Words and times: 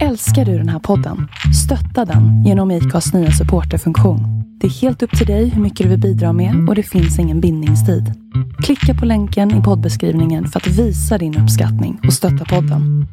Älskar 0.00 0.44
du 0.44 0.58
den 0.58 0.68
här 0.68 0.78
podden? 0.78 1.28
Stötta 1.64 2.12
den 2.12 2.44
genom 2.44 2.70
IKAs 2.70 3.12
nya 3.14 3.30
supporterfunktion. 3.30 4.20
Det 4.60 4.66
är 4.66 4.70
helt 4.70 5.02
upp 5.02 5.18
till 5.18 5.26
dig 5.26 5.48
hur 5.48 5.62
mycket 5.62 5.84
du 5.84 5.90
vill 5.90 6.00
bidra 6.00 6.32
med 6.32 6.68
och 6.68 6.74
det 6.74 6.82
finns 6.82 7.18
ingen 7.18 7.40
bindningstid. 7.40 8.12
Klicka 8.62 9.00
på 9.00 9.06
länken 9.06 9.60
i 9.60 9.62
poddbeskrivningen 9.62 10.48
för 10.48 10.60
att 10.60 10.66
visa 10.66 11.18
din 11.18 11.38
uppskattning 11.38 12.00
och 12.06 12.12
stötta 12.12 12.44
podden. 12.44 13.06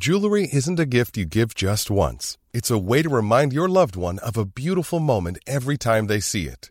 Jewelry 0.00 0.48
isn't 0.52 0.80
a 0.80 0.86
gift 0.86 1.18
you 1.18 1.26
give 1.26 1.48
just 1.56 1.90
once. 1.90 2.38
It's 2.52 2.74
a 2.74 2.88
way 2.88 3.02
to 3.02 3.16
remind 3.16 3.52
your 3.52 3.68
loved 3.68 3.96
one 3.96 4.18
of 4.28 4.36
a 4.36 4.44
beautiful 4.56 5.00
moment 5.00 5.38
every 5.46 5.78
time 5.78 6.08
they 6.08 6.20
see 6.20 6.42
it. 6.42 6.70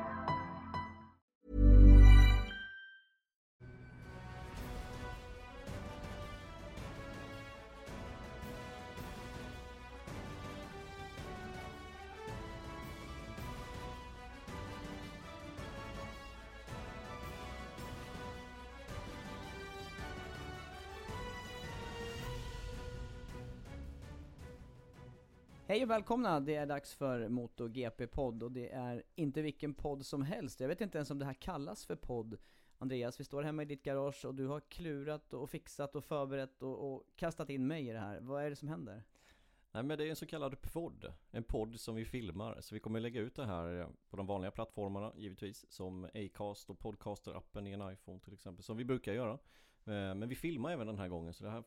Hej 25.71 25.83
och 25.83 25.89
välkomna! 25.89 26.39
Det 26.39 26.55
är 26.55 26.65
dags 26.65 26.93
för 26.93 27.29
MotoGP-podd 27.29 28.43
och 28.43 28.51
det 28.51 28.69
är 28.69 29.03
inte 29.15 29.41
vilken 29.41 29.73
podd 29.73 30.05
som 30.05 30.21
helst. 30.21 30.59
Jag 30.59 30.67
vet 30.67 30.81
inte 30.81 30.97
ens 30.97 31.11
om 31.11 31.19
det 31.19 31.25
här 31.25 31.33
kallas 31.33 31.85
för 31.85 31.95
podd. 31.95 32.37
Andreas, 32.77 33.19
vi 33.19 33.23
står 33.23 33.43
hemma 33.43 33.61
i 33.61 33.65
ditt 33.65 33.83
garage 33.83 34.25
och 34.25 34.35
du 34.35 34.47
har 34.47 34.59
klurat 34.59 35.33
och 35.33 35.49
fixat 35.49 35.95
och 35.95 36.03
förberett 36.03 36.63
och, 36.63 36.93
och 36.93 37.03
kastat 37.15 37.49
in 37.49 37.67
mig 37.67 37.89
i 37.89 37.91
det 37.91 37.99
här. 37.99 38.19
Vad 38.19 38.43
är 38.43 38.49
det 38.49 38.55
som 38.55 38.67
händer? 38.67 39.03
Nej 39.71 39.83
men 39.83 39.97
det 39.97 40.05
är 40.05 40.09
en 40.09 40.15
så 40.15 40.25
kallad 40.25 40.61
podd, 40.61 41.13
en 41.31 41.43
podd 41.43 41.79
som 41.79 41.95
vi 41.95 42.05
filmar. 42.05 42.61
Så 42.61 42.75
vi 42.75 42.79
kommer 42.79 42.99
lägga 42.99 43.21
ut 43.21 43.35
det 43.35 43.45
här 43.45 43.87
på 44.09 44.17
de 44.17 44.25
vanliga 44.25 44.51
plattformarna 44.51 45.13
givetvis. 45.15 45.65
Som 45.69 46.09
Acast 46.13 46.69
och 46.69 46.79
Podcaster-appen 46.79 47.67
i 47.67 47.71
en 47.71 47.93
iPhone 47.93 48.19
till 48.19 48.33
exempel. 48.33 48.63
Som 48.63 48.77
vi 48.77 48.85
brukar 48.85 49.13
göra. 49.13 49.33
Eh, 49.85 50.15
men 50.15 50.29
vi 50.29 50.35
filmar 50.35 50.71
även 50.71 50.87
den 50.87 50.97
här 50.97 51.07
gången 51.07 51.33
så 51.33 51.43
det 51.43 51.49
här 51.49 51.63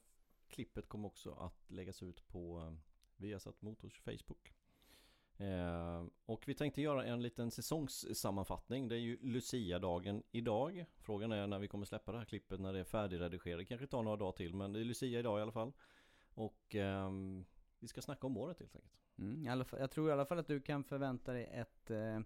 klippet 0.48 0.88
kommer 0.88 1.06
också 1.06 1.32
att 1.32 1.70
läggas 1.70 2.02
ut 2.02 2.28
på 2.28 2.58
eh, 2.58 2.93
Viasat 3.24 3.62
Motors 3.62 4.00
Facebook. 4.00 4.52
Eh, 5.36 6.04
och 6.26 6.48
vi 6.48 6.54
tänkte 6.54 6.82
göra 6.82 7.04
en 7.04 7.22
liten 7.22 7.50
säsongssammanfattning. 7.50 8.88
Det 8.88 8.94
är 8.94 9.00
ju 9.00 9.18
Lucia-dagen 9.22 10.22
idag. 10.30 10.84
Frågan 10.98 11.32
är 11.32 11.46
när 11.46 11.58
vi 11.58 11.68
kommer 11.68 11.86
släppa 11.86 12.12
det 12.12 12.18
här 12.18 12.24
klippet 12.24 12.60
när 12.60 12.72
det 12.72 12.78
är 12.78 12.84
färdigredigerat. 12.84 13.58
Det 13.58 13.64
kanske 13.64 13.86
tar 13.86 14.02
några 14.02 14.16
dagar 14.16 14.32
till 14.32 14.54
men 14.54 14.72
det 14.72 14.80
är 14.80 14.84
Lucia 14.84 15.18
idag 15.18 15.38
i 15.38 15.42
alla 15.42 15.52
fall. 15.52 15.72
Och 16.34 16.74
eh, 16.74 17.10
vi 17.78 17.88
ska 17.88 18.02
snacka 18.02 18.26
om 18.26 18.36
året 18.36 18.58
helt 18.58 18.76
enkelt. 18.76 18.94
Mm, 19.18 19.46
i 19.46 19.48
alla 19.48 19.64
fall, 19.64 19.80
jag 19.80 19.90
tror 19.90 20.08
i 20.08 20.12
alla 20.12 20.26
fall 20.26 20.38
att 20.38 20.46
du 20.46 20.60
kan 20.60 20.84
förvänta 20.84 21.32
dig 21.32 21.44
ett, 21.52 21.90
eh, 21.90 22.20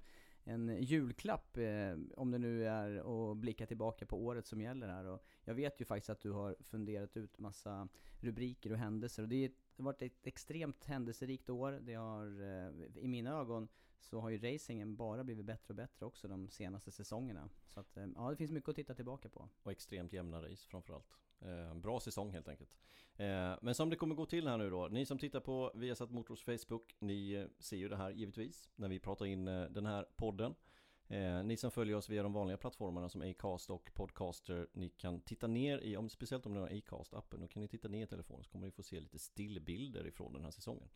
en 0.44 0.82
julklapp, 0.82 1.56
eh, 1.56 1.96
om 2.16 2.30
det 2.30 2.38
nu 2.38 2.66
är 2.66 3.30
att 3.30 3.36
blicka 3.36 3.66
tillbaka 3.66 4.06
på 4.06 4.24
året 4.24 4.46
som 4.46 4.60
gäller 4.60 4.88
här. 4.88 5.04
Och 5.04 5.24
jag 5.44 5.54
vet 5.54 5.80
ju 5.80 5.84
faktiskt 5.84 6.10
att 6.10 6.20
du 6.20 6.30
har 6.30 6.56
funderat 6.60 7.16
ut 7.16 7.38
massa 7.38 7.88
rubriker 8.20 8.72
och 8.72 8.78
händelser 8.78 9.22
och 9.22 9.28
det, 9.28 9.44
är, 9.44 9.50
det 9.78 9.82
har 9.82 9.92
varit 9.92 10.02
ett 10.02 10.26
extremt 10.26 10.84
händelserikt 10.84 11.50
år. 11.50 11.72
Det 11.72 11.94
har, 11.94 12.42
eh, 12.42 13.02
i 13.04 13.08
mina 13.08 13.30
ögon, 13.30 13.68
så 14.00 14.20
har 14.20 14.30
ju 14.30 14.38
racingen 14.38 14.96
bara 14.96 15.24
blivit 15.24 15.44
bättre 15.44 15.72
och 15.72 15.74
bättre 15.74 16.06
också 16.06 16.28
de 16.28 16.48
senaste 16.48 16.90
säsongerna. 16.90 17.48
Så 17.66 17.80
att, 17.80 17.96
eh, 17.96 18.06
ja 18.14 18.30
det 18.30 18.36
finns 18.36 18.50
mycket 18.50 18.68
att 18.68 18.76
titta 18.76 18.94
tillbaka 18.94 19.28
på. 19.28 19.48
Och 19.62 19.72
extremt 19.72 20.12
jämna 20.12 20.42
race 20.42 20.68
framförallt. 20.68 21.06
Eh, 21.40 21.74
bra 21.74 22.00
säsong 22.00 22.30
helt 22.30 22.48
enkelt. 22.48 22.70
Eh, 23.16 23.54
men 23.62 23.74
som 23.74 23.90
det 23.90 23.96
kommer 23.96 24.14
gå 24.14 24.26
till 24.26 24.48
här 24.48 24.58
nu 24.58 24.70
då. 24.70 24.88
Ni 24.88 25.06
som 25.06 25.18
tittar 25.18 25.40
på 25.40 25.72
Viasat 25.74 26.10
Motors 26.10 26.44
Facebook, 26.44 26.96
ni 26.98 27.48
ser 27.58 27.76
ju 27.76 27.88
det 27.88 27.96
här 27.96 28.10
givetvis 28.10 28.70
när 28.76 28.88
vi 28.88 28.98
pratar 28.98 29.26
in 29.26 29.48
eh, 29.48 29.64
den 29.64 29.86
här 29.86 30.06
podden. 30.16 30.54
Eh, 31.08 31.44
ni 31.44 31.56
som 31.56 31.70
följer 31.70 31.96
oss 31.96 32.08
via 32.08 32.22
de 32.22 32.32
vanliga 32.32 32.56
plattformarna 32.56 33.08
som 33.08 33.22
Acast 33.22 33.70
och 33.70 33.90
Podcaster, 33.94 34.68
ni 34.72 34.88
kan 34.88 35.20
titta 35.20 35.46
ner 35.46 35.78
i, 35.78 35.96
om, 35.96 36.08
speciellt 36.08 36.46
om 36.46 36.54
ni 36.54 36.60
har 36.60 36.68
Acast-appen, 36.68 37.40
då 37.40 37.48
kan 37.48 37.62
ni 37.62 37.68
titta 37.68 37.88
ner 37.88 38.04
i 38.04 38.06
telefonen 38.06 38.44
så 38.44 38.50
kommer 38.50 38.66
ni 38.66 38.72
få 38.72 38.82
se 38.82 39.00
lite 39.00 39.18
stillbilder 39.18 40.06
ifrån 40.06 40.32
den 40.32 40.44
här 40.44 40.50
säsongen. 40.50 40.88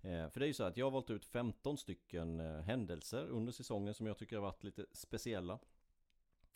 Eh, 0.00 0.28
för 0.28 0.40
det 0.40 0.46
är 0.46 0.48
ju 0.48 0.54
så 0.54 0.64
att 0.64 0.76
jag 0.76 0.86
har 0.86 0.90
valt 0.90 1.10
ut 1.10 1.24
15 1.24 1.78
stycken 1.78 2.40
eh, 2.40 2.60
händelser 2.60 3.28
under 3.28 3.52
säsongen 3.52 3.94
som 3.94 4.06
jag 4.06 4.18
tycker 4.18 4.36
har 4.36 4.42
varit 4.42 4.64
lite 4.64 4.86
speciella. 4.92 5.58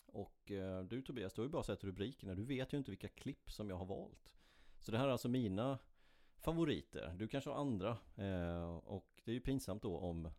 Och 0.06 0.50
eh, 0.50 0.82
du 0.82 1.02
Tobias, 1.02 1.34
du 1.34 1.40
har 1.40 1.46
ju 1.46 1.52
bara 1.52 1.62
sett 1.62 1.84
rubrikerna, 1.84 2.34
du 2.34 2.44
vet 2.44 2.72
ju 2.72 2.78
inte 2.78 2.90
vilka 2.90 3.08
klipp 3.08 3.50
som 3.50 3.70
jag 3.70 3.76
har 3.76 3.86
valt. 3.86 4.36
Så 4.78 4.92
det 4.92 4.98
här 4.98 5.06
är 5.06 5.12
alltså 5.12 5.28
mina 5.28 5.78
favoriter, 6.38 7.14
du 7.18 7.28
kanske 7.28 7.50
har 7.50 7.56
andra. 7.56 7.98
Eh, 8.16 8.76
och 8.76 9.20
det 9.24 9.30
är 9.30 9.34
ju 9.34 9.40
pinsamt 9.40 9.82
då 9.82 9.98
om 9.98 10.30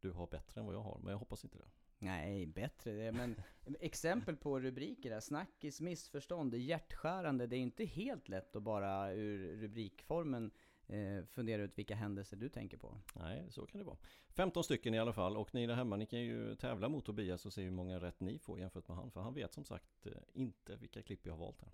du 0.00 0.10
har 0.10 0.26
bättre 0.26 0.60
än 0.60 0.66
vad 0.66 0.74
jag 0.74 0.82
har, 0.82 0.98
men 0.98 1.10
jag 1.10 1.18
hoppas 1.18 1.44
inte 1.44 1.58
det. 1.58 1.79
Nej, 2.02 2.46
bättre 2.46 2.92
det, 2.92 3.12
men 3.12 3.36
exempel 3.80 4.36
på 4.36 4.60
rubriker 4.60 5.10
där, 5.10 5.20
snackis, 5.20 5.80
missförstånd, 5.80 6.54
hjärtskärande, 6.54 7.46
det 7.46 7.56
är 7.56 7.60
inte 7.60 7.84
helt 7.84 8.28
lätt 8.28 8.56
att 8.56 8.62
bara 8.62 9.12
ur 9.12 9.56
rubrikformen 9.56 10.50
eh, 10.86 11.24
fundera 11.24 11.62
ut 11.62 11.78
vilka 11.78 11.94
händelser 11.94 12.36
du 12.36 12.48
tänker 12.48 12.76
på. 12.76 12.98
Nej, 13.14 13.46
så 13.50 13.66
kan 13.66 13.78
det 13.78 13.84
vara. 13.84 13.96
15 14.28 14.64
stycken 14.64 14.94
i 14.94 14.98
alla 14.98 15.12
fall 15.12 15.36
och 15.36 15.54
ni 15.54 15.66
där 15.66 15.74
hemma, 15.74 15.96
ni 15.96 16.06
kan 16.06 16.20
ju 16.20 16.54
tävla 16.54 16.88
mot 16.88 17.04
Tobias 17.04 17.46
och 17.46 17.52
se 17.52 17.62
hur 17.62 17.70
många 17.70 18.00
rätt 18.00 18.20
ni 18.20 18.38
får 18.38 18.58
jämfört 18.58 18.88
med 18.88 18.96
han. 18.96 19.10
För 19.10 19.20
han 19.20 19.34
vet 19.34 19.52
som 19.52 19.64
sagt 19.64 20.06
eh, 20.06 20.12
inte 20.32 20.76
vilka 20.76 21.02
klipp 21.02 21.26
jag 21.26 21.32
har 21.32 21.38
valt 21.38 21.60
här. 21.60 21.72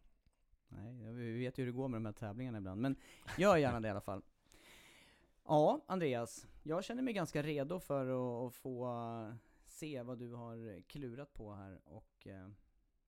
Nej, 0.69 1.03
jag 1.05 1.13
vet 1.13 1.59
ju 1.59 1.63
hur 1.63 1.73
det 1.73 1.77
går 1.77 1.89
med 1.89 1.97
de 1.97 2.07
här 2.07 2.13
tävlingarna 2.13 2.59
ibland, 2.59 2.81
men 2.81 2.97
gör 3.39 3.57
gärna 3.57 3.81
det 3.81 3.89
i 3.89 3.91
alla 3.91 4.01
fall. 4.01 4.23
Ja, 5.45 5.81
Andreas, 5.87 6.47
jag 6.63 6.85
känner 6.85 7.03
mig 7.03 7.15
ganska 7.15 7.43
redo 7.43 7.81
för 7.81 8.07
att, 8.07 8.49
att 8.49 8.55
få 8.55 8.87
se 9.77 10.03
vad 10.03 10.19
du 10.19 10.33
har 10.33 10.83
klurat 10.83 11.35
på 11.35 11.53
här 11.53 11.81
och 11.85 12.27
eh, 12.27 12.49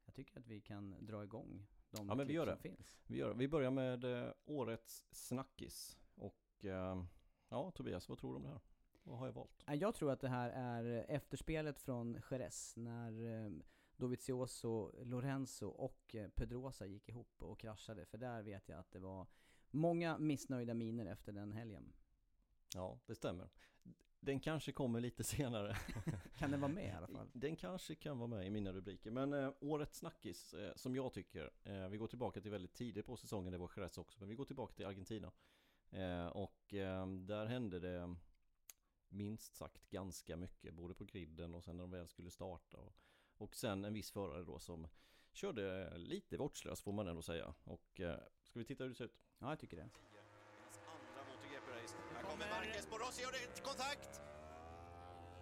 jag 0.05 0.15
tycker 0.15 0.39
att 0.41 0.47
vi 0.47 0.61
kan 0.61 1.07
dra 1.07 1.25
igång 1.25 1.67
de 1.91 2.09
Ja, 2.09 2.15
men 2.15 2.27
vi 2.27 2.33
gör 2.33 2.47
som 2.47 2.55
det. 2.55 2.61
finns. 2.63 3.01
Vi, 3.07 3.17
gör, 3.19 3.35
vi 3.35 3.49
börjar 3.49 3.71
med 3.71 4.05
eh, 4.05 4.33
årets 4.45 5.05
snackis. 5.11 5.99
Och 6.15 6.65
eh, 6.65 7.05
ja, 7.49 7.71
Tobias, 7.71 8.09
vad 8.09 8.19
tror 8.19 8.31
du 8.33 8.37
om 8.37 8.43
det 8.43 8.49
här? 8.49 8.61
Vad 9.03 9.19
har 9.19 9.27
jag 9.27 9.33
valt? 9.33 9.65
Ja, 9.67 9.75
Jag 9.75 9.95
tror 9.95 10.11
att 10.13 10.21
det 10.21 10.29
här 10.29 10.51
är 10.51 11.05
efterspelet 11.09 11.79
från 11.79 12.21
Jerez 12.31 12.77
när 12.77 13.45
eh, 13.47 13.53
Dovizioso, 13.97 15.05
Lorenzo 15.05 15.67
och 15.69 16.15
eh, 16.15 16.29
Pedrosa 16.29 16.87
gick 16.87 17.09
ihop 17.09 17.43
och 17.43 17.59
kraschade. 17.59 18.07
För 18.07 18.19
där 18.19 18.43
vet 18.43 18.69
jag 18.69 18.79
att 18.79 18.91
det 18.91 18.99
var 18.99 19.27
många 19.71 20.19
missnöjda 20.19 20.75
miner 20.75 21.07
efter 21.07 21.33
den 21.33 21.53
helgen. 21.53 21.93
Ja, 22.75 22.99
det 23.07 23.15
stämmer. 23.15 23.49
Den 24.21 24.41
kanske 24.41 24.73
kommer 24.73 25.01
lite 25.01 25.25
senare. 25.35 25.77
Kan 26.39 26.51
den 26.51 26.61
vara 26.61 26.73
med 26.73 26.87
i 26.87 26.97
alla 26.97 27.07
fall? 27.07 27.31
Den 27.33 27.57
kanske 27.57 27.95
kan 27.95 28.19
vara 28.19 28.29
med 28.29 28.47
i 28.47 28.51
mina 28.51 28.73
rubriker. 28.73 29.11
Men 29.11 29.33
eh, 29.33 29.53
årets 29.61 29.99
snackis, 29.99 30.55
eh, 30.55 30.73
som 30.77 30.97
jag 30.97 31.13
tycker, 31.13 31.51
eh, 31.65 31.89
vi 31.89 31.97
går 31.97 32.07
tillbaka 32.07 32.41
till 32.41 32.51
väldigt 32.51 32.75
tidigt 32.75 33.07
på 33.07 33.17
säsongen, 33.17 33.53
det 33.53 33.59
var 33.59 33.71
Jerez 33.77 33.99
också, 33.99 34.21
men 34.21 34.29
vi 34.29 34.35
går 34.35 34.45
tillbaka 34.45 34.75
till 34.75 34.87
Argentina. 34.87 35.33
Eh, 35.91 36.27
och 36.27 36.75
eh, 36.75 37.07
där 37.07 37.47
hände 37.47 37.81
det 37.81 38.15
minst 39.09 39.55
sagt 39.55 39.91
ganska 39.91 40.37
mycket, 40.37 40.75
både 40.75 40.95
på 40.95 41.05
griden 41.05 41.55
och 41.55 41.65
sen 41.65 41.77
när 41.77 41.85
de 41.85 41.91
väl 41.91 42.09
skulle 42.09 42.31
starta. 42.31 42.77
Och, 42.77 42.97
och 43.37 43.57
sen 43.57 43.85
en 43.85 43.95
viss 43.95 44.11
förare 44.11 44.45
då 44.45 44.59
som 44.59 44.89
körde 45.33 45.93
lite 45.99 46.37
vårdslöst 46.37 46.83
får 46.83 46.93
man 46.93 47.09
ändå 47.09 47.23
säga. 47.23 47.55
Och 47.65 48.01
eh, 48.01 48.19
ska 48.43 48.59
vi 48.59 48.65
titta 48.65 48.85
hur 48.85 48.89
det 48.89 48.95
ser 48.95 49.05
ut? 49.05 49.19
Ja, 49.39 49.49
jag 49.49 49.59
tycker 49.59 49.77
det. 49.77 49.83
Hans 49.83 50.81
andra 50.87 51.21
MotoGP-race. 51.31 51.97
Här 52.15 52.23
kommer 52.39 52.51
Marquez 52.57 52.87
på 52.87 52.99
Rossi 52.99 53.25
och 53.27 53.33
det 53.33 53.63
kontakt! 53.63 54.21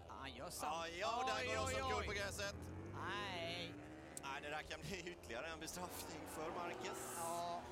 Han 0.08 0.32
gör 0.32 0.50
samma. 0.50 0.88
Ja, 0.88 1.16
och 1.20 1.26
där 1.30 1.46
går 1.46 1.62
Rossi 1.62 1.80
omkull 1.82 2.06
på 2.06 2.12
gräset. 2.12 2.56
Nej, 2.94 3.74
Nej, 4.22 4.42
det 4.42 4.50
där 4.50 4.62
kan 4.62 4.80
bli 4.80 5.12
ytterligare 5.12 5.46
en 5.46 5.60
bestraffning 5.60 6.20
för 6.28 6.50
Marquez. 6.50 7.14
Ja, 7.16 7.62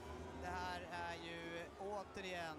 det 0.42 0.46
här 0.46 0.80
är 0.80 1.14
ju 1.14 1.64
återigen 1.78 2.56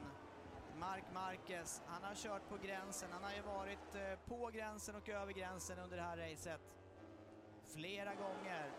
Mark 0.79 1.03
Marquez. 1.13 1.81
Han 1.87 2.03
har 2.03 2.15
kört 2.15 2.49
på 2.49 2.57
gränsen. 2.57 3.09
Han 3.11 3.23
har 3.23 3.33
ju 3.33 3.41
varit 3.41 3.95
eh, 3.95 4.19
på 4.25 4.51
gränsen 4.53 4.95
och 4.95 5.09
över 5.09 5.33
gränsen 5.33 5.79
under 5.79 5.97
det 5.97 6.03
här 6.03 6.17
racet. 6.17 6.61
Flera 7.67 8.15
gånger. 8.15 8.71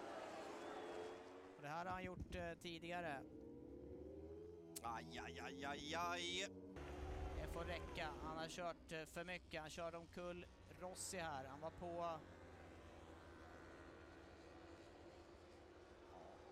Och 1.57 1.63
det 1.63 1.69
här 1.69 1.85
har 1.85 1.93
han 1.93 2.05
gjort 2.05 2.35
eh, 2.35 2.53
tidigare. 2.63 3.21
Aj, 4.83 5.21
aj, 5.25 5.41
aj, 5.41 5.65
aj, 5.65 5.95
aj. 5.95 6.66
Får 7.57 7.65
räcka. 7.65 8.09
Han 8.23 8.39
har 8.39 8.49
kört 8.49 8.93
eh, 8.93 9.05
för 9.05 9.25
mycket. 9.25 9.61
Han 9.61 9.71
körde 9.71 9.97
omkull 9.97 10.47
Rossi 10.81 11.19
här. 11.19 11.45
Han 11.45 11.61
var 11.61 11.71
på... 11.71 11.87
Ja, 11.97 12.21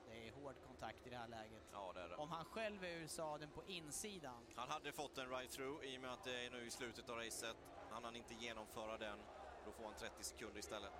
Det 0.09 0.29
är 0.29 0.33
hård 0.33 0.55
kontakt 0.67 1.07
i 1.07 1.11
det 1.11 1.17
här 1.17 1.29
läget. 1.29 1.63
Ja, 1.73 1.93
det 1.95 2.09
det. 2.09 2.17
Om 2.17 2.31
han 2.31 2.45
själv 2.45 2.85
är 2.85 2.97
ur 2.97 3.07
sadeln 3.07 3.51
på 3.53 3.65
insidan 3.67 4.47
Han 4.57 4.71
hade 4.71 4.93
fått 4.93 5.19
en 5.19 5.31
right-through 5.31 5.85
i 5.85 5.97
och 5.97 6.01
med 6.01 6.13
att 6.13 6.25
det 6.25 6.47
är 6.47 6.51
nu 6.51 6.67
i 6.67 6.71
slutet 6.71 7.09
av 7.09 7.17
racet. 7.17 7.57
Han 7.91 8.05
hann 8.05 8.17
inte 8.17 8.35
genomföra 8.35 8.99
den. 8.99 9.19
Då 9.65 9.73
får 9.73 9.85
han 9.85 9.95
30 9.95 10.25
sekunder 10.25 10.59
istället. 10.59 10.93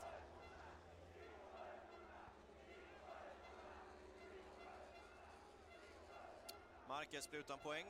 Marquez 6.89 7.31
blir 7.31 7.41
utan 7.41 7.59
poäng. 7.59 7.87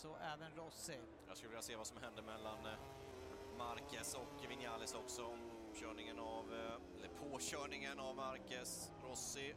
Så 0.00 0.16
även 0.16 0.54
Rossi. 0.56 0.98
Jag 1.28 1.36
skulle 1.36 1.48
vilja 1.48 1.62
se 1.62 1.76
vad 1.76 1.86
som 1.86 1.96
händer 1.96 2.22
mellan 2.22 2.66
eh, 2.66 2.72
Marquez 3.58 4.14
och 4.14 4.50
Vinales 4.50 4.94
också. 4.94 5.38
Körningen 5.74 6.18
av, 6.18 6.54
eh, 6.54 6.98
eller 6.98 7.08
påkörningen 7.08 8.00
av 8.00 8.16
Marquez, 8.16 8.92
Rossi. 9.02 9.54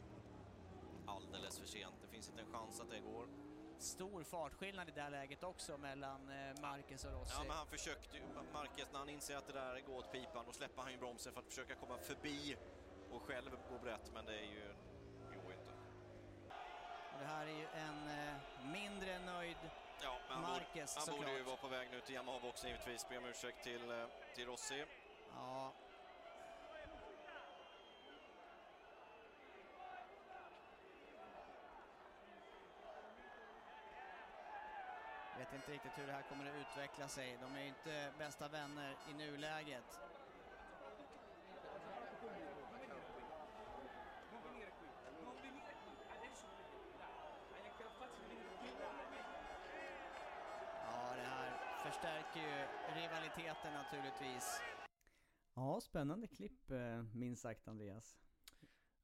Alldeles 1.06 1.58
för 1.58 1.66
sent. 1.66 1.94
Det 2.02 2.08
finns 2.08 2.28
inte 2.28 2.42
en 2.42 2.52
chans 2.52 2.80
att 2.80 2.90
det 2.90 3.00
går. 3.00 3.28
Stor 3.78 4.22
fartskillnad 4.22 4.88
i 4.88 4.92
det 4.92 5.00
här 5.00 5.10
läget 5.10 5.42
också 5.42 5.78
mellan 5.78 6.28
eh, 6.28 6.60
Marquez 6.60 7.04
och 7.04 7.12
Rossi. 7.12 7.34
Ja, 7.36 7.44
men 7.48 7.56
han 7.56 7.66
försökte 7.66 8.16
ju, 8.16 8.22
Marquez, 8.52 8.88
när 8.92 8.98
han 8.98 9.08
inser 9.08 9.36
att 9.36 9.46
det 9.46 9.52
där 9.52 9.80
går 9.80 9.98
åt 9.98 10.12
pipan, 10.12 10.44
då 10.46 10.52
släpper 10.52 10.82
han 10.82 10.92
ju 10.92 10.98
bromsen 10.98 11.32
för 11.32 11.40
att 11.40 11.48
försöka 11.48 11.74
komma 11.74 11.98
förbi 11.98 12.56
och 13.10 13.22
själv 13.22 13.50
gå 13.70 13.78
brett, 13.78 14.10
men 14.14 14.24
det 14.24 14.38
är 14.38 14.50
ju, 14.52 14.74
det 15.30 15.36
går 15.36 15.52
inte. 15.52 15.72
Och 17.12 17.18
det 17.20 17.26
här 17.26 17.46
är 17.46 17.58
ju 17.58 17.66
en 17.66 18.08
mindre 18.72 19.18
nöjd 19.18 19.56
Ja, 20.04 20.18
men 20.28 20.36
han, 20.36 20.42
Marquez, 20.42 20.94
borde, 20.94 21.10
han 21.10 21.18
borde 21.18 21.36
ju 21.38 21.42
vara 21.42 21.56
på 21.56 21.68
väg 21.68 21.88
nu 21.90 22.00
till 22.00 22.14
Yamaha-boxen 22.14 22.70
givetvis. 22.70 23.08
Be 23.08 23.18
om 23.18 23.24
ursäkt 23.24 23.62
till, 23.62 23.90
eh, 23.90 24.06
till 24.34 24.46
Rossi. 24.46 24.84
Ja. 25.34 25.72
Vet 35.38 35.52
inte 35.52 35.72
riktigt 35.72 35.98
hur 35.98 36.06
det 36.06 36.12
här 36.12 36.22
kommer 36.22 36.50
att 36.50 36.56
utveckla 36.56 37.08
sig. 37.08 37.38
De 37.40 37.56
är 37.56 37.60
ju 37.60 37.68
inte 37.68 38.12
bästa 38.18 38.48
vänner 38.48 38.96
i 39.10 39.14
nuläget. 39.14 40.00
Ja, 50.86 51.14
det 51.16 51.22
här 51.22 51.52
förstärker 51.82 52.40
ju 52.40 52.66
rivaliteten 53.64 53.72
naturligtvis. 53.72 54.60
Ja, 55.54 55.80
spännande 55.80 56.26
klipp 56.26 56.70
eh, 56.70 57.02
minst 57.14 57.42
sagt 57.42 57.68
Andreas. 57.68 58.18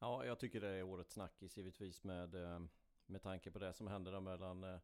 Ja, 0.00 0.24
jag 0.24 0.38
tycker 0.38 0.60
det 0.60 0.68
är 0.68 0.82
årets 0.82 1.12
snackis 1.12 1.56
givetvis 1.56 2.04
med, 2.04 2.34
eh, 2.34 2.60
med 3.06 3.22
tanke 3.22 3.50
på 3.50 3.58
det 3.58 3.72
som 3.72 3.86
hände 3.86 4.10
där 4.10 4.20
mellan 4.20 4.64
eh, 4.64 4.78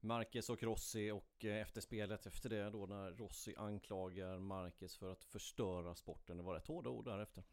Marquez 0.00 0.50
och 0.50 0.62
Rossi 0.62 1.10
och 1.10 1.44
eh, 1.44 1.62
efterspelet 1.62 2.26
efter 2.26 2.48
det 2.50 2.70
då 2.70 2.86
när 2.86 3.12
Rossi 3.12 3.54
anklagar 3.56 4.38
Marquez 4.38 4.96
för 4.96 5.12
att 5.12 5.24
förstöra 5.24 5.94
sporten. 5.94 6.36
Det 6.36 6.42
var 6.42 6.54
rätt 6.54 6.66
hårda 6.66 6.90
ord 6.90 7.04
därefter. 7.04 7.44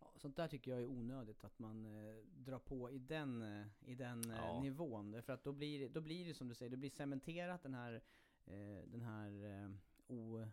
Ja, 0.00 0.12
sånt 0.16 0.36
där 0.36 0.48
tycker 0.48 0.70
jag 0.70 0.80
är 0.80 0.86
onödigt 0.86 1.44
att 1.44 1.58
man 1.58 1.84
eh, 1.86 2.16
drar 2.24 2.58
på 2.58 2.90
i 2.90 2.98
den, 2.98 3.42
i 3.80 3.94
den 3.94 4.30
eh, 4.30 4.36
Ja. 4.36 4.60
nivån. 4.62 5.10
Därför 5.10 5.32
att 5.32 5.44
då 5.44 5.52
blir, 5.52 5.80
det- 5.80 5.88
då 5.88 6.00
blir 6.00 6.26
det 6.26 6.34
som 6.34 6.48
du 6.48 6.54
säger, 6.54 6.70
det 6.70 6.76
blir 6.76 6.90
cementerat 6.90 7.62
den 7.62 7.74
här, 7.74 7.92
eh, 8.44 8.82
den 8.86 9.00
här 9.00 9.44
eh, 9.64 9.70
o, 10.06 10.48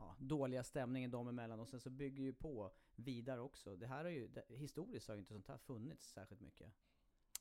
ja, 0.00 0.16
dåliga 0.18 0.62
stämningen 0.64 1.10
dem 1.10 1.28
emellan 1.28 1.60
och 1.60 1.68
sen 1.68 1.80
så 1.80 1.90
bygger 1.90 2.22
ju 2.22 2.32
på 2.32 2.72
vidare 2.96 3.40
också. 3.40 3.76
Det 3.76 3.86
här 3.86 4.04
har 4.04 4.10
ju, 4.10 4.28
det, 4.28 4.44
historiskt 4.48 5.08
har 5.08 5.14
ju 5.14 5.20
inte 5.20 5.32
sånt 5.32 5.48
här 5.48 5.58
funnits 5.58 6.12
särskilt 6.12 6.40
mycket. 6.40 6.72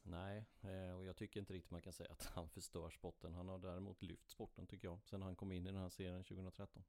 Nej, 0.04 0.46
eh, 0.62 0.98
och 0.98 1.06
jag 1.06 1.16
tycker 1.16 1.40
inte 1.40 1.54
riktigt 1.54 1.72
man 1.72 1.82
kan 1.82 1.94
säga 1.94 2.12
att 2.12 2.26
han 2.26 2.50
förstör 2.50 2.90
sporten. 2.90 3.34
Han 3.34 3.48
har 3.48 3.60
däremot 3.60 4.02
lyft 4.02 4.30
sporten 4.30 4.68
tycker 4.68 4.88
jag. 4.88 5.00
Sen 5.04 5.22
han 5.22 5.36
kom 5.36 5.52
in 5.52 5.68
i 5.68 5.72
den 5.72 5.82
här 5.82 5.90
serien 5.90 6.24
2013. 6.24 6.84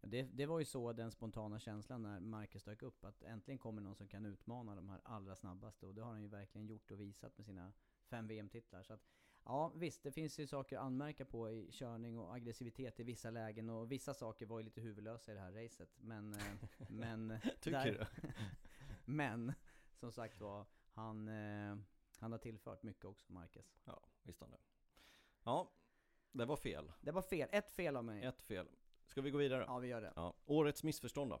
Ja, 0.00 0.08
Det, 0.08 0.22
det 0.22 0.46
var 0.46 0.58
ju 0.58 0.64
så 0.64 0.92
den 0.92 1.10
spontana 1.10 1.60
känslan 1.60 2.02
när 2.02 2.20
Marcus 2.20 2.62
dök 2.62 2.82
upp, 2.82 3.04
att 3.04 3.22
äntligen 3.22 3.58
kommer 3.58 3.82
någon 3.82 3.94
som 3.96 4.08
kan 4.08 4.26
utmana 4.26 4.74
de 4.74 4.88
här 4.88 5.00
allra 5.04 5.36
snabbaste. 5.36 5.86
Och 5.86 5.94
det 5.94 6.02
har 6.02 6.10
han 6.10 6.22
ju 6.22 6.28
verkligen 6.28 6.66
gjort 6.66 6.90
och 6.90 7.00
visat 7.00 7.38
med 7.38 7.46
sina 7.46 7.72
fem 8.02 8.26
VM-titlar. 8.26 8.82
Så 8.82 8.92
att, 8.92 9.08
ja 9.44 9.72
visst, 9.74 10.02
det 10.02 10.12
finns 10.12 10.38
ju 10.38 10.46
saker 10.46 10.76
att 10.76 10.84
anmärka 10.84 11.24
på 11.24 11.50
i 11.50 11.68
körning 11.72 12.18
och 12.18 12.34
aggressivitet 12.34 13.00
i 13.00 13.02
vissa 13.02 13.30
lägen. 13.30 13.70
Och 13.70 13.92
vissa 13.92 14.14
saker 14.14 14.46
var 14.46 14.58
ju 14.58 14.64
lite 14.64 14.80
huvudlösa 14.80 15.32
i 15.32 15.34
det 15.34 15.40
här 15.40 15.52
racet. 15.52 15.90
Men... 16.00 16.34
eh, 16.34 16.40
men 16.88 17.38
Tycker 17.60 17.84
du? 17.84 18.06
Men, 19.04 19.52
som 19.94 20.12
sagt 20.12 20.40
var, 20.40 20.66
han, 20.92 21.28
eh, 21.28 21.76
han 22.18 22.32
har 22.32 22.38
tillfört 22.38 22.82
mycket 22.82 23.04
också, 23.04 23.32
Marcus. 23.32 23.80
Ja, 23.84 24.02
visst 24.22 24.40
han 24.40 24.50
det. 24.50 24.58
Ja, 25.44 25.72
det 26.32 26.44
var 26.44 26.56
fel. 26.56 26.92
Det 27.00 27.12
var 27.12 27.22
fel, 27.22 27.48
ett 27.52 27.70
fel 27.70 27.96
av 27.96 28.04
mig. 28.04 28.24
Ett 28.24 28.42
fel. 28.42 28.68
Ska 29.06 29.20
vi 29.20 29.30
gå 29.30 29.38
vidare? 29.38 29.64
Ja, 29.66 29.78
vi 29.78 29.88
gör 29.88 30.00
det. 30.00 30.12
Ja. 30.16 30.34
Årets 30.46 30.82
missförstånd 30.82 31.30
då? 31.30 31.40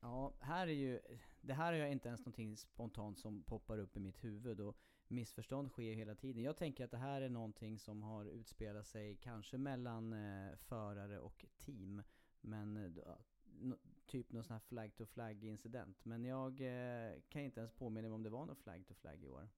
Ja, 0.00 0.34
här 0.40 0.66
är 0.66 0.72
ju, 0.72 1.00
det 1.40 1.54
här 1.54 1.72
är 1.72 1.86
ju 1.86 1.92
inte 1.92 2.08
ens 2.08 2.20
någonting 2.20 2.56
spontant 2.56 3.18
som 3.18 3.42
poppar 3.42 3.78
upp 3.78 3.96
i 3.96 4.00
mitt 4.00 4.24
huvud 4.24 4.60
och 4.60 4.76
missförstånd 5.08 5.68
sker 5.70 5.94
hela 5.94 6.14
tiden. 6.14 6.42
Jag 6.42 6.56
tänker 6.56 6.84
att 6.84 6.90
det 6.90 6.96
här 6.96 7.20
är 7.20 7.28
någonting 7.28 7.78
som 7.78 8.02
har 8.02 8.24
utspelat 8.24 8.86
sig 8.86 9.16
kanske 9.16 9.58
mellan 9.58 10.12
eh, 10.12 10.56
förare 10.56 11.18
och 11.18 11.44
team. 11.58 12.02
Men 12.40 12.76
eh, 12.76 13.14
nå- 13.44 13.76
typ 14.06 14.32
någon 14.32 14.44
sån 14.44 14.52
här 14.54 14.60
flag 14.60 14.96
to 14.96 15.06
flag 15.06 15.44
incident. 15.44 16.04
Men 16.04 16.24
jag 16.24 16.60
eh, 16.60 17.20
kan 17.28 17.42
inte 17.42 17.60
ens 17.60 17.72
påminna 17.72 18.08
mig 18.08 18.14
om 18.14 18.22
det 18.22 18.30
var 18.30 18.46
någon 18.46 18.56
flag 18.56 18.86
to 18.86 18.94
flag 18.94 19.22
i 19.22 19.28
år. 19.28 19.48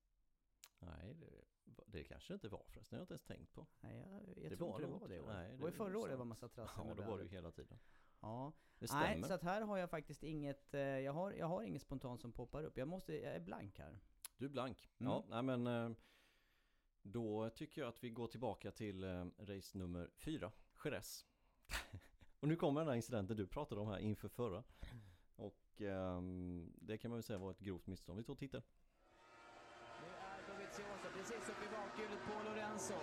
Nej, 0.80 1.14
det, 1.14 1.44
det 1.86 2.04
kanske 2.04 2.34
inte 2.34 2.48
var 2.48 2.64
förresten. 2.68 2.96
Det 2.96 2.96
har 2.96 3.00
jag 3.00 3.04
inte 3.04 3.12
ens 3.12 3.24
tänkt 3.24 3.52
på. 3.52 3.66
Nej, 3.80 3.96
jag, 3.96 4.28
jag 4.42 4.50
Det 4.50 4.56
tror 4.56 4.70
inte 4.70 4.82
det 4.82 4.92
var 4.98 5.08
det 5.08 5.14
i 5.16 5.20
år. 5.20 5.26
Nej, 5.26 5.48
det 5.48 5.56
det 5.56 5.62
var 5.62 5.68
ju 5.68 5.76
förra 5.76 5.98
året 5.98 6.12
det 6.12 6.16
var 6.16 6.24
massa 6.24 6.48
trassel 6.48 6.84
Ja, 6.88 6.94
då 6.94 7.02
var 7.02 7.18
det 7.18 7.24
ju 7.24 7.30
hela 7.30 7.50
tiden. 7.50 7.78
Ja, 8.20 8.52
Det 8.78 8.88
stämmer. 8.88 9.02
Nej, 9.16 9.22
så 9.24 9.32
att 9.34 9.42
här 9.42 9.60
har 9.60 9.76
jag 9.78 9.90
faktiskt 9.90 10.22
inget, 10.22 10.74
eh, 10.74 10.80
jag 10.80 11.12
har, 11.12 11.32
jag 11.32 11.46
har 11.46 11.62
inget 11.62 11.82
spontant 11.82 12.20
som 12.20 12.32
poppar 12.32 12.64
upp. 12.64 12.78
Jag 12.78 12.88
måste, 12.88 13.12
jag 13.14 13.34
är 13.34 13.40
blank 13.40 13.78
här. 13.78 13.98
Du 14.38 14.44
är 14.44 14.48
blank. 14.48 14.90
Mm. 14.98 15.12
Ja, 15.12 15.24
nej 15.28 15.42
men 15.42 15.66
eh, 15.66 15.96
då 17.02 17.50
tycker 17.50 17.80
jag 17.80 17.88
att 17.88 18.04
vi 18.04 18.10
går 18.10 18.26
tillbaka 18.26 18.70
till 18.70 19.04
eh, 19.04 19.26
race 19.38 19.78
nummer 19.78 20.10
fyra, 20.16 20.52
Jerez. 20.84 21.26
och 22.40 22.48
nu 22.48 22.56
kommer 22.56 22.80
den 22.80 22.88
här 22.88 22.96
incidenten 22.96 23.36
du 23.36 23.46
pratade 23.46 23.80
om 23.80 23.88
här 23.88 23.98
inför 23.98 24.28
förra. 24.28 24.64
Och 25.36 25.80
ehm, 25.80 26.72
det 26.80 26.98
kan 26.98 27.10
man 27.10 27.16
väl 27.16 27.22
säga 27.22 27.38
var 27.38 27.50
ett 27.50 27.60
grovt 27.60 27.86
misstag. 27.86 28.16
Vi 28.16 28.24
tar 28.24 28.32
och 28.32 28.38
tittar. 28.38 28.62
Nu 30.00 30.06
är 30.06 30.48
Dovizioso 30.48 31.08
precis 31.16 31.48
uppe 31.50 31.64
i 31.64 31.68
bakhjulet 31.68 32.20
på 32.26 32.50
Lorenzo. 32.50 32.94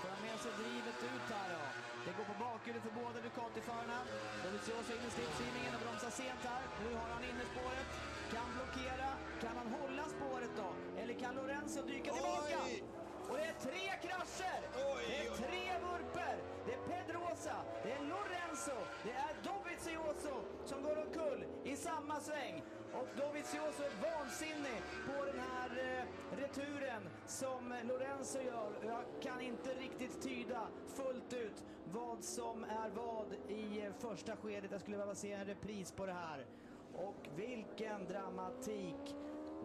Får 0.00 0.08
han 0.08 0.22
med 0.22 0.40
sig 0.40 0.52
drivet 0.58 1.02
ut 1.02 1.30
här 1.30 1.54
då? 1.54 1.93
Det 2.04 2.12
går 2.18 2.26
på 2.32 2.36
bakhjulet 2.46 2.82
för 2.86 2.92
båda 3.02 3.18
Ducati-förarna. 3.26 3.98
Dovizioso 4.44 4.90
in 4.96 5.02
i 5.08 5.10
slipstreamingen 5.16 5.72
och 5.76 5.82
bromsar 5.84 6.12
sent 6.20 6.42
här. 6.50 6.62
Nu 6.84 6.90
har 7.00 7.08
han 7.16 7.22
innerspåret. 7.30 7.88
Kan 8.34 8.48
blockera. 8.56 9.08
Kan 9.42 9.54
han 9.60 9.68
hålla 9.78 10.04
spåret 10.16 10.52
då? 10.62 10.68
Eller 11.00 11.14
kan 11.22 11.32
Lorenzo 11.34 11.80
dyka 11.92 12.10
tillbaka? 12.12 12.58
Oj! 12.66 13.03
Och 13.34 13.40
det 13.40 13.46
är 13.46 13.70
tre 13.70 14.08
krascher! 14.08 14.60
Oj, 14.74 15.04
det 15.08 15.26
är 15.26 15.30
oj. 15.32 15.36
tre 15.36 15.64
vurper! 15.86 16.36
Det 16.66 16.72
är 16.72 16.82
Pedrosa, 16.92 17.56
det 17.82 17.92
är 17.92 18.00
Lorenzo, 18.00 18.78
det 19.04 19.12
är 19.12 19.34
Dovizioso 19.48 20.34
som 20.64 20.82
går 20.82 20.96
omkull 20.98 21.44
i 21.64 21.76
samma 21.76 22.20
sväng. 22.20 22.62
Och 22.92 23.08
Dovizioso 23.16 23.82
är 23.82 23.94
vansinnig 24.10 24.80
på 25.06 25.24
den 25.24 25.40
här 25.40 25.70
eh, 25.78 26.04
returen 26.40 27.02
som 27.26 27.74
Lorenzo 27.84 28.38
gör. 28.40 28.72
Jag 28.86 29.04
kan 29.22 29.40
inte 29.40 29.74
riktigt 29.74 30.22
tyda 30.22 30.68
fullt 30.86 31.32
ut 31.32 31.64
vad 31.92 32.24
som 32.24 32.64
är 32.64 32.90
vad 32.90 33.26
i 33.48 33.80
eh, 33.80 33.92
första 33.98 34.36
skedet. 34.36 34.70
Jag 34.70 34.80
skulle 34.80 34.96
behöva 34.96 35.14
se 35.14 35.32
en 35.32 35.44
repris 35.44 35.92
på 35.92 36.06
det 36.06 36.12
här. 36.12 36.46
Och 36.94 37.28
vilken 37.36 38.06
dramatik! 38.06 39.16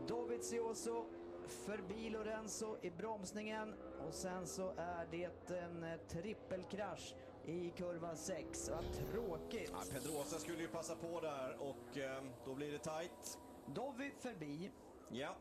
Dovizioso 0.08 1.06
förbi 1.52 2.10
Lorenzo 2.10 2.78
i 2.82 2.90
bromsningen 2.90 3.74
och 4.08 4.14
sen 4.14 4.48
så 4.48 4.74
är 4.78 5.08
det 5.12 5.52
en 5.58 5.84
eh, 5.84 5.98
trippelkrasch 6.08 7.16
i 7.46 7.70
kurva 7.70 8.16
6. 8.16 8.70
Vad 8.70 8.94
tråkigt! 8.94 9.72
Ja, 9.74 9.84
Pedrosa 9.92 10.40
skulle 10.40 10.62
ju 10.62 10.68
passa 10.68 10.96
på 10.96 11.20
där 11.20 11.58
och 11.60 11.98
eh, 11.98 12.24
då 12.46 12.56
blir 12.56 12.72
det 12.72 12.78
tight. 12.78 13.40
Dovi 13.66 14.12
förbi. 14.20 14.72
Ja. 15.10 15.36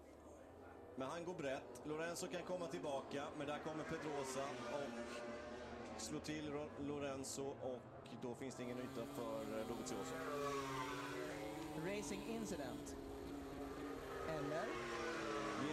Men 0.96 1.08
han 1.08 1.24
går 1.24 1.34
brett. 1.34 1.82
Lorenzo 1.84 2.26
kan 2.26 2.42
komma 2.42 2.66
tillbaka, 2.66 3.24
men 3.38 3.46
där 3.46 3.58
kommer 3.58 3.84
Pedrosa 3.84 4.42
och 4.72 6.00
slår 6.00 6.20
till 6.20 6.52
Lorenzo 6.86 7.42
och 7.42 7.80
då 8.22 8.34
finns 8.34 8.54
det 8.54 8.62
ingen 8.62 8.78
yta 8.78 9.06
för 9.06 9.58
eh, 9.58 9.66
Dovizioso. 9.68 10.14
Racing 11.86 12.22
incident. 12.28 12.96
Eller? 14.28 14.64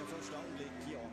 En 0.05 0.09
första 0.09 0.37
anblick, 0.37 0.73
ja. 0.87 1.09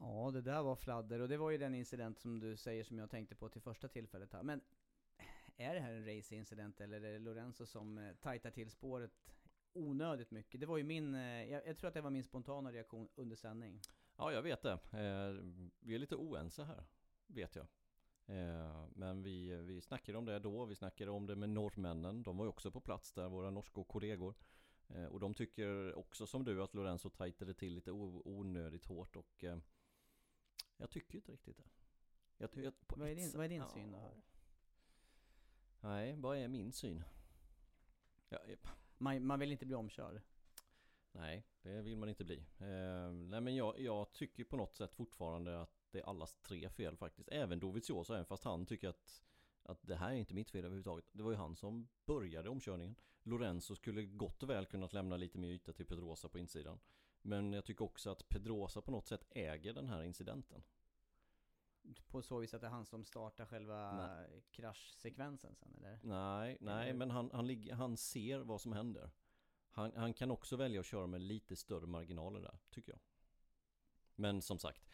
Ja, 0.00 0.30
det 0.30 0.40
där 0.40 0.62
var 0.62 0.76
fladder 0.76 1.20
och 1.20 1.28
det 1.28 1.36
var 1.36 1.50
ju 1.50 1.58
den 1.58 1.74
incident 1.74 2.18
som 2.18 2.40
du 2.40 2.56
säger 2.56 2.84
som 2.84 2.98
jag 2.98 3.10
tänkte 3.10 3.34
på 3.34 3.48
till 3.48 3.60
första 3.60 3.88
tillfället 3.88 4.32
här. 4.32 4.42
Men 4.42 4.60
är 5.56 5.74
det 5.74 5.80
här 5.80 5.92
en 5.92 6.16
race-incident 6.16 6.80
eller 6.80 7.00
är 7.02 7.12
det 7.12 7.18
Lorenzo 7.18 7.66
som 7.66 7.98
eh, 7.98 8.14
tajtar 8.14 8.50
till 8.50 8.70
spåret 8.70 9.12
onödigt 9.72 10.30
mycket? 10.30 10.60
Det 10.60 10.66
var 10.66 10.76
ju 10.76 10.84
min, 10.84 11.14
eh, 11.14 11.44
jag, 11.44 11.66
jag 11.66 11.78
tror 11.78 11.88
att 11.88 11.94
det 11.94 12.00
var 12.00 12.10
min 12.10 12.24
spontana 12.24 12.72
reaktion 12.72 13.08
under 13.14 13.36
sändning. 13.36 13.80
Ja, 14.16 14.32
jag 14.32 14.42
vet 14.42 14.62
det. 14.62 14.72
Eh, 14.72 15.44
vi 15.80 15.94
är 15.94 15.98
lite 15.98 16.16
oense 16.16 16.64
här, 16.64 16.84
vet 17.26 17.56
jag. 17.56 17.66
Eh, 18.28 18.86
men 18.94 19.22
vi, 19.22 19.54
vi 19.56 19.80
snackade 19.80 20.18
om 20.18 20.24
det 20.24 20.38
då, 20.38 20.64
vi 20.64 20.74
snackade 20.74 21.10
om 21.10 21.26
det 21.26 21.36
med 21.36 21.48
norrmännen. 21.50 22.22
De 22.22 22.36
var 22.36 22.44
ju 22.44 22.48
också 22.48 22.70
på 22.70 22.80
plats 22.80 23.12
där, 23.12 23.28
våra 23.28 23.50
norska 23.50 23.84
kollegor. 23.84 24.34
Eh, 24.88 25.04
och 25.04 25.20
de 25.20 25.34
tycker 25.34 25.94
också 25.98 26.26
som 26.26 26.44
du 26.44 26.62
att 26.62 26.74
Lorenzo 26.74 27.10
tajtade 27.10 27.54
till 27.54 27.72
lite 27.74 27.90
onödigt 27.92 28.84
hårt 28.84 29.16
och 29.16 29.44
eh, 29.44 29.58
jag 30.76 30.90
tycker 30.90 31.16
inte 31.16 31.32
riktigt 31.32 31.56
det. 31.56 31.64
Jag, 32.38 32.50
jag, 32.64 32.72
Vad 32.96 33.08
är 33.08 33.14
din- 33.14 33.32
vad 33.34 33.44
är 33.44 33.48
din 33.48 33.66
syn 33.68 33.92
då 33.92 33.98
här? 33.98 34.22
Nej, 35.80 36.16
vad 36.16 36.36
är 36.36 36.48
min 36.48 36.72
syn? 36.72 37.04
Ja, 38.28 38.38
Man, 38.98 39.26
man 39.26 39.38
vill 39.38 39.52
inte 39.52 39.66
bli 39.66 39.74
omkörd. 39.74 40.20
Nej, 41.12 41.46
det 41.62 41.82
vill 41.82 41.96
man 41.96 42.08
inte 42.08 42.24
bli. 42.24 42.38
Eh, 42.58 43.10
nej 43.12 43.40
men 43.40 43.56
jag, 43.56 43.80
jag 43.80 44.12
tycker 44.12 44.44
på 44.44 44.56
något 44.56 44.74
sätt 44.76 44.94
fortfarande 44.94 45.60
att 45.60 45.77
det 45.90 45.98
är 45.98 46.08
allas 46.08 46.36
tre 46.42 46.68
fel 46.68 46.96
faktiskt. 46.96 47.28
Även 47.32 47.60
Dovizioso, 47.60 48.12
även 48.12 48.26
fast 48.26 48.44
han 48.44 48.66
tycker 48.66 48.88
att, 48.88 49.24
att 49.62 49.82
det 49.82 49.96
här 49.96 50.10
är 50.10 50.14
inte 50.14 50.34
mitt 50.34 50.50
fel 50.50 50.64
överhuvudtaget. 50.64 51.04
Det 51.12 51.22
var 51.22 51.30
ju 51.30 51.36
han 51.36 51.56
som 51.56 51.88
började 52.04 52.48
omkörningen. 52.48 52.94
Lorenzo 53.22 53.74
skulle 53.74 54.02
gott 54.02 54.42
och 54.42 54.50
väl 54.50 54.66
kunnat 54.66 54.92
lämna 54.92 55.16
lite 55.16 55.38
mer 55.38 55.48
yta 55.48 55.72
till 55.72 55.86
Pedrosa 55.86 56.28
på 56.28 56.38
insidan. 56.38 56.80
Men 57.22 57.52
jag 57.52 57.64
tycker 57.64 57.84
också 57.84 58.10
att 58.10 58.28
Pedrosa 58.28 58.82
på 58.82 58.90
något 58.90 59.06
sätt 59.06 59.26
äger 59.30 59.72
den 59.72 59.88
här 59.88 60.02
incidenten. 60.02 60.62
På 62.08 62.22
så 62.22 62.38
vis 62.38 62.54
att 62.54 62.60
det 62.60 62.66
är 62.66 62.70
han 62.70 62.86
som 62.86 63.04
startar 63.04 63.46
själva 63.46 64.08
kraschsekvensen 64.50 65.54
sen 65.56 65.74
eller? 65.76 66.00
Nej, 66.02 66.56
nej 66.60 66.94
men 66.94 67.10
han, 67.10 67.30
han, 67.32 67.46
ligger, 67.46 67.74
han 67.74 67.96
ser 67.96 68.38
vad 68.38 68.60
som 68.60 68.72
händer. 68.72 69.10
Han, 69.70 69.92
han 69.96 70.14
kan 70.14 70.30
också 70.30 70.56
välja 70.56 70.80
att 70.80 70.86
köra 70.86 71.06
med 71.06 71.20
lite 71.20 71.56
större 71.56 71.86
marginaler 71.86 72.40
där, 72.40 72.58
tycker 72.70 72.92
jag. 72.92 73.00
Men 74.14 74.42
som 74.42 74.58
sagt, 74.58 74.87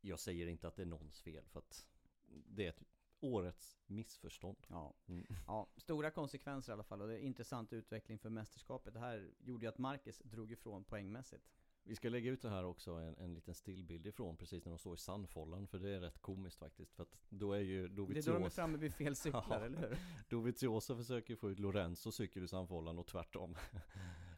jag 0.00 0.18
säger 0.20 0.46
inte 0.46 0.68
att 0.68 0.76
det 0.76 0.82
är 0.82 0.86
någons 0.86 1.20
fel 1.20 1.44
för 1.48 1.58
att 1.58 1.86
det 2.26 2.64
är 2.64 2.68
ett 2.68 2.82
årets 3.20 3.78
missförstånd. 3.86 4.66
Ja. 4.68 4.94
Mm. 5.06 5.26
ja, 5.46 5.68
stora 5.76 6.10
konsekvenser 6.10 6.72
i 6.72 6.74
alla 6.74 6.84
fall 6.84 7.02
och 7.02 7.08
det 7.08 7.14
är 7.14 7.18
intressant 7.18 7.72
utveckling 7.72 8.18
för 8.18 8.30
mästerskapet. 8.30 8.94
Det 8.94 9.00
här 9.00 9.30
gjorde 9.38 9.66
ju 9.66 9.68
att 9.68 9.78
Marcus 9.78 10.18
drog 10.18 10.52
ifrån 10.52 10.84
poängmässigt. 10.84 11.44
Vi 11.82 11.96
ska 11.96 12.08
lägga 12.08 12.30
ut 12.30 12.42
det 12.42 12.50
här 12.50 12.64
också, 12.64 12.92
en, 12.92 13.16
en 13.18 13.34
liten 13.34 13.54
stillbild 13.54 14.06
ifrån 14.06 14.36
precis 14.36 14.64
när 14.64 14.70
de 14.70 14.78
står 14.78 14.94
i 14.94 14.98
sandfållan 14.98 15.66
för 15.66 15.78
det 15.78 15.90
är 15.90 16.00
rätt 16.00 16.18
komiskt 16.18 16.58
faktiskt. 16.58 16.92
För 16.94 17.02
att 17.02 17.18
då 17.28 17.52
är 17.52 17.60
ju 17.60 17.88
Det 17.88 17.94
är 17.94 17.96
då 17.96 18.02
de 18.02 18.02
är 18.02 18.14
Dovizioso, 18.14 18.50
framme 18.50 18.78
vid 18.78 18.94
fel 18.94 19.16
cyklar, 19.16 19.44
Ja. 19.50 19.64
eller 19.64 19.78
hur? 19.78 19.98
Dovizioso 20.28 20.96
försöker 20.96 21.36
få 21.36 21.50
ut 21.50 21.58
Lorenzo 21.58 22.12
cykel 22.12 22.42
ur 22.42 22.46
sandfållan 22.46 22.98
och 22.98 23.06
tvärtom. 23.06 23.56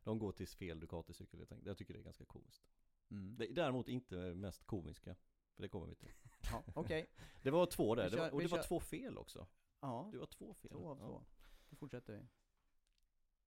De 0.05 0.19
går 0.19 0.33
till 0.33 0.49
fel 0.49 0.81
Ducati-cykel 0.81 1.39
helt 1.39 1.53
enkelt. 1.53 1.67
Jag 1.67 1.79
tycker 1.79 1.95
det 1.95 2.01
är 2.01 2.05
ganska 2.05 2.25
komiskt. 2.25 2.63
Mm. 3.11 3.37
Det 3.37 3.51
är 3.51 3.55
däremot 3.55 3.89
inte 3.89 4.35
mest 4.35 4.65
komiska. 4.65 5.17
För 5.61 5.63
det 5.63 5.69
kommer 5.69 5.87
vi 5.87 5.95
till. 5.95 6.13
Ja, 6.53 6.63
okej. 6.75 7.11
Det 7.43 7.51
var 7.51 7.67
två 7.67 7.95
där, 7.95 8.05
Vi 8.05 8.11
det 8.11 8.17
kör- 8.17 8.23
var, 8.25 8.31
och 8.31 8.41
det 8.41 8.47
var 8.47 8.59
kör- 8.59 8.65
två 8.69 8.81
fel 8.81 9.19
också. 9.19 9.47
Ja, 9.81 10.09
Det 10.13 10.19
var 10.19 10.27
två 10.27 10.55
fel. 10.55 10.71
två 10.71 10.89
av 10.89 10.99
Ja. 11.01 11.07
två. 11.07 11.25
Då 11.71 11.77
fortsätter 11.77 12.13
vi. 12.13 12.27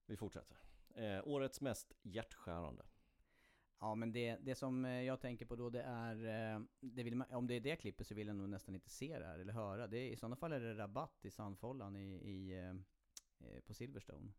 Vi 0.06 0.16
fortsätter. 0.16 0.56
Eh, 0.94 1.26
årets 1.28 1.60
mest 1.60 1.92
hjärtskärande. 2.02 2.86
Ja 3.80 3.94
men 3.94 4.12
det, 4.12 4.36
det 4.36 4.54
som 4.54 4.84
eh, 4.84 5.02
jag 5.02 5.20
tänker 5.20 5.46
på 5.46 5.56
då 5.56 5.70
det 5.70 5.82
är, 5.82 6.16
eh, 6.54 6.60
det 6.80 7.02
vill 7.02 7.16
man, 7.16 7.30
om 7.34 7.46
det 7.46 7.54
är 7.54 7.60
det 7.60 7.76
klippet 7.76 8.06
så 8.06 8.14
vill 8.14 8.26
jag 8.26 8.36
nog 8.36 8.48
nästan 8.48 8.74
inte 8.74 8.88
se 8.90 9.18
det 9.18 9.26
här 9.26 9.38
eller 9.38 9.52
höra. 9.52 9.86
Det 9.86 9.98
är, 9.98 10.10
I 10.10 10.16
sådana 10.16 10.36
fall 10.36 10.52
är 10.52 10.60
det 10.60 10.74
rabatt 10.74 11.24
i 11.24 11.30
sandfållan 11.30 11.96
i, 11.96 12.14
i, 12.14 12.58
eh, 12.58 13.60
på 13.60 13.74
Silverstone. 13.74 14.32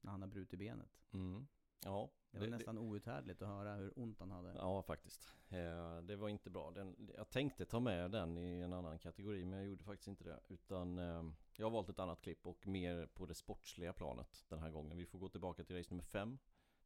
När 0.00 0.10
han 0.10 0.20
har 0.22 0.28
brutit 0.28 0.58
benet. 0.58 1.00
Mm. 1.12 1.46
Ja, 1.84 2.10
Det 2.30 2.38
var 2.38 2.46
nästan 2.46 2.78
outhärdligt 2.78 3.42
att 3.42 3.48
höra 3.48 3.74
hur 3.74 3.98
ont 3.98 4.20
han 4.20 4.30
hade. 4.30 4.54
Ja, 4.54 4.82
faktiskt. 4.82 5.34
Eh, 5.48 5.96
det 6.02 6.16
var 6.16 6.28
inte 6.28 6.50
bra. 6.50 6.70
Den, 6.70 7.10
jag 7.16 7.30
tänkte 7.30 7.64
ta 7.64 7.80
med 7.80 8.10
den 8.10 8.38
i 8.38 8.60
en 8.60 8.72
annan 8.72 8.98
kategori, 8.98 9.44
men 9.44 9.58
jag 9.58 9.68
gjorde 9.68 9.84
faktiskt 9.84 10.08
inte 10.08 10.24
det. 10.24 10.40
Utan 10.48 10.98
eh, 10.98 11.22
jag 11.56 11.66
har 11.66 11.70
valt 11.70 11.88
ett 11.88 11.98
annat 11.98 12.20
klipp 12.20 12.46
och 12.46 12.66
mer 12.66 13.06
på 13.06 13.26
det 13.26 13.34
sportsliga 13.34 13.92
planet 13.92 14.44
den 14.48 14.58
här 14.58 14.70
gången. 14.70 14.96
Vi 14.96 15.06
får 15.06 15.18
gå 15.18 15.28
tillbaka 15.28 15.64
till 15.64 15.76
race 15.76 15.90
nummer 15.90 16.04
fem, 16.04 16.38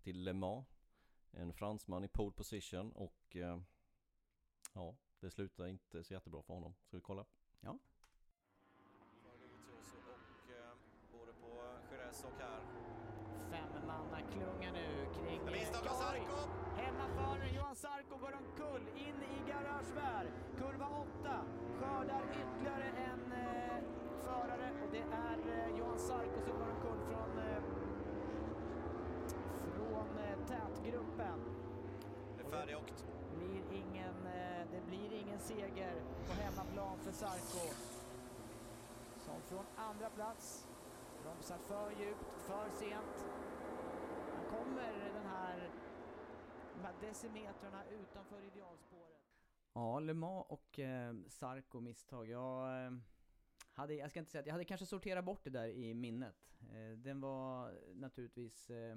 till 0.03 0.23
Le 0.25 0.33
Mans. 0.33 0.67
En 1.31 1.53
fransman 1.53 2.05
i 2.05 2.09
pole 2.09 2.33
position 2.33 2.93
och 2.93 3.37
eh, 3.37 3.59
ja, 4.75 4.97
det 5.21 5.31
slutar 5.31 5.67
inte 5.67 6.05
så 6.05 6.15
jättebra 6.15 6.43
för 6.43 6.55
honom. 6.55 6.75
Ska 6.83 6.97
vi 6.97 7.01
kolla? 7.01 7.25
Ja. 7.61 7.79
För 9.23 9.39
Dovizioso 9.39 9.97
och 9.97 10.51
eh, 10.51 10.77
både 11.13 11.33
på 11.33 11.49
Jerez 11.91 12.25
och 12.25 12.33
här. 12.39 12.61
Femmannaklunga 13.51 14.73
nu 14.73 15.07
kring... 15.15 15.41
Men 15.45 15.53
misstag 15.53 15.87
av 15.87 15.95
Oj! 15.95 16.01
Sarko! 16.01 16.51
Hemmaföraren 16.77 17.55
Johan 17.55 17.65
Sarko 17.85 18.17
går 18.17 18.35
omkull 18.35 18.89
in 18.97 19.23
i 19.35 19.51
Garagebär. 19.51 20.31
Kurva 20.59 20.89
8 21.23 21.45
skördar 21.79 22.23
ytterligare 22.41 22.85
en 22.85 23.33
eh, 23.33 23.79
förare 24.25 24.71
och 24.83 24.89
det 24.93 25.05
är 25.29 25.39
eh, 25.59 25.79
Johan 25.79 25.99
Sarko 25.99 26.41
som 26.47 26.59
går 26.59 26.71
omkull 26.71 27.01
från, 27.11 27.39
eh, 27.39 27.63
från 29.75 30.19
eh, 30.19 30.39
tätgruppen. 30.47 31.39
Det 32.37 32.47
är 32.47 32.51
färdigåkt. 32.51 33.07
Blir 33.35 33.63
ingen, 33.73 34.27
eh, 34.27 34.67
det 34.73 34.87
blir 34.87 35.13
ingen 35.13 35.39
seger 35.39 35.95
på 36.27 36.33
hemmaplan 36.43 36.99
för 36.99 37.13
Sarko. 37.13 37.75
Som 39.19 39.41
från 39.49 39.67
andra 39.77 40.11
plats 40.11 40.67
bromsar 41.23 41.59
för 41.59 41.91
djupt, 41.91 42.41
för 42.47 42.69
sent. 42.71 43.27
Han 44.35 44.59
kommer 44.59 44.93
den 45.15 45.27
här, 45.27 45.71
de 46.85 46.89
här 46.89 47.09
decimetrarna 47.09 47.85
utanför 47.85 48.43
idealspåret. 48.43 49.23
Ja, 49.73 50.01
Le 50.01 50.15
Mans 50.15 50.47
och 50.49 50.79
eh, 50.79 51.15
Sarko 51.29 51.81
misstag. 51.81 52.29
Jag, 52.29 52.85
eh, 52.87 52.93
hade, 53.73 53.95
jag 53.95 54.11
ska 54.11 54.21
inte 54.21 54.31
säga 54.31 54.41
att 54.41 54.47
jag 54.47 54.55
hade 54.55 54.65
kanske 54.65 54.87
sorterat 54.87 55.25
bort 55.25 55.45
det 55.45 55.51
där 55.51 55.67
i 55.67 55.95
minnet. 55.95 56.55
Eh, 56.61 56.99
den 56.99 57.21
var 57.21 57.79
naturligtvis, 57.95 58.71
eh, 58.71 58.97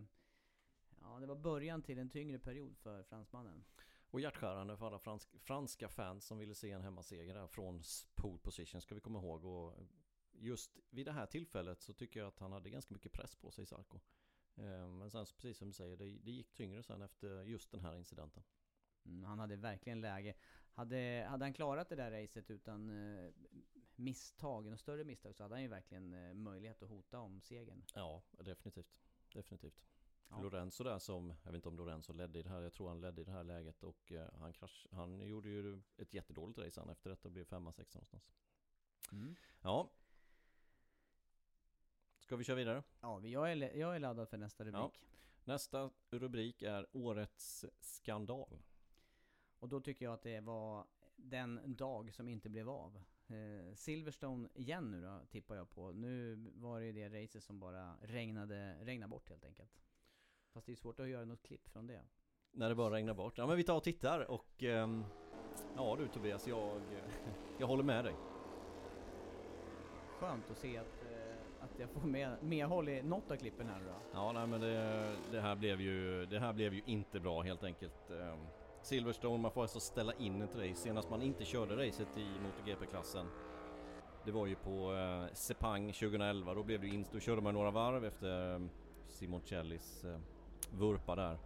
ja 1.01 1.20
det 1.20 1.27
var 1.27 1.36
början 1.36 1.82
till 1.82 2.00
en 2.00 2.10
tyngre 2.10 2.39
period 2.39 2.77
för 2.77 3.03
fransmannen. 3.03 3.63
Och 4.12 4.22
hjärtskärande 4.22 4.77
för 4.77 4.88
alla 4.88 5.00
fransk, 5.00 5.29
franska 5.39 5.89
fans 5.89 6.25
som 6.25 6.38
ville 6.38 6.56
se 6.56 6.72
en 6.72 6.82
hemmaseger 6.82 7.34
där 7.34 7.48
från 7.48 7.82
pole 8.15 8.39
position 8.39 8.82
ska 8.82 8.96
vi 8.96 9.01
komma 9.01 9.20
ihåg. 9.20 9.46
Och 9.46 9.74
just 10.32 10.79
vid 10.89 11.06
det 11.06 11.12
här 11.12 11.25
tillfället 11.25 11.82
så 11.82 11.94
tycker 11.94 12.20
jag 12.20 12.27
att 12.27 12.39
han 12.39 12.51
hade 12.51 12.70
ganska 12.70 12.94
mycket 12.94 13.12
press 13.12 13.36
på 13.36 13.51
sig 13.51 13.65
Sarko. 13.65 14.00
Eh, 14.58 14.88
Men 14.88 15.12
sen 15.12 15.26
precis 15.26 15.58
som 15.58 15.68
du 15.68 15.74
säger, 15.74 15.98
det, 15.98 16.06
det 16.06 16.32
gick 16.32 16.54
tyngre 16.54 16.84
sen 16.84 17.02
efter 17.02 17.44
just 17.44 17.72
den 17.72 17.82
här 17.82 17.96
incidenten. 17.96 18.44
Mm, 19.06 19.24
han 19.24 19.40
hade 19.40 19.56
verkligen 19.56 20.02
läge. 20.02 20.34
Hade, 20.74 21.26
hade 21.30 21.46
han 21.46 21.54
klarat 21.54 21.90
det 21.90 21.96
där 21.96 22.12
racet 22.12 22.50
utan 22.50 22.90
eh, 22.90 23.32
misstag, 23.96 24.68
och 24.68 24.80
större 24.80 25.04
misstag, 25.04 25.36
så 25.36 25.44
hade 25.44 25.56
han 25.56 25.62
ju 25.62 25.68
verkligen 25.68 26.14
eh, 26.14 26.34
möjlighet 26.34 26.82
att 26.84 26.90
hota 26.90 27.20
om 27.20 27.42
segern. 27.42 27.84
Ja, 27.94 28.24
definitivt. 28.32 29.00
Definitivt. 29.34 29.84
Ja. 30.30 30.42
Lorenzo 30.42 30.84
där 30.84 31.00
som, 31.00 31.34
jag 31.44 31.52
vet 31.52 31.56
inte 31.56 31.70
om 31.70 31.78
Lorenzo 31.78 32.14
ledde 32.14 32.40
i 32.40 32.44
det 32.44 32.50
här, 32.50 32.62
jag 32.62 32.74
tror 32.74 32.88
han 32.88 33.02
ledde 33.02 33.22
i 33.22 33.26
det 33.26 33.32
här 33.32 33.44
läget 33.44 33.84
och 33.84 34.12
eh, 34.12 34.30
han 34.34 34.54
krasch, 34.54 34.88
han 34.92 35.28
gjorde 35.28 35.50
ju 35.50 35.82
ett 35.98 36.14
jättedåligt 36.14 36.60
race 36.60 36.80
han 36.80 36.90
efter 36.90 37.10
detta 37.10 37.30
blev 37.30 37.46
femma, 37.46 37.74
sexa 37.74 37.98
någonstans. 37.98 38.32
Mm. 39.12 39.36
Ja. 39.62 39.90
Ska 42.28 42.36
vi 42.36 42.44
köra 42.44 42.56
vidare? 42.56 42.84
Ja, 43.02 43.22
jag 43.22 43.52
är, 43.52 43.78
jag 43.78 43.96
är 43.96 44.00
laddad 44.00 44.30
för 44.30 44.38
nästa 44.38 44.64
rubrik. 44.64 45.02
Nästa 45.44 45.90
rubrik 46.10 46.62
är 46.62 46.88
Årets 46.92 47.66
skandal. 47.80 48.60
Och 49.60 49.70
då 49.70 49.82
tycker 49.82 50.06
jag 50.06 50.14
att 50.14 50.22
det 50.22 50.40
var 50.40 50.86
den 51.16 51.76
dag 51.76 52.14
som 52.14 52.30
inte 52.30 52.50
blev 52.50 52.70
av. 52.70 53.04
Eh, 53.28 53.76
Silverstone 53.76 54.50
igen 54.54 54.92
nu 54.92 55.02
då, 55.02 55.20
tippar 55.30 55.56
jag 55.56 55.70
på. 55.70 55.92
Nu 55.92 56.36
var 56.56 56.80
det 56.80 56.86
ju 56.86 56.92
det 56.92 57.24
racet 57.24 57.44
som 57.44 57.60
bara 57.60 57.96
regnade, 58.02 58.78
regnade 58.82 59.10
bort 59.10 59.30
helt 59.30 59.44
enkelt. 59.44 59.82
Fast 60.54 60.66
det 60.66 60.72
är 60.72 60.76
svårt 60.76 61.00
att 61.00 61.10
göra 61.10 61.26
något 61.26 61.44
klipp 61.44 61.70
från 61.70 61.88
det. 61.88 62.02
När 62.52 62.70
det 62.70 62.76
bara 62.76 62.96
regnar 62.96 63.14
bort. 63.14 63.38
Ja 63.38 63.48
men 63.48 63.58
vi 63.58 63.64
tar 63.64 63.76
och 63.76 63.84
tittar 63.84 64.32
och 64.32 64.64
ehm, 64.64 65.04
Ja 65.76 65.96
du 66.00 66.08
Tobias, 66.08 66.48
jag, 66.48 66.82
jag 67.60 67.68
håller 67.68 67.84
med 67.84 68.06
dig. 68.06 68.16
Skönt 70.20 70.52
att 70.52 70.58
se 70.58 70.78
att, 70.78 70.97
att 71.62 71.80
jag 71.80 71.90
får 71.90 72.02
med, 72.02 72.36
medhåll 72.42 72.90
i 72.90 73.02
något 73.04 73.32
av 73.32 73.36
klippen 73.36 73.68
här 73.68 73.80
då. 73.80 73.94
Ja 74.14 74.32
nej 74.32 74.48
men 74.48 74.62
det, 74.62 75.12
det, 75.32 75.42
här 75.42 75.56
blev 75.56 75.82
ju, 75.82 76.26
det 76.26 76.40
här 76.40 76.54
blev 76.54 76.74
ju 76.74 76.82
inte 76.86 77.20
bra 77.20 77.42
helt 77.42 77.64
enkelt. 77.64 78.12
Ehm, 78.12 78.40
Silverstone, 78.82 79.38
man 79.38 79.52
får 79.52 79.62
alltså 79.62 79.80
ställa 79.80 80.14
in 80.14 80.42
ett 80.42 80.56
race. 80.56 80.76
Senast 80.76 81.10
man 81.10 81.22
inte 81.22 81.46
körde 81.46 81.88
racet 81.88 82.18
i 82.18 82.26
MotoGP-klassen 82.44 83.26
Det 84.26 84.32
var 84.32 84.46
ju 84.46 84.56
på 84.56 84.94
eh, 84.94 85.34
Sepang 85.34 85.94
2011. 85.94 86.54
Då 86.54 86.64
blev 86.64 86.82
det 86.82 86.88
in, 86.88 87.06
då 87.12 87.20
körde 87.20 87.42
man 87.42 87.54
några 87.54 87.72
varv 87.72 88.06
efter 88.06 88.56
eh, 88.56 88.62
Simoncellis 89.08 90.04
eh, 90.04 90.20
vurpa 90.72 91.16
där. 91.16 91.38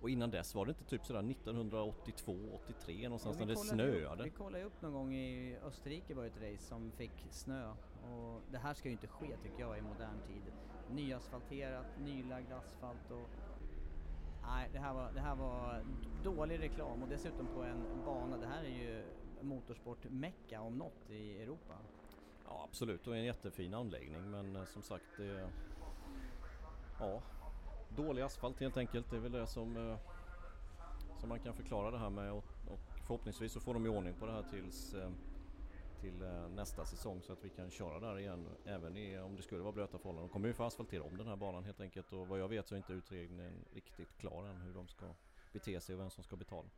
Och 0.00 0.10
innan 0.10 0.30
dess 0.30 0.54
var 0.54 0.66
det 0.66 0.70
inte 0.70 0.84
typ 0.84 1.04
sådär 1.04 1.30
1982, 1.30 2.36
83 2.64 3.02
någonstans 3.02 3.36
Ja, 3.40 3.46
när 3.46 3.54
det 3.54 3.60
snöade. 3.60 4.22
Upp, 4.22 4.26
vi 4.26 4.30
kollade 4.30 4.64
upp 4.64 4.82
någon 4.82 4.92
gång 4.92 5.14
i 5.14 5.56
Österrike 5.64 6.14
var 6.14 6.22
det 6.22 6.28
ett 6.28 6.52
race 6.52 6.68
som 6.68 6.92
fick 6.92 7.26
snö. 7.30 7.72
Och 8.10 8.42
det 8.52 8.58
här 8.58 8.74
ska 8.74 8.88
ju 8.88 8.92
inte 8.92 9.08
ske 9.08 9.36
tycker 9.36 9.60
jag 9.60 9.78
i 9.78 9.82
modern 9.82 10.20
tid. 10.26 10.52
Nyasfalterat, 10.90 11.86
nylagd 11.98 12.52
asfalt 12.52 13.10
och... 13.10 13.28
Nej, 14.42 14.68
det 14.72 14.78
här 14.78 14.94
var, 14.94 15.12
det 15.12 15.20
här 15.20 15.34
var 15.34 15.82
dålig 16.24 16.60
reklam 16.60 17.02
och 17.02 17.08
dessutom 17.08 17.46
på 17.46 17.62
en 17.62 18.04
bana. 18.04 18.36
Det 18.36 18.46
här 18.46 18.64
är 18.64 18.68
ju 18.68 19.04
motorsport-mecka 19.40 20.60
om 20.60 20.78
något 20.78 21.10
i 21.10 21.42
Europa. 21.42 21.74
Ja 22.44 22.66
absolut, 22.68 23.06
och 23.06 23.16
en 23.16 23.24
jättefin 23.24 23.74
anläggning 23.74 24.30
men 24.30 24.56
eh, 24.56 24.64
som 24.64 24.82
sagt 24.82 25.04
det... 25.16 25.50
Ja, 27.00 27.22
dålig 27.96 28.22
asfalt 28.22 28.60
helt 28.60 28.76
enkelt. 28.76 29.10
Det 29.10 29.16
är 29.16 29.20
väl 29.20 29.32
det 29.32 29.46
som, 29.46 29.76
eh, 29.76 29.96
som 31.20 31.28
man 31.28 31.40
kan 31.40 31.54
förklara 31.54 31.90
det 31.90 31.98
här 31.98 32.10
med 32.10 32.32
och, 32.32 32.44
och 32.68 32.80
förhoppningsvis 33.06 33.52
så 33.52 33.60
får 33.60 33.74
de 33.74 33.86
i 33.86 33.88
ordning 33.88 34.14
på 34.14 34.26
det 34.26 34.32
här 34.32 34.44
tills 34.50 34.94
eh, 34.94 35.10
till 36.04 36.22
eh, 36.22 36.48
nästa 36.48 36.84
säsong 36.84 37.22
så 37.22 37.32
att 37.32 37.44
vi 37.44 37.50
kan 37.50 37.70
köra 37.70 38.00
där 38.00 38.18
igen 38.18 38.48
även 38.64 38.96
i, 38.96 39.18
om 39.18 39.36
det 39.36 39.42
skulle 39.42 39.62
vara 39.62 39.72
blöta 39.72 39.98
förhållanden. 39.98 40.28
De 40.28 40.32
kommer 40.32 40.48
ju 40.48 40.54
få 40.54 40.64
asfaltera 40.64 41.02
om 41.02 41.16
den 41.16 41.26
här 41.26 41.36
banan 41.36 41.64
helt 41.64 41.80
enkelt 41.80 42.12
och 42.12 42.28
vad 42.28 42.40
jag 42.40 42.48
vet 42.48 42.68
så 42.68 42.74
är 42.74 42.76
inte 42.76 42.92
utredningen 42.92 43.64
riktigt 43.72 44.16
klar 44.16 44.44
än 44.44 44.60
hur 44.60 44.74
de 44.74 44.88
ska 44.88 45.14
bete 45.52 45.80
sig 45.80 45.94
och 45.94 46.00
vem 46.00 46.10
som 46.10 46.24
ska 46.24 46.36
betala. 46.36 46.68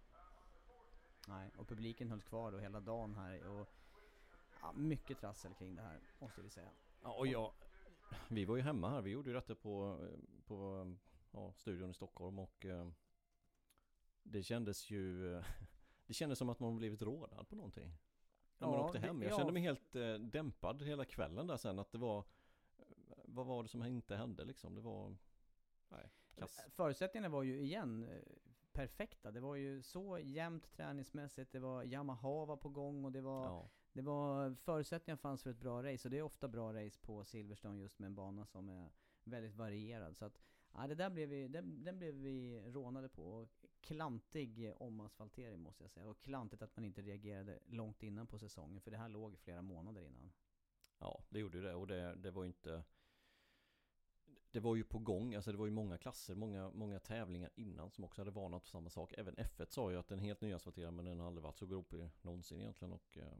Nej, 1.28 1.50
och 1.58 1.68
publiken 1.68 2.10
hölls 2.10 2.24
kvar 2.24 2.52
då 2.52 2.58
hela 2.58 2.80
dagen 2.80 3.14
här 3.14 3.46
och 3.46 3.68
ja, 4.62 4.72
mycket 4.72 5.18
trassel 5.18 5.54
kring 5.54 5.76
det 5.76 5.82
här 5.82 6.00
måste 6.18 6.42
vi 6.42 6.50
säga. 6.50 6.70
Ja, 7.02 7.12
och 7.12 7.26
jag, 7.26 7.52
vi 8.28 8.44
var 8.44 8.56
ju 8.56 8.62
hemma 8.62 8.90
här. 8.90 9.02
Vi 9.02 9.10
gjorde 9.10 9.30
ju 9.30 9.34
detta 9.34 9.54
på, 9.54 9.98
på 10.46 10.92
ja, 11.30 11.52
studion 11.52 11.90
i 11.90 11.94
Stockholm 11.94 12.38
och 12.38 12.64
eh, 12.64 12.88
det 14.22 14.42
kändes 14.42 14.90
ju 14.90 15.42
Det 16.06 16.14
kändes 16.14 16.38
som 16.38 16.48
att 16.48 16.60
man 16.60 16.76
blivit 16.76 17.02
rådad 17.02 17.48
på 17.48 17.56
någonting. 17.56 17.92
När 18.58 18.68
man 18.68 18.76
Ja, 18.76 18.84
åkte 18.84 18.98
hem. 18.98 19.22
Jag 19.22 19.32
ja. 19.32 19.36
kände 19.36 19.52
mig 19.52 19.62
helt 19.62 19.96
eh, 19.96 20.14
dämpad 20.14 20.82
hela 20.82 21.04
kvällen 21.04 21.46
där 21.46 21.56
sen. 21.56 21.78
Att 21.78 21.92
det 21.92 21.98
var 21.98 22.24
Vad 23.24 23.46
var 23.46 23.62
det 23.62 23.68
som 23.68 23.84
inte 23.84 24.16
hände 24.16 24.44
liksom? 24.44 24.74
Det 24.74 24.80
var 24.80 25.16
Nej, 25.88 26.10
kass. 26.38 26.60
Förutsättningarna 26.70 27.28
var 27.28 27.42
ju 27.42 27.60
igen 27.60 28.04
eh, 28.04 28.18
perfekta. 28.72 29.30
Det 29.30 29.40
var 29.40 29.54
ju 29.54 29.82
så 29.82 30.18
jämnt 30.18 30.72
träningsmässigt, 30.72 31.52
det 31.52 31.58
var 31.58 31.84
Yamaha 31.84 32.44
var 32.44 32.56
på 32.56 32.68
gång 32.68 33.04
och 33.04 33.12
det 33.12 33.20
var, 33.20 33.44
Ja. 33.44 33.68
det 33.92 34.02
var 34.02 34.54
förutsättningar 34.54 35.16
fanns 35.16 35.42
för 35.42 35.50
ett 35.50 35.60
bra 35.60 35.82
race. 35.82 36.08
Och 36.08 36.10
det 36.10 36.18
är 36.18 36.22
ofta 36.22 36.48
bra 36.48 36.72
race 36.74 37.00
på 37.00 37.24
Silverstone 37.24 37.80
just 37.80 37.98
med 37.98 38.06
en 38.06 38.14
bana 38.14 38.46
som 38.46 38.68
är 38.68 38.90
väldigt 39.24 39.54
varierad. 39.54 40.16
Så 40.16 40.24
att, 40.24 40.40
ja, 40.76 40.86
det 40.86 40.94
där 40.94 41.10
blev 41.10 41.28
vi, 41.28 41.48
den, 41.48 41.84
den 41.84 41.98
blev 41.98 42.14
vi 42.14 42.62
rånade 42.66 43.08
på. 43.08 43.48
Klantig 43.80 44.72
omasfaltering 44.76 45.60
måste 45.60 45.84
jag 45.84 45.90
säga. 45.90 46.06
Och 46.06 46.22
klantigt 46.22 46.62
att 46.62 46.76
man 46.76 46.84
inte 46.84 47.02
reagerade 47.02 47.58
långt 47.66 48.02
innan 48.02 48.26
på 48.26 48.38
säsongen. 48.38 48.80
För 48.80 48.90
det 48.90 48.96
här 48.96 49.08
låg 49.08 49.38
flera 49.38 49.62
månader 49.62 50.02
innan. 50.02 50.32
Ja, 50.98 51.22
det 51.28 51.38
gjorde 51.38 51.58
ju 51.58 51.64
det 51.64 51.74
och 51.74 51.86
det, 51.86 52.14
det 52.14 52.30
var 52.30 52.42
ju 52.42 52.46
inte 52.46 52.82
Det 54.50 54.60
var 54.60 54.76
ju 54.76 54.84
på 54.84 54.98
gång, 54.98 55.34
alltså 55.34 55.52
det 55.52 55.58
var 55.58 55.66
ju 55.66 55.72
många 55.72 55.98
klasser, 55.98 56.34
många, 56.34 56.70
många 56.70 56.98
tävlingar 56.98 57.50
innan 57.54 57.90
som 57.90 58.04
också 58.04 58.20
hade 58.20 58.30
varnat 58.30 58.62
för 58.62 58.70
samma 58.70 58.90
sak. 58.90 59.14
Även 59.18 59.34
F1 59.34 59.66
sa 59.68 59.90
ju 59.90 59.96
att 59.96 60.08
den 60.08 60.18
helt 60.18 60.40
nyasfalterad 60.40 60.94
men 60.94 61.04
den 61.04 61.20
har 61.20 61.26
aldrig 61.26 61.42
varit 61.42 61.58
så 61.58 61.66
gropig 61.66 62.10
någonsin 62.22 62.60
egentligen 62.60 62.92
och 62.92 63.18
eh, 63.18 63.38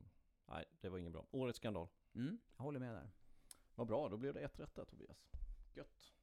Nej, 0.49 0.65
det 0.81 0.89
var 0.89 0.99
ingen 0.99 1.13
bra. 1.13 1.27
Årets 1.31 1.57
skandal. 1.57 1.89
Mm, 2.15 2.39
jag 2.57 2.65
håller 2.65 2.81
med 2.81 2.95
där. 2.95 3.11
Vad 3.75 3.87
bra, 3.87 4.09
då 4.09 4.17
blev 4.17 4.35
det 4.35 4.41
ett 4.41 4.61
rätt 4.61 4.75
där 4.75 4.85
Tobias. 4.85 5.29
Gött. 5.75 6.16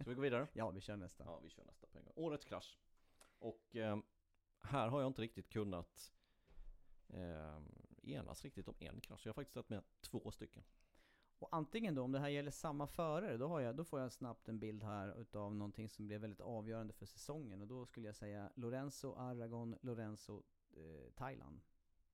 Ska 0.00 0.10
vi 0.10 0.14
gå 0.14 0.22
vidare? 0.22 0.48
Ja, 0.52 0.70
vi 0.70 0.80
kör 0.80 0.96
nästa. 0.96 1.24
Ja, 1.24 1.40
vi 1.42 1.50
kör 1.50 1.64
nästa 1.64 1.86
på 1.86 1.98
en 1.98 2.04
gång. 2.04 2.12
Årets 2.16 2.44
krasch. 2.44 2.78
Och 3.38 3.76
eh, 3.76 3.98
här 4.62 4.88
har 4.88 5.00
jag 5.00 5.08
inte 5.08 5.22
riktigt 5.22 5.48
kunnat 5.48 6.12
eh, 7.08 7.58
enas 8.02 8.44
riktigt 8.44 8.68
om 8.68 8.74
en 8.78 9.00
krasch. 9.00 9.26
Jag 9.26 9.30
har 9.30 9.34
faktiskt 9.34 9.54
tagit 9.54 9.68
med 9.68 9.82
två 10.00 10.30
stycken. 10.30 10.64
Och 11.38 11.48
antingen 11.52 11.94
då, 11.94 12.02
om 12.02 12.12
det 12.12 12.18
här 12.18 12.28
gäller 12.28 12.50
samma 12.50 12.86
förare, 12.86 13.36
då, 13.36 13.48
har 13.48 13.60
jag, 13.60 13.76
då 13.76 13.84
får 13.84 14.00
jag 14.00 14.12
snabbt 14.12 14.48
en 14.48 14.58
bild 14.58 14.82
här 14.82 15.20
utav 15.20 15.54
någonting 15.54 15.88
som 15.88 16.06
blev 16.06 16.20
väldigt 16.20 16.40
avgörande 16.40 16.92
för 16.92 17.06
säsongen. 17.06 17.60
Och 17.60 17.66
då 17.66 17.86
skulle 17.86 18.06
jag 18.06 18.16
säga 18.16 18.50
Lorenzo 18.54 19.14
Aragon, 19.14 19.78
Lorenzo 19.82 20.42
eh, 20.76 21.10
Thailand. 21.14 21.60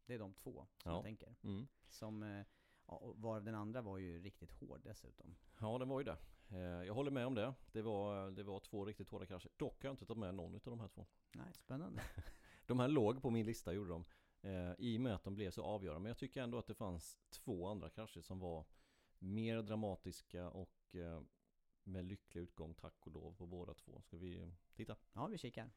Det 0.06 0.14
är 0.14 0.18
de 0.18 0.34
två 0.34 0.66
som 0.76 0.90
Ja. 0.90 0.96
jag 0.96 1.02
tänker. 1.04 1.34
Mm. 1.42 1.66
Som, 1.88 2.22
eh, 2.22 2.44
ja, 2.86 2.96
och 2.96 3.16
var 3.16 3.40
den 3.40 3.54
andra 3.54 3.82
var 3.82 3.98
ju 3.98 4.22
riktigt 4.22 4.50
hård 4.52 4.80
dessutom. 4.84 5.36
Ja, 5.60 5.78
det 5.78 5.84
var 5.84 6.00
ju 6.00 6.04
det. 6.04 6.16
Eh, 6.48 6.58
jag 6.60 6.94
håller 6.94 7.10
med 7.10 7.26
om 7.26 7.34
det. 7.34 7.54
Det 7.72 7.82
var, 7.82 8.30
det 8.30 8.42
var 8.42 8.60
två 8.60 8.84
riktigt 8.84 9.08
hårda 9.08 9.26
krascher. 9.26 9.50
Dock 9.56 9.82
har 9.82 9.88
jag 9.88 9.92
inte 9.92 10.06
tagit 10.06 10.18
med 10.18 10.34
någon 10.34 10.54
av 10.54 10.60
de 10.64 10.80
här 10.80 10.88
två. 10.88 11.06
Nej, 11.32 11.52
spännande. 11.52 12.02
De 12.66 12.80
här 12.80 12.88
låg 12.88 13.22
på 13.22 13.30
min 13.30 13.46
lista 13.46 13.72
gjorde 13.72 13.90
de. 13.90 14.04
Eh, 14.42 14.72
I 14.78 14.96
och 14.96 15.00
med 15.00 15.14
att 15.14 15.24
de 15.24 15.34
blev 15.34 15.50
så 15.50 15.62
avgörande. 15.62 16.00
Men 16.00 16.10
jag 16.10 16.18
tycker 16.18 16.42
ändå 16.42 16.58
att 16.58 16.66
det 16.66 16.74
fanns 16.74 17.18
två 17.30 17.66
andra 17.66 17.90
krascher 17.90 18.20
som 18.20 18.40
var 18.40 18.64
mer 19.18 19.62
dramatiska 19.62 20.50
och 20.50 20.94
eh, 20.94 21.20
med 21.84 22.04
lycklig 22.04 22.42
utgång 22.42 22.74
tack 22.74 23.06
och 23.06 23.12
lov 23.12 23.34
på 23.34 23.46
båda 23.46 23.74
två. 23.74 24.00
Ska 24.02 24.16
vi 24.16 24.52
titta? 24.74 24.96
Ja, 25.12 25.26
vi 25.26 25.38
kikar. 25.38 25.70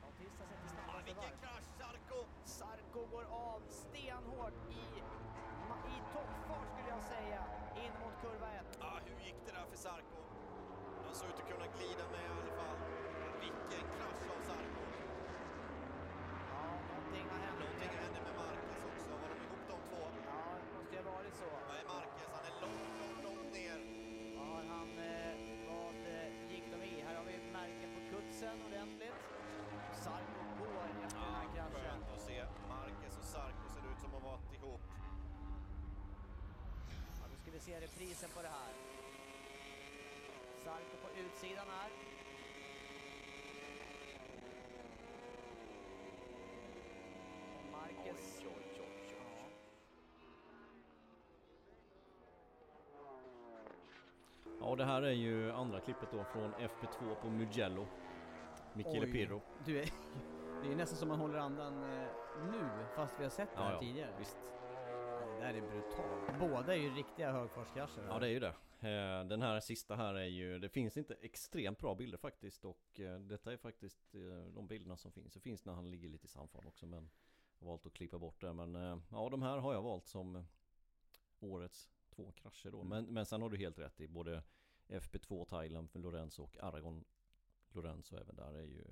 Bautista 0.00 0.44
sätter 0.46 0.68
snabbaste 0.68 1.04
Vilken 1.04 1.38
krasch, 1.40 1.64
Sarko! 1.78 2.26
Sarko 2.44 3.06
går 3.06 3.24
av 3.24 3.62
stenhårt 3.68 4.70
i 4.70 5.00
jag 6.98 7.06
säga, 7.16 7.40
in 7.84 7.92
mot 8.02 8.14
kurva 8.22 8.48
1. 8.52 8.78
Ah, 8.80 8.98
hur 9.06 9.18
gick 9.26 9.38
det 9.46 9.52
där 9.58 9.66
för 9.72 9.78
Sarko? 9.86 10.18
Han 11.06 11.14
såg 11.14 11.28
ut 11.30 11.38
att 11.42 11.48
kunna 11.52 11.66
glida 11.76 12.04
med 12.14 12.24
i 12.26 12.30
alla 12.34 12.54
fall. 12.60 12.78
Vilken 13.44 13.84
krasch 13.96 14.24
av 14.34 14.40
Sarko! 14.48 14.82
Ja, 16.52 16.62
någonting 16.90 17.26
har 17.32 17.38
hänt. 17.46 17.58
Någonting 17.62 17.92
hände 18.02 18.20
med 18.26 18.34
Marquez 18.40 18.82
också. 18.90 19.10
Var 19.22 19.28
de 19.32 19.38
ihop 19.46 19.62
de 19.72 19.76
två? 19.88 20.02
Ja, 20.30 20.40
det 20.64 20.70
måste 20.76 20.92
ju 20.96 21.02
ha 21.02 21.10
varit 21.18 21.34
så. 21.42 21.67
Se 37.68 37.80
reprisen 37.80 38.30
på 38.34 38.42
det 38.42 38.48
här. 38.48 38.72
Sarko 40.64 40.96
på 41.02 41.08
utsidan 41.20 41.66
här. 41.68 41.90
Marquez. 47.72 48.42
Oj, 48.44 48.52
oj, 48.56 48.80
oj, 48.80 49.16
oj. 49.20 49.52
Ja. 54.60 54.76
Det 54.76 54.84
här 54.84 55.02
är 55.02 55.10
ju 55.12 55.52
andra 55.52 55.80
klippet 55.80 56.08
då 56.12 56.24
från 56.24 56.54
FP2 56.54 57.14
på 57.22 57.30
Mugello. 57.30 57.86
Michele 58.72 59.06
Oj. 59.06 59.12
Pirro. 59.12 59.40
Du 59.64 59.78
är, 59.80 59.88
det 60.62 60.72
är 60.72 60.76
nästan 60.76 60.98
som 60.98 61.08
man 61.08 61.18
håller 61.18 61.38
andan 61.38 61.82
eh, 61.84 62.08
nu, 62.50 62.86
fast 62.96 63.20
vi 63.20 63.22
har 63.22 63.30
sett 63.30 63.52
det 63.54 63.58
här 63.62 63.68
Ja, 63.68 63.74
ja, 63.74 63.80
tidigare. 63.80 64.10
visst. 64.18 64.38
Där 65.40 65.54
är 65.54 65.60
brutalt. 65.60 66.40
Båda 66.40 66.74
är 66.74 66.78
ju 66.78 66.94
riktiga 66.94 67.32
högfartskrascher. 67.32 68.06
Ja, 68.08 68.18
det 68.18 68.26
är 68.26 68.30
ju 68.30 68.40
det. 68.40 68.54
Eh, 68.80 69.24
Den 69.24 69.42
här 69.42 69.60
sista 69.60 69.96
här 69.96 70.14
är 70.14 70.24
ju, 70.24 70.58
det 70.58 70.68
finns 70.68 70.96
inte 70.96 71.14
extremt 71.14 71.78
bra 71.78 71.94
bilder 71.94 72.18
faktiskt 72.18 72.64
och 72.64 73.00
eh, 73.00 73.20
detta 73.20 73.52
är 73.52 73.56
faktiskt 73.56 74.14
eh, 74.14 74.20
de 74.54 74.66
bilderna 74.66 74.96
som 74.96 75.12
finns. 75.12 75.34
Det 75.34 75.40
finns 75.40 75.64
när 75.64 75.72
han 75.72 75.90
ligger 75.90 76.08
lite 76.08 76.24
i 76.24 76.28
sandfart 76.28 76.66
också 76.66 76.86
men 76.86 77.10
jag 77.58 77.66
har 77.66 77.72
valt 77.72 77.86
att 77.86 77.92
klippa 77.92 78.18
bort 78.18 78.40
det. 78.40 78.52
Men 78.52 79.02
ja, 79.10 79.28
de 79.30 79.42
här 79.42 79.58
har 79.58 79.74
jag 79.74 79.82
valt 79.82 80.06
som 80.06 80.44
årets 81.40 81.90
två 82.10 82.32
krascher 82.32 82.70
då. 82.70 82.80
Mm. 82.80 82.88
Men, 82.88 83.14
men 83.14 83.26
sen 83.26 83.42
har 83.42 83.50
du 83.50 83.56
helt 83.56 83.78
rätt 83.78 84.00
i 84.00 84.08
både 84.08 84.42
FP2 84.88 85.44
Thailand 85.44 85.90
för 85.90 85.98
Lorenzo 85.98 86.42
och 86.42 86.56
Aragon 86.60 87.04
Lorenzo 87.72 88.16
även 88.16 88.36
där 88.36 88.54
är 88.54 88.64
ju 88.64 88.84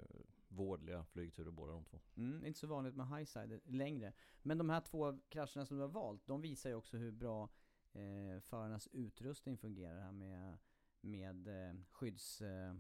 vårdliga 0.49 1.05
flygturer 1.05 1.51
båda 1.51 1.73
de 1.73 1.85
två. 1.85 2.01
Mm, 2.17 2.47
inte 2.47 2.59
så 2.59 2.67
vanligt 2.67 2.97
med 2.97 3.09
highside 3.09 3.61
längre. 3.65 4.13
Men 4.43 4.59
de 4.59 4.71
här 4.71 4.81
två 4.81 5.19
krascherna 5.29 5.67
som 5.67 5.77
du 5.77 5.83
har 5.83 5.89
valt, 5.89 6.27
de 6.27 6.41
visar 6.41 6.71
ju 6.71 6.77
också 6.77 6.97
hur 6.97 7.11
bra 7.11 7.49
eh, 7.93 8.41
förarnas 8.41 8.89
utrustning 8.93 9.59
fungerar 9.59 10.01
här 10.01 10.13
med, 10.13 10.59
med 11.01 11.49
eh, 11.49 11.77
skydds... 11.91 12.43
Eh, 12.43 12.75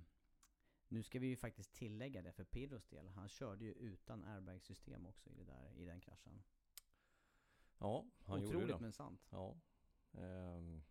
nu 0.89 1.03
ska 1.03 1.19
vi 1.19 1.27
ju 1.27 1.37
faktiskt 1.37 1.73
tillägga 1.73 2.23
det 2.23 2.33
för 2.33 2.45
Pirros 2.45 2.87
del. 2.87 3.09
Han 3.09 3.29
körde 3.29 3.65
ju 3.65 3.73
utan 3.73 4.25
airbag-system 4.25 5.07
också 5.07 5.31
i, 5.31 5.35
det 5.35 5.45
där, 5.45 5.73
i 5.77 5.85
den 5.85 6.01
kraschen. 6.01 6.43
Ja, 7.79 8.07
han 8.25 8.41
gjorde 8.41 8.57
Otroligt 8.57 8.77
det. 8.77 8.83
men 8.83 8.93
sant. 8.93 9.29
Ja. 9.31 9.57
Ehm, 10.13 10.83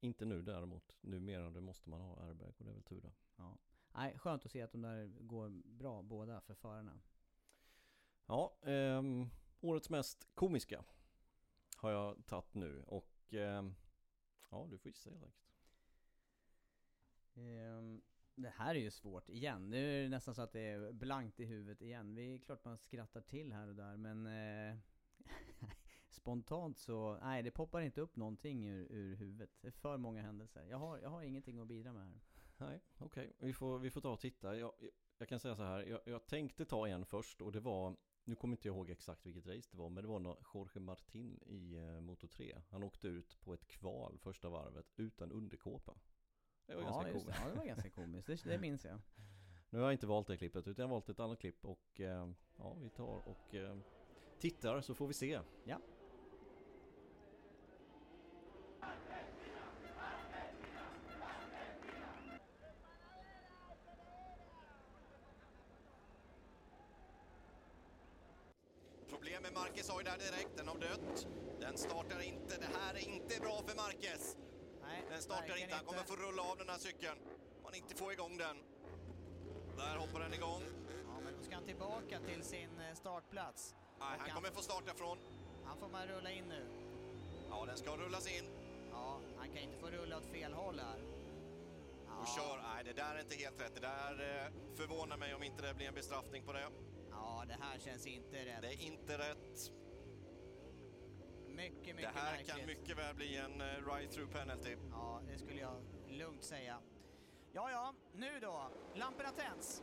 inte 0.00 0.24
nu 0.24 0.42
däremot. 0.42 0.96
Numera 1.00 1.50
det 1.50 1.60
måste 1.60 1.90
man 1.90 2.00
ha 2.00 2.22
airbag 2.22 2.54
och 2.58 2.64
det 2.64 2.70
är 2.70 2.74
väl 2.74 2.82
tur 2.82 3.00
det. 3.00 3.12
Ja. 3.36 3.58
Nej, 3.98 4.18
skönt 4.18 4.44
att 4.44 4.50
se 4.50 4.62
att 4.62 4.72
de 4.72 4.82
där 4.82 5.06
går 5.06 5.48
bra 5.64 6.02
båda 6.02 6.40
för 6.40 6.54
förarna. 6.54 7.00
Ja, 8.26 8.58
ehm, 8.62 9.30
årets 9.60 9.90
mest 9.90 10.28
komiska 10.34 10.84
har 11.76 11.90
jag 11.90 12.26
tagit 12.26 12.54
nu 12.54 12.82
och 12.82 13.34
ehm, 13.34 13.74
ja, 14.50 14.66
du 14.70 14.78
får 14.78 14.90
gissa 14.90 15.10
helt 15.10 15.22
enkelt. 15.22 15.54
Ehm, 17.34 18.02
det 18.34 18.48
här 18.48 18.74
är 18.74 18.78
ju 18.78 18.90
svårt 18.90 19.28
igen. 19.28 19.70
Nu 19.70 19.98
är 19.98 20.02
det 20.02 20.08
nästan 20.08 20.34
så 20.34 20.42
att 20.42 20.52
det 20.52 20.60
är 20.60 20.92
blankt 20.92 21.40
i 21.40 21.44
huvudet 21.44 21.82
igen. 21.82 22.14
Det 22.14 22.22
är 22.22 22.38
klart 22.38 22.64
man 22.64 22.78
skrattar 22.78 23.20
till 23.20 23.52
här 23.52 23.68
och 23.68 23.76
där 23.76 23.96
men 23.96 24.26
eh, 24.26 24.76
spontant 26.08 26.78
så, 26.78 27.18
nej 27.22 27.42
det 27.42 27.50
poppar 27.50 27.80
inte 27.80 28.00
upp 28.00 28.16
någonting 28.16 28.66
ur, 28.66 28.92
ur 28.92 29.16
huvudet. 29.16 29.50
Det 29.60 29.68
är 29.68 29.72
för 29.72 29.96
många 29.96 30.22
händelser. 30.22 30.66
Jag 30.70 30.78
har, 30.78 30.98
jag 30.98 31.10
har 31.10 31.22
ingenting 31.22 31.58
att 31.58 31.68
bidra 31.68 31.92
med 31.92 32.06
här. 32.06 32.20
Nej, 32.58 32.80
okej. 32.98 33.32
Vi, 33.38 33.52
får, 33.52 33.78
vi 33.78 33.90
får 33.90 34.00
ta 34.00 34.12
och 34.12 34.20
titta. 34.20 34.56
Jag, 34.56 34.72
jag, 35.18 35.28
kan 35.28 35.40
säga 35.40 35.56
så 35.56 35.62
här. 35.62 35.82
Jag, 35.82 36.00
jag 36.04 36.26
tänkte 36.26 36.64
ta 36.64 36.88
en 36.88 37.06
först 37.06 37.40
och 37.40 37.52
det 37.52 37.60
var 37.60 37.96
nu 38.24 38.34
kommer 38.34 38.52
inte 38.56 38.68
jag 38.68 38.76
ihåg 38.76 38.90
exakt 38.90 39.26
vilket 39.26 39.46
race 39.46 39.68
det 39.70 39.78
var, 39.78 39.90
men 39.90 40.04
det 40.04 40.08
var 40.08 40.18
någon 40.18 40.36
Jorge 40.54 40.80
Martin 40.80 41.38
i 41.46 41.74
eh, 41.74 42.00
Moto 42.00 42.28
3. 42.28 42.60
Han 42.70 42.82
åkte 42.82 43.08
ut 43.08 43.40
på 43.40 43.54
ett 43.54 43.66
kval 43.66 44.18
första 44.18 44.48
varvet 44.48 44.86
utan 44.96 45.32
underkåpa. 45.32 45.94
Det 46.66 46.74
var 46.74 46.82
ganska 46.82 47.08
just 47.08 47.12
komiskt. 47.12 47.38
det. 47.38 47.44
Ja, 47.44 47.50
det 47.50 47.58
var 47.58 47.66
ganska 47.66 47.90
komiskt. 47.90 48.26
Det, 48.26 48.50
det 48.50 48.58
minns 48.60 48.84
jag. 48.84 49.00
Nu 49.70 49.78
har 49.78 49.84
jag 49.84 49.92
inte 49.92 50.06
valt 50.06 50.26
det 50.26 50.36
klippet, 50.36 50.66
utan 50.66 50.82
jag 50.82 50.88
har 50.88 50.94
valt 50.94 51.08
ett 51.08 51.20
annat 51.20 51.38
klipp 51.38 51.64
och 51.64 52.00
eh, 52.00 52.30
ja, 52.56 52.74
vi 52.82 52.90
tar 52.90 53.28
och 53.28 53.54
eh, 53.54 53.78
tittar 54.38 54.80
så 54.80 54.94
får 54.94 55.06
vi 55.06 55.14
se. 55.14 55.40
Ja. 55.64 55.80
Problem 69.08 69.42
med 69.42 69.52
Marquez 69.78 70.04
där 70.04 70.30
direkt, 70.30 70.56
den 70.56 70.68
har 70.68 70.78
dött. 70.78 71.26
Den 71.60 71.78
startar 71.78 72.20
inte, 72.20 72.56
det 72.58 72.78
här 72.78 72.94
är 72.94 73.08
inte 73.08 73.40
bra 73.40 73.62
för 73.66 73.76
Marquez. 73.76 74.36
Nej, 74.82 75.04
Den 75.10 75.22
startar 75.22 75.56
inte, 75.56 75.74
han 75.74 75.84
kommer 75.84 76.02
få 76.02 76.16
rulla 76.16 76.42
av 76.42 76.58
den 76.58 76.68
här 76.68 76.78
cykeln. 76.78 77.18
Om 77.58 77.64
han 77.64 77.74
inte 77.74 77.94
får 77.94 78.12
igång 78.12 78.36
den. 78.36 78.56
Där 79.76 79.96
hoppar 79.96 80.20
den 80.20 80.34
igång. 80.34 80.62
Ja, 81.06 81.20
men 81.24 81.36
då 81.36 81.42
ska 81.44 81.54
han 81.54 81.64
tillbaka 81.64 82.20
till 82.20 82.42
sin 82.44 82.80
eh, 82.80 82.94
startplats. 82.94 83.74
Nej, 83.98 84.08
Och 84.14 84.20
han 84.22 84.30
kommer 84.30 84.50
få 84.50 84.62
starta 84.62 84.94
från. 84.94 85.18
Han 85.64 85.78
får 85.78 85.88
man 85.88 86.06
rulla 86.06 86.30
in 86.30 86.48
nu. 86.48 86.66
Ja, 87.50 87.64
den 87.66 87.76
ska 87.76 87.96
rullas 87.96 88.26
in. 88.38 88.44
Ja, 88.90 89.20
han 89.38 89.48
kan 89.48 89.58
inte 89.58 89.78
få 89.78 89.86
rulla 89.86 90.16
åt 90.16 90.26
fel 90.26 90.52
håll 90.52 90.80
här. 90.80 90.98
Ja, 92.06 92.16
Och 92.20 92.28
kör. 92.28 92.62
Nej, 92.74 92.84
det 92.84 92.92
där 92.92 93.14
är 93.14 93.20
inte 93.20 93.36
helt 93.36 93.60
rätt. 93.60 93.74
Det 93.74 93.80
där 93.80 94.44
eh, 94.44 94.76
förvånar 94.76 95.16
mig 95.16 95.34
om 95.34 95.42
inte 95.42 95.62
det 95.66 95.74
blir 95.74 95.88
en 95.88 95.94
bestraffning 95.94 96.42
på 96.44 96.52
det. 96.52 96.68
Ja, 97.28 97.44
det 97.48 97.56
här 97.60 97.78
känns 97.78 98.06
inte 98.06 98.44
rätt. 98.44 98.62
Det 98.62 98.68
är 98.68 98.82
inte 98.82 99.18
rätt. 99.18 99.72
Mycket, 101.46 101.84
Det 101.86 101.94
mycket 101.94 102.14
här 102.14 102.32
märkligt. 102.32 102.56
kan 102.56 102.66
mycket 102.66 102.98
väl 102.98 103.14
bli 103.14 103.36
en 103.36 103.60
eh, 103.60 103.64
ride-through 103.66 104.32
penalty. 104.32 104.76
Ja, 104.90 105.22
det 105.26 105.38
skulle 105.38 105.60
jag 105.60 105.82
lugnt 106.08 106.42
säga. 106.44 106.80
Ja, 107.52 107.70
ja, 107.70 107.94
nu 108.14 108.40
då. 108.40 108.70
Lamporna 108.94 109.30
tänds. 109.30 109.82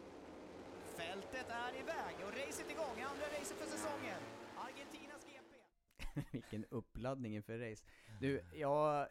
Fältet 0.98 1.50
är 1.50 1.74
iväg 1.80 2.16
och 2.26 2.32
racet 2.38 2.72
igång. 2.72 3.02
Andra 3.12 3.26
racet 3.40 3.58
för 3.58 3.66
säsongen. 3.66 4.20
Argentinas 4.58 5.26
GP. 5.26 6.22
Vilken 6.32 6.66
uppladdning 6.66 7.36
inför 7.36 7.58
race. 7.72 7.84
Du, 8.22 8.46
jag, 8.54 9.08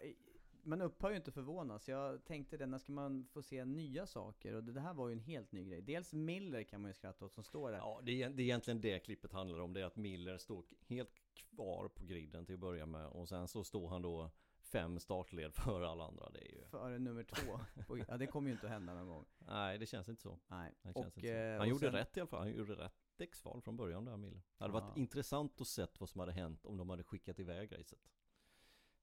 man 0.64 0.82
upphör 0.82 1.10
ju 1.10 1.16
inte 1.16 1.32
förvånas. 1.32 1.88
Jag 1.88 2.24
tänkte 2.24 2.56
det, 2.56 2.66
när 2.66 2.78
ska 2.78 2.92
man 2.92 3.26
få 3.32 3.42
se 3.42 3.64
nya 3.64 4.06
saker? 4.06 4.54
Och 4.54 4.64
det 4.64 4.80
här 4.80 4.94
var 4.94 5.08
ju 5.08 5.12
en 5.12 5.20
helt 5.20 5.52
ny 5.52 5.64
grej. 5.64 5.82
Dels 5.82 6.12
Miller 6.12 6.62
kan 6.62 6.80
man 6.80 6.90
ju 6.90 6.94
skratta 6.94 7.24
åt 7.24 7.32
som 7.32 7.44
står 7.44 7.70
där. 7.70 7.78
Ja, 7.78 8.00
det 8.02 8.22
är, 8.22 8.30
det 8.30 8.42
är 8.42 8.44
egentligen 8.44 8.80
det 8.80 8.98
klippet 8.98 9.32
handlar 9.32 9.58
om. 9.58 9.72
Det 9.72 9.80
är 9.80 9.84
att 9.84 9.96
Miller 9.96 10.38
står 10.38 10.64
helt 10.86 11.10
kvar 11.34 11.88
på 11.88 12.04
griden 12.04 12.46
till 12.46 12.54
att 12.54 12.60
börja 12.60 12.86
med. 12.86 13.06
Och 13.06 13.28
sen 13.28 13.48
så 13.48 13.64
står 13.64 13.88
han 13.88 14.02
då 14.02 14.30
fem 14.60 14.98
startled 14.98 15.54
före 15.64 15.88
alla 15.88 16.04
andra. 16.06 16.30
Det 16.30 16.38
är 16.38 16.52
ju... 16.52 16.64
Före 16.66 16.98
nummer 16.98 17.24
två. 17.24 17.52
Och- 17.88 17.98
Ja, 18.08 18.16
det 18.16 18.26
kommer 18.26 18.48
ju 18.48 18.54
inte 18.54 18.66
att 18.66 18.72
hända 18.72 18.94
någon 18.94 19.08
gång. 19.08 19.24
Nej, 19.38 19.78
det 19.78 19.86
känns 19.86 20.08
inte 20.08 20.22
så. 20.22 20.38
Nej. 20.48 20.72
Det 20.82 20.92
känns 20.92 21.16
inte 21.16 21.28
eh, 21.30 21.34
så. 21.46 21.52
Han 21.52 21.60
och 21.60 21.66
gjorde 21.66 21.80
sen- 21.80 21.92
rätt 21.92 22.16
i 22.16 22.20
alla 22.20 22.26
fall. 22.26 22.40
Han 22.40 22.52
gjorde 22.56 22.74
rätt 22.74 22.94
däcksval 23.16 23.60
från 23.62 23.76
början 23.76 24.04
där 24.04 24.16
Miller. 24.16 24.42
Det 24.58 24.64
hade 24.64 24.72
varit 24.72 24.92
Ja. 24.96 25.00
intressant 25.00 25.60
att 25.60 25.66
se 25.68 25.86
vad 25.98 26.08
som 26.08 26.18
hade 26.20 26.32
hänt 26.32 26.66
om 26.66 26.76
de 26.76 26.90
hade 26.90 27.02
skickat 27.02 27.38
iväg 27.38 27.72
racet. 27.78 27.98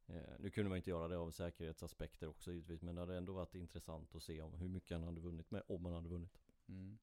Eh, 0.08 0.34
nu 0.40 0.50
kunde 0.50 0.70
man 0.70 0.78
inte 0.78 0.90
göra 0.90 1.08
det 1.08 1.18
av 1.18 1.32
säkerhetsaspekter 1.32 2.28
också 2.28 2.52
givetvis. 2.52 2.82
Men 2.82 2.96
det 2.96 3.02
hade 3.02 3.18
ändå 3.18 3.34
varit 3.34 3.56
intressant 3.56 4.16
att 4.16 4.24
se 4.24 4.42
om 4.42 4.54
hur 4.54 4.68
mycket 4.68 4.98
han 4.98 5.04
hade 5.04 5.22
vunnit 5.22 5.52
med, 5.52 5.64
om 5.68 5.86
han 5.86 5.94
hade 5.94 6.10
vunnit. 6.10 6.40
Mm. 6.68 6.98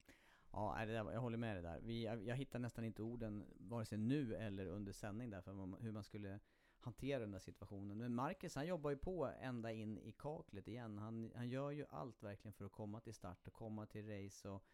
Ja, 0.53 0.77
det 0.79 0.93
där, 0.93 1.13
jag 1.13 1.21
håller 1.21 1.39
med 1.39 1.57
dig 1.57 1.63
där. 1.63 1.81
Vi, 1.81 2.05
jag, 2.05 2.27
jag 2.27 2.37
hittar 2.37 2.59
nästan 2.59 2.85
inte 2.85 3.03
orden 3.03 3.45
vare 3.57 3.85
sig 3.85 3.99
nu 3.99 4.35
eller 4.35 4.67
under 4.67 4.93
sändning 4.93 5.31
där 5.31 5.41
för 5.41 5.83
hur 5.83 5.93
man 5.93 6.05
skulle 6.05 6.41
hantera 6.81 7.21
den 7.21 7.31
där 7.31 7.39
situationen. 7.39 7.99
Men 7.99 8.15
Marcus 8.15 8.55
han 8.55 8.67
jobbar 8.67 8.91
ju 8.91 8.97
på 8.97 9.31
ända 9.41 9.73
in 9.73 9.99
i 9.99 10.13
kaklet 10.13 10.69
igen. 10.69 10.99
Han, 10.99 11.33
han 11.35 11.49
gör 11.49 11.71
ju 11.71 11.87
allt 11.91 12.23
verkligen 12.23 12.53
för 12.53 12.65
att 12.65 12.73
komma 12.73 13.01
till 13.01 13.15
start 13.15 13.47
och 13.47 13.53
komma 13.53 13.87
till 13.87 14.09
race 14.09 14.49
och 14.49 14.65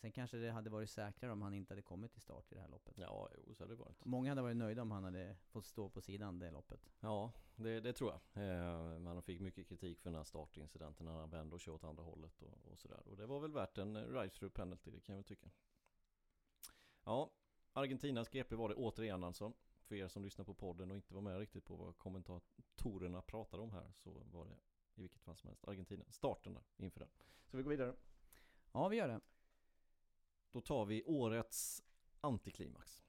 sen 0.00 0.12
kanske 0.12 0.36
det 0.36 0.50
hade 0.50 0.70
varit 0.70 0.90
säkrare 0.90 1.32
om 1.32 1.42
han 1.42 1.54
inte 1.54 1.72
hade 1.72 1.82
kommit 1.82 2.12
till 2.12 2.20
start 2.20 2.52
i 2.52 2.54
det 2.54 2.60
här 2.60 2.68
loppet. 2.68 2.98
Ja, 2.98 3.30
jo, 3.46 3.54
så 3.54 3.64
hade 3.64 3.74
det 3.74 3.80
varit. 3.80 4.04
Många 4.04 4.30
hade 4.30 4.42
varit 4.42 4.56
nöjda 4.56 4.82
om 4.82 4.90
han 4.90 5.04
hade 5.04 5.36
fått 5.48 5.66
stå 5.66 5.88
på 5.88 6.00
sidan 6.00 6.38
det 6.38 6.50
loppet. 6.50 6.88
Ja, 7.00 7.32
det, 7.56 7.80
det 7.80 7.92
tror 7.92 8.12
jag. 8.12 8.44
Eh, 8.44 8.98
man 8.98 9.22
fick 9.22 9.40
mycket 9.40 9.68
kritik 9.68 10.00
för 10.00 10.10
den 10.10 10.16
här 10.16 10.24
startincidenten 10.24 11.06
när 11.06 11.12
han 11.12 11.30
vände 11.30 11.54
och 11.54 11.60
körde 11.60 11.76
åt 11.76 11.84
andra 11.84 12.02
hållet 12.02 12.42
och, 12.42 12.72
och 12.72 12.78
sådär. 12.78 13.08
Och 13.08 13.16
det 13.16 13.26
var 13.26 13.40
väl 13.40 13.52
värt 13.52 13.78
en 13.78 13.96
ride-through 13.96 14.52
penalty, 14.52 14.90
det 14.90 15.00
kan 15.00 15.12
jag 15.12 15.18
väl 15.18 15.24
tycka. 15.24 15.50
Ja, 17.04 17.30
Argentinas 17.72 18.28
GP 18.28 18.56
var 18.56 18.68
det 18.68 18.74
återigen 18.74 19.24
alltså. 19.24 19.52
För 19.88 19.94
er 19.94 20.08
som 20.08 20.24
lyssnar 20.24 20.44
på 20.44 20.54
podden 20.54 20.90
och 20.90 20.96
inte 20.96 21.14
var 21.14 21.20
med 21.20 21.38
riktigt 21.38 21.64
på 21.64 21.76
vad 21.76 21.98
kommentatorerna 21.98 23.22
pratade 23.22 23.62
om 23.62 23.72
här 23.72 23.92
så 23.96 24.10
var 24.10 24.44
det 24.44 24.56
i 24.94 25.02
vilket 25.02 25.22
fall 25.22 25.36
som 25.36 25.48
helst 25.48 25.64
Argentina. 25.64 26.04
Starten 26.10 26.54
där 26.54 26.62
inför 26.76 27.00
den. 27.00 27.08
Så 27.46 27.56
vi 27.56 27.62
går 27.62 27.70
vidare. 27.70 27.94
Ja, 28.72 28.88
vi 28.88 28.96
gör 28.96 29.08
det. 29.08 29.20
Då 30.52 30.60
tar 30.60 30.84
vi 30.84 31.04
årets 31.04 31.82
antiklimax. 32.20 33.04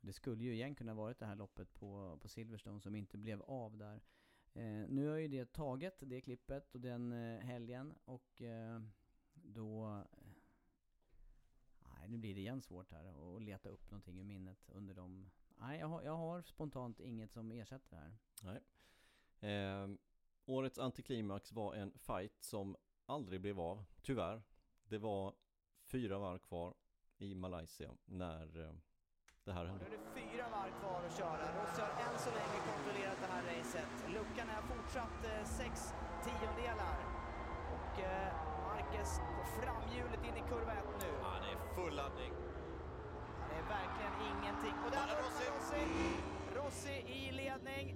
Det 0.00 0.12
skulle 0.12 0.44
ju 0.44 0.52
igen 0.54 0.74
kunna 0.74 0.94
varit 0.94 1.18
det 1.18 1.26
här 1.26 1.36
loppet 1.36 1.74
på, 1.74 2.18
på 2.22 2.28
Silverstone 2.28 2.80
som 2.80 2.94
inte 2.94 3.18
blev 3.18 3.42
av 3.42 3.76
där. 3.76 4.00
Eh, 4.52 4.88
nu 4.88 5.08
har 5.08 5.16
ju 5.16 5.28
det 5.28 5.52
taget, 5.52 5.94
det 6.00 6.20
klippet 6.20 6.74
och 6.74 6.80
den 6.80 7.12
eh, 7.12 7.40
helgen 7.40 7.94
och 8.04 8.42
eh, 8.42 8.80
då... 9.34 9.86
eh, 9.86 10.28
Nej, 11.98 12.08
nu 12.08 12.18
blir 12.18 12.34
det 12.34 12.40
igen 12.40 12.62
svårt 12.62 12.92
här 12.92 13.36
att 13.36 13.42
leta 13.42 13.68
upp 13.68 13.90
någonting 13.90 14.20
i 14.20 14.24
minnet 14.24 14.68
under 14.68 14.94
de... 14.94 15.30
Nej, 15.56 15.80
jag 15.80 15.86
har, 15.86 16.02
jag 16.02 16.16
har 16.16 16.42
spontant 16.42 17.00
inget 17.00 17.32
som 17.32 17.50
ersätter 17.52 17.96
det 17.96 18.02
här. 18.02 18.16
Nej. 18.42 18.60
Eh, 19.52 19.88
årets 20.46 20.78
antiklimax 20.78 21.52
var 21.52 21.74
en 21.74 21.98
fight 21.98 22.42
som 22.42 22.76
aldrig 23.06 23.40
blev 23.40 23.60
av, 23.60 23.84
tyvärr. 24.02 24.42
Det 24.84 24.98
var 24.98 25.34
fyra 25.92 26.18
varv 26.18 26.38
kvar 26.38 26.74
i 27.18 27.34
Malaysia 27.34 27.90
när 28.04 28.46
eh, 28.64 28.72
det 29.44 29.52
här 29.52 29.62
Nu 29.64 29.68
hände. 29.70 29.84
är 29.86 29.90
det 29.90 30.04
fyra 30.20 30.44
varv 30.56 30.72
kvar 30.80 31.00
att 31.06 31.16
köra. 31.18 31.44
Rossi 31.60 31.80
har 31.86 31.92
än 32.06 32.18
så 32.26 32.30
länge 32.38 32.58
kontrollerat 32.70 33.18
det 33.24 33.30
här 33.34 33.42
racet. 33.50 33.90
Luckan 34.16 34.48
är 34.56 34.62
fortsatt 34.72 35.18
eh, 35.32 35.44
sex 35.60 35.94
tiondelar. 36.24 36.98
Och 37.76 37.94
eh, 38.00 38.32
Marquez 38.68 39.10
på 39.36 39.42
framhjulet 39.60 40.22
in 40.28 40.36
i 40.42 40.44
kurva 40.50 40.72
1 40.72 40.84
nu. 41.02 41.10
Ja, 41.22 41.32
det 41.44 41.50
är 41.56 41.58
full 41.76 41.94
laddning. 41.96 42.32
Ja, 43.40 43.44
det 43.50 43.56
är 43.62 43.66
verkligen 43.78 44.14
ingenting. 44.32 44.74
Och 44.84 44.90
där 44.96 45.06
var 45.10 45.16
Rossi. 45.24 45.44
Rossi. 45.56 45.82
Rossi 46.60 46.96
i 47.18 47.32
ledning. 47.32 47.86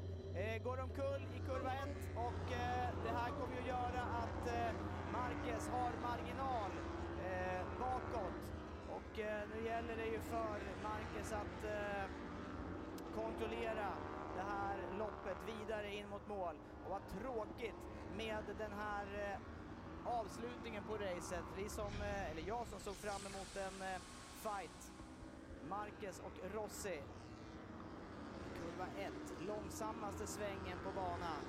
Eh, 0.41 0.63
går 0.63 0.81
omkull 0.81 1.23
i 1.37 1.39
kurva 1.49 1.73
1 1.73 1.89
och 2.29 2.45
eh, 2.53 2.89
det 3.05 3.13
här 3.19 3.31
kommer 3.39 3.55
ju 3.57 3.61
att 3.61 3.67
göra 3.77 4.03
att 4.23 4.45
Marquez 5.13 5.69
har 5.69 5.91
marginal 6.09 6.71
bakåt. 7.83 8.39
Och 8.97 9.21
eh, 9.21 9.43
nu 9.55 9.65
gäller 9.65 9.97
det 9.97 10.07
ju 10.07 10.21
för 10.21 10.59
Marcus 10.83 11.33
att 11.33 11.65
eh, 11.65 12.05
kontrollera 13.15 13.89
det 14.37 14.43
här 14.43 14.77
loppet 14.99 15.39
vidare 15.47 15.95
in 15.95 16.09
mot 16.09 16.29
mål. 16.29 16.55
Och 16.85 16.91
vad 16.91 17.03
tråkigt 17.21 17.81
med 18.17 18.45
den 18.59 18.73
här 18.73 19.05
eh, 19.23 19.39
avslutningen 20.05 20.83
på 20.85 20.95
racet. 20.95 21.45
Vi 21.57 21.69
som, 21.69 21.93
eh, 22.01 22.31
eller 22.31 22.43
jag 22.49 22.67
som 22.67 22.81
såg 22.81 22.95
fram 22.95 23.21
emot 23.31 23.57
en 23.57 23.89
eh, 23.89 24.01
fight. 24.43 24.93
Marcus 25.69 26.21
och 26.27 26.55
Rossi. 26.55 27.03
Kurva 28.55 28.87
1, 28.99 29.13
långsammaste 29.47 30.27
svängen 30.27 30.79
på 30.85 30.91
banan. 31.01 31.43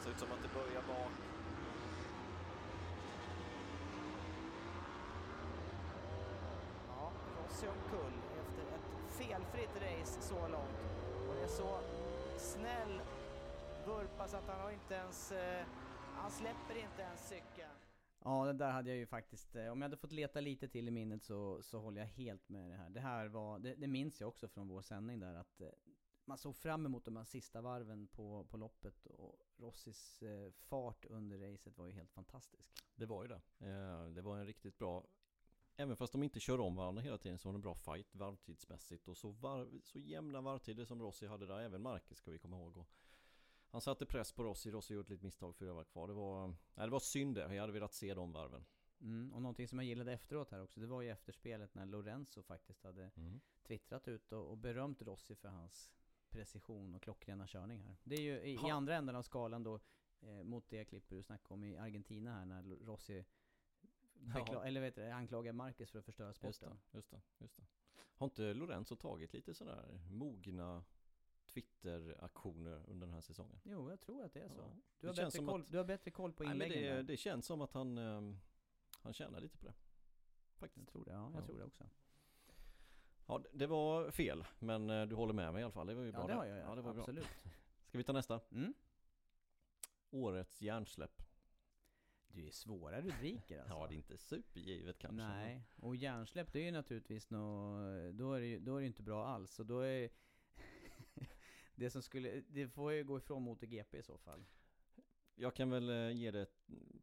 Ser 0.00 0.10
ut 0.10 0.18
som 0.18 0.32
att 0.32 0.42
det 0.42 0.54
börjar 0.54 0.82
bak. 0.82 1.29
Rossi 7.50 7.66
omkull 7.68 8.12
efter 8.40 8.62
ett 8.62 9.12
felfritt 9.12 9.82
race 9.82 10.22
så 10.22 10.48
långt. 10.48 10.80
Och 11.28 11.34
det 11.34 11.42
är 11.42 11.48
så 11.48 11.80
snäll 12.38 13.00
vurpa 13.86 14.28
så 14.28 14.36
att 14.36 14.48
han 14.48 14.60
har 14.60 14.70
inte 14.70 14.94
ens... 14.94 15.32
Eh, 15.32 15.66
han 16.14 16.30
släpper 16.30 16.76
inte 16.76 17.02
ens 17.02 17.28
cykeln. 17.28 17.76
Ja, 18.24 18.44
det 18.44 18.52
där 18.52 18.70
hade 18.70 18.90
jag 18.90 18.98
ju 18.98 19.06
faktiskt, 19.06 19.56
eh, 19.56 19.66
om 19.66 19.78
jag 19.78 19.84
hade 19.84 19.96
fått 19.96 20.12
leta 20.12 20.40
lite 20.40 20.68
till 20.68 20.88
i 20.88 20.90
minnet 20.90 21.24
så, 21.24 21.62
så 21.62 21.78
håller 21.78 22.00
jag 22.00 22.08
helt 22.08 22.48
med 22.48 22.70
det 22.70 22.76
här. 22.76 22.90
Det 22.90 23.00
här 23.00 23.28
var, 23.28 23.58
det, 23.58 23.74
det 23.74 23.86
minns 23.86 24.20
jag 24.20 24.28
också 24.28 24.48
från 24.48 24.68
vår 24.68 24.82
sändning 24.82 25.20
där 25.20 25.34
att 25.34 25.60
eh, 25.60 25.68
man 26.24 26.38
såg 26.38 26.56
fram 26.56 26.86
emot 26.86 27.04
de 27.04 27.16
här 27.16 27.24
sista 27.24 27.60
varven 27.60 28.06
på, 28.06 28.44
på 28.50 28.56
loppet 28.56 29.06
och 29.06 29.36
Rossis 29.56 30.22
eh, 30.22 30.50
fart 30.52 31.04
under 31.04 31.38
racet 31.38 31.78
var 31.78 31.86
ju 31.86 31.92
helt 31.92 32.12
fantastisk. 32.12 32.84
Det 32.94 33.06
var 33.06 33.22
ju 33.22 33.28
det. 33.28 33.40
Eh, 33.66 34.06
det 34.06 34.22
var 34.22 34.38
en 34.38 34.46
riktigt 34.46 34.78
bra 34.78 35.06
Även 35.80 35.96
fast 35.96 36.12
de 36.12 36.22
inte 36.22 36.40
kör 36.40 36.60
om 36.60 36.76
varandra 36.76 37.02
hela 37.02 37.18
tiden 37.18 37.38
så 37.38 37.48
var 37.48 37.52
det 37.52 37.56
en 37.56 37.60
bra 37.60 37.74
fight 37.74 38.14
varvtidsmässigt 38.14 39.08
och 39.08 39.16
så, 39.16 39.30
varv, 39.30 39.80
så 39.82 39.98
jämna 39.98 40.40
varvtider 40.40 40.84
som 40.84 41.02
Rossi 41.02 41.26
hade 41.26 41.46
där, 41.46 41.60
även 41.60 41.82
Marcus 41.82 42.18
ska 42.18 42.30
vi 42.30 42.38
komma 42.38 42.56
ihåg. 42.56 42.76
Och 42.76 42.88
han 43.70 43.80
satte 43.80 44.06
press 44.06 44.32
på 44.32 44.42
Rossi, 44.44 44.70
Rossi 44.70 44.94
gjorde 44.94 45.06
ett 45.06 45.10
litet 45.10 45.22
misstag 45.22 45.56
fyra 45.56 45.72
varv 45.72 45.84
kvar. 45.84 46.08
Det 46.08 46.14
var, 46.14 46.48
nej, 46.48 46.86
det 46.86 46.90
var 46.90 47.00
synd 47.00 47.34
det, 47.34 47.54
jag 47.54 47.60
hade 47.60 47.72
velat 47.72 47.92
se 47.94 48.14
de 48.14 48.32
varven. 48.32 48.64
Mm, 49.00 49.32
och 49.32 49.42
någonting 49.42 49.68
som 49.68 49.78
jag 49.78 49.86
gillade 49.86 50.12
efteråt 50.12 50.50
här 50.50 50.62
också, 50.62 50.80
det 50.80 50.86
var 50.86 51.02
ju 51.02 51.10
efterspelet 51.10 51.74
när 51.74 51.86
Lorenzo 51.86 52.42
faktiskt 52.42 52.84
hade 52.84 53.10
Mm. 53.16 53.40
twittrat 53.66 54.08
ut 54.08 54.32
och, 54.32 54.50
och 54.50 54.58
berömt 54.58 55.02
Rossi 55.02 55.34
för 55.34 55.48
hans 55.48 55.90
precision 56.28 56.94
och 56.94 57.02
klockrena 57.02 57.46
körning 57.46 57.82
här. 57.82 57.96
Det 58.04 58.14
är 58.14 58.22
ju 58.22 58.40
i, 58.40 58.54
i 58.54 58.70
andra 58.70 58.96
änden 58.96 59.16
av 59.16 59.22
skalan 59.22 59.62
då, 59.62 59.80
eh, 60.20 60.42
mot 60.42 60.68
det 60.68 60.84
klippet 60.84 61.16
du 61.16 61.22
snackade 61.22 61.54
om 61.54 61.64
i 61.64 61.76
Argentina 61.76 62.34
här 62.34 62.44
när 62.44 62.62
Rossi 62.62 63.24
bekla- 64.34 64.64
eller 64.66 64.80
vet 64.80 64.94
du, 64.94 65.10
anklagar 65.10 65.52
Marcus 65.52 65.90
för 65.90 65.98
att 65.98 66.04
förstöra 66.04 66.28
Just 66.28 66.40
det, 66.42 66.52
sporten. 66.52 66.78
just 66.92 67.10
det, 67.10 67.20
just 67.38 67.56
det. 67.56 67.62
Har 68.16 68.24
inte 68.26 68.54
Lorenzo 68.54 68.96
tagit 68.96 69.32
lite 69.32 69.54
sådär 69.54 70.00
mogna 70.10 70.84
Twitter-aktioner 71.46 72.82
under 72.88 73.06
den 73.06 73.14
här 73.14 73.20
säsongen? 73.20 73.60
Jo, 73.64 73.90
jag 73.90 74.00
tror 74.00 74.24
att 74.24 74.32
det 74.32 74.40
är 74.40 74.48
så. 74.48 74.60
Ja. 74.60 74.70
Du, 75.00 75.06
har 75.06 75.14
Det 75.14 75.22
bättre 75.22 75.38
koll, 75.46 75.60
att- 75.62 75.70
du 75.72 75.78
har 75.78 75.84
bättre 75.84 76.10
koll 76.10 76.32
på 76.32 76.42
Nej, 76.42 76.54
men 76.54 76.66
inläggen 76.66 76.90
det, 76.90 76.96
där. 76.96 77.02
det 77.02 77.16
känns 77.16 77.46
som 77.46 77.60
att 77.60 77.72
han, 77.72 77.98
ehm, 77.98 78.36
han 79.02 79.12
tjänar 79.12 79.40
lite 79.40 79.58
på 79.58 79.64
det. 79.64 79.74
Jag 80.52 80.58
Faktiskt. 80.68 80.88
tror 80.88 81.04
det, 81.04 81.10
ja, 81.12 81.30
jag 81.34 81.42
Ja. 81.42 81.46
tror 81.46 81.58
det 81.58 81.64
också. 81.64 81.84
Ja, 83.26 83.38
det- 83.38 83.48
det 83.52 83.66
var 83.66 84.10
fel, 84.10 84.44
men 84.58 84.90
eh, 84.90 85.06
du 85.06 85.14
håller 85.14 85.32
med 85.34 85.52
mig 85.52 85.60
i 85.60 85.64
alla 85.64 85.72
fall. 85.72 85.86
Det 85.86 85.94
var 85.94 86.02
ju 86.02 86.12
bra 86.12 86.20
Ja, 86.20 86.26
det 86.26 86.34
har 86.34 86.44
jag, 86.44 86.58
ja, 86.58 86.74
det 86.74 86.82
var 86.82 86.92
bra. 86.92 87.00
absolut. 87.02 87.44
Ska 87.86 87.98
vi 87.98 88.04
ta 88.04 88.12
nästa? 88.12 88.40
Mm. 88.52 88.74
Årets 90.10 90.62
hjärnsläpp. 90.62 91.22
Det 92.32 92.46
är 92.46 92.50
svåra 92.50 93.00
rubriker 93.00 93.58
alltså. 93.58 93.74
Ja, 93.74 93.86
det 93.86 93.94
är 93.94 93.96
inte 93.96 94.18
supergivet 94.18 94.98
kanske. 94.98 95.22
Nej, 95.22 95.62
och 95.76 95.96
hjärnsläpp 95.96 96.52
det 96.52 96.60
är 96.60 96.64
ju 96.64 96.70
naturligtvis 96.70 97.30
nå, 97.30 97.76
då 98.12 98.32
är 98.32 98.40
det 98.40 98.58
då 98.58 98.76
är 98.76 98.80
det 98.80 98.86
inte 98.86 99.02
bra 99.02 99.26
alls. 99.26 99.58
Och 99.58 99.66
då 99.66 99.80
är 99.80 100.10
det 101.74 101.90
som 101.90 102.02
skulle, 102.02 102.42
det 102.48 102.68
får 102.68 102.92
ju 102.92 103.04
gå 103.04 103.18
ifrån 103.18 103.42
MotoGP 103.42 103.98
i 103.98 104.02
så 104.02 104.18
fall. 104.18 104.44
Jag 105.34 105.54
kan 105.54 105.70
väl 105.70 105.90
eh, 105.90 106.10
ge 106.10 106.30
det 106.30 106.46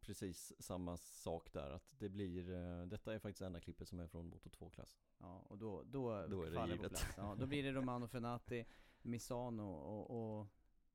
precis 0.02 0.54
samma 0.60 0.98
sak 0.98 1.54
där. 1.54 1.72
Att 1.72 1.94
det 2.00 2.10
blir, 2.10 2.54
eh, 2.54 2.86
detta 2.86 3.14
är 3.14 3.20
faktiskt 3.20 3.42
enda 3.42 3.60
klippet 3.60 3.88
som 3.88 4.00
är 4.00 4.08
från 4.08 4.26
Moto 4.26 4.50
2-klass. 4.50 4.98
Ja, 5.18 5.46
och 5.50 5.58
då, 5.58 5.84
då, 5.84 6.28
Då 6.28 6.44
är 6.44 6.52
det 6.52 6.66
det 6.66 6.72
givet. 6.72 7.06
Ja, 7.18 7.36
då 7.40 7.46
blir 7.46 7.64
det 7.64 7.72
Romano 7.72 8.08
Fenati, 8.08 8.66
Misano 9.02 9.72
och, 9.74 10.40
och 10.40 10.48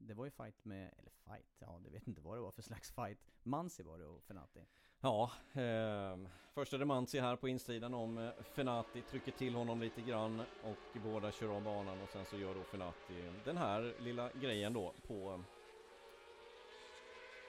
det 0.06 0.14
var 0.14 0.24
ju 0.24 0.30
fight 0.30 0.64
med, 0.64 0.94
eller 0.98 1.10
fight, 1.10 1.56
ja 1.58 1.80
det 1.84 1.90
vet 1.90 2.08
inte 2.08 2.20
vad 2.20 2.36
det 2.36 2.40
var 2.40 2.50
för 2.50 2.62
slags 2.62 2.92
fight. 2.92 3.18
Mansi 3.42 3.82
var 3.82 3.98
det 3.98 4.06
och 4.06 4.22
Fenati. 4.22 4.60
Ja, 5.00 5.30
eh, 5.52 6.18
först 6.54 6.72
är 6.72 6.78
det 6.78 6.84
Mansi 6.84 7.20
här 7.20 7.36
på 7.36 7.48
insidan 7.48 7.94
om 7.94 8.18
eh, 8.18 8.32
Fenati 8.42 9.02
trycker 9.02 9.32
till 9.32 9.54
honom 9.54 9.80
lite 9.80 10.02
grann 10.02 10.40
och 10.60 10.78
båda 10.92 11.32
kör 11.32 11.50
om 11.50 11.64
banan 11.64 12.00
och 12.00 12.10
sen 12.10 12.26
så 12.26 12.38
gör 12.38 12.54
då 12.54 12.64
Fenati 12.64 13.30
den 13.44 13.56
här 13.56 13.96
lilla 13.98 14.32
grejen 14.32 14.72
då 14.72 14.94
på 15.02 15.32
eh, 15.32 15.40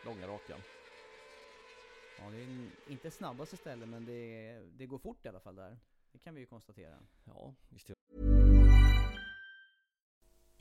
långa 0.05 0.27
rakan. 0.27 0.63
Ja, 2.17 2.29
det 2.29 2.37
är 2.37 2.71
inte 2.85 3.11
snabbaste 3.11 3.57
stället 3.57 3.89
men 3.89 4.05
det, 4.05 4.59
det 4.77 4.85
går 4.85 4.97
fort 4.97 5.25
i 5.25 5.29
alla 5.29 5.39
fall 5.39 5.55
där. 5.55 5.77
Det 6.11 6.19
kan 6.19 6.35
vi 6.35 6.41
ju 6.41 6.47
konstatera. 6.47 6.99
Ja, 7.25 7.53
visst 7.69 7.89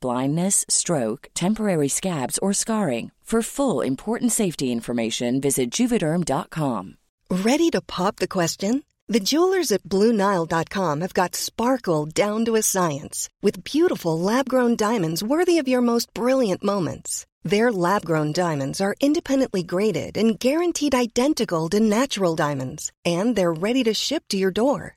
blindness, 0.00 0.64
stroke, 0.68 1.28
temporary 1.34 1.88
scabs, 1.88 2.38
or 2.38 2.52
scarring. 2.52 3.10
For 3.32 3.40
full 3.40 3.80
important 3.80 4.30
safety 4.30 4.70
information, 4.70 5.40
visit 5.40 5.70
juvederm.com. 5.70 6.98
Ready 7.30 7.70
to 7.70 7.80
pop 7.80 8.16
the 8.16 8.28
question? 8.28 8.82
The 9.08 9.20
jewelers 9.20 9.72
at 9.72 9.82
BlueNile.com 9.84 11.00
have 11.00 11.14
got 11.14 11.34
sparkle 11.34 12.04
down 12.04 12.44
to 12.44 12.56
a 12.56 12.62
science 12.62 13.30
with 13.40 13.64
beautiful 13.64 14.18
lab 14.18 14.50
grown 14.50 14.76
diamonds 14.76 15.24
worthy 15.24 15.56
of 15.56 15.66
your 15.66 15.80
most 15.80 16.12
brilliant 16.12 16.62
moments. 16.62 17.26
Their 17.42 17.72
lab 17.72 18.04
grown 18.04 18.32
diamonds 18.32 18.80
are 18.82 18.94
independently 19.00 19.62
graded 19.62 20.18
and 20.18 20.38
guaranteed 20.38 20.94
identical 20.94 21.70
to 21.70 21.80
natural 21.80 22.36
diamonds, 22.36 22.92
and 23.04 23.34
they're 23.34 23.52
ready 23.52 23.82
to 23.84 23.94
ship 23.94 24.24
to 24.28 24.36
your 24.36 24.50
door. 24.50 24.96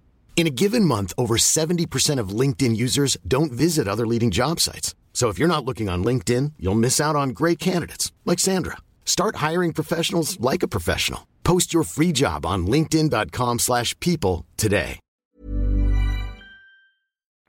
In 0.41 0.47
a 0.47 0.59
given 0.63 0.85
month, 0.85 1.13
over 1.19 1.37
70% 1.37 2.19
of 2.19 2.39
LinkedIn 2.41 2.75
users 2.75 3.15
don't 3.27 3.51
visit 3.51 3.87
other 3.87 4.07
leading 4.07 4.31
job 4.31 4.59
sites. 4.59 4.95
So 5.13 5.29
if 5.29 5.37
you're 5.37 5.55
not 5.55 5.63
looking 5.63 5.87
on 5.87 6.03
LinkedIn, 6.03 6.53
you'll 6.57 6.83
miss 6.85 6.99
out 6.99 7.15
on 7.15 7.29
great 7.29 7.59
candidates 7.59 8.11
like 8.25 8.39
Sandra. 8.39 8.77
Start 9.05 9.35
hiring 9.35 9.71
professionals 9.71 10.39
like 10.39 10.63
a 10.63 10.67
professional. 10.67 11.27
Post 11.43 11.75
your 11.75 11.83
free 11.83 12.11
job 12.11 12.45
on 12.45 12.65
linkedin.com/people 12.65 13.59
slash 13.59 13.93
people 13.99 14.45
today. 14.57 14.99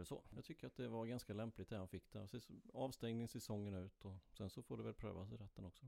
så. 0.05 0.23
Jag 0.35 0.45
tycker 0.45 0.67
att 0.67 0.77
det 0.77 0.89
var 0.89 1.07
ganska 1.07 1.35
lämpligt 1.35 1.69
det 1.69 1.77
han 1.77 1.89
fick 1.89 2.13
där. 2.13 2.29
Avstängning 2.75 3.29
säsongen 3.29 3.75
ut 3.75 4.05
och 4.05 4.19
sen 4.39 4.51
så 4.51 4.63
får 4.63 4.77
det 4.77 4.83
väl 4.83 4.95
prövas 4.95 5.33
i 5.33 5.37
rätten 5.37 5.65
också. 5.65 5.87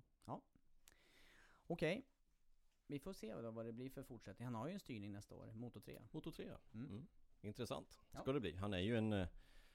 Okej. 1.67 2.05
Vi 2.87 2.99
får 2.99 3.13
se 3.13 3.35
då 3.35 3.51
vad 3.51 3.67
det 3.67 3.73
blir 3.73 3.91
för 3.91 4.03
fortsättning. 4.03 4.45
Han 4.47 4.55
har 4.55 4.67
ju 4.67 4.73
en 4.73 4.81
styrning 4.81 5.13
nästa 5.13 5.35
år, 5.35 5.53
Moto 5.53 5.81
3. 5.81 6.03
Moto 6.11 6.33
3 6.33 6.45
Mm. 6.45 6.87
mm. 6.87 7.07
intressant 7.41 8.01
ska 8.23 8.33
det 8.33 8.41
bli. 8.41 8.57
Han 8.57 8.75
är 8.75 8.79
ju 8.79 8.97
en, 8.97 9.13
eh, 9.13 9.29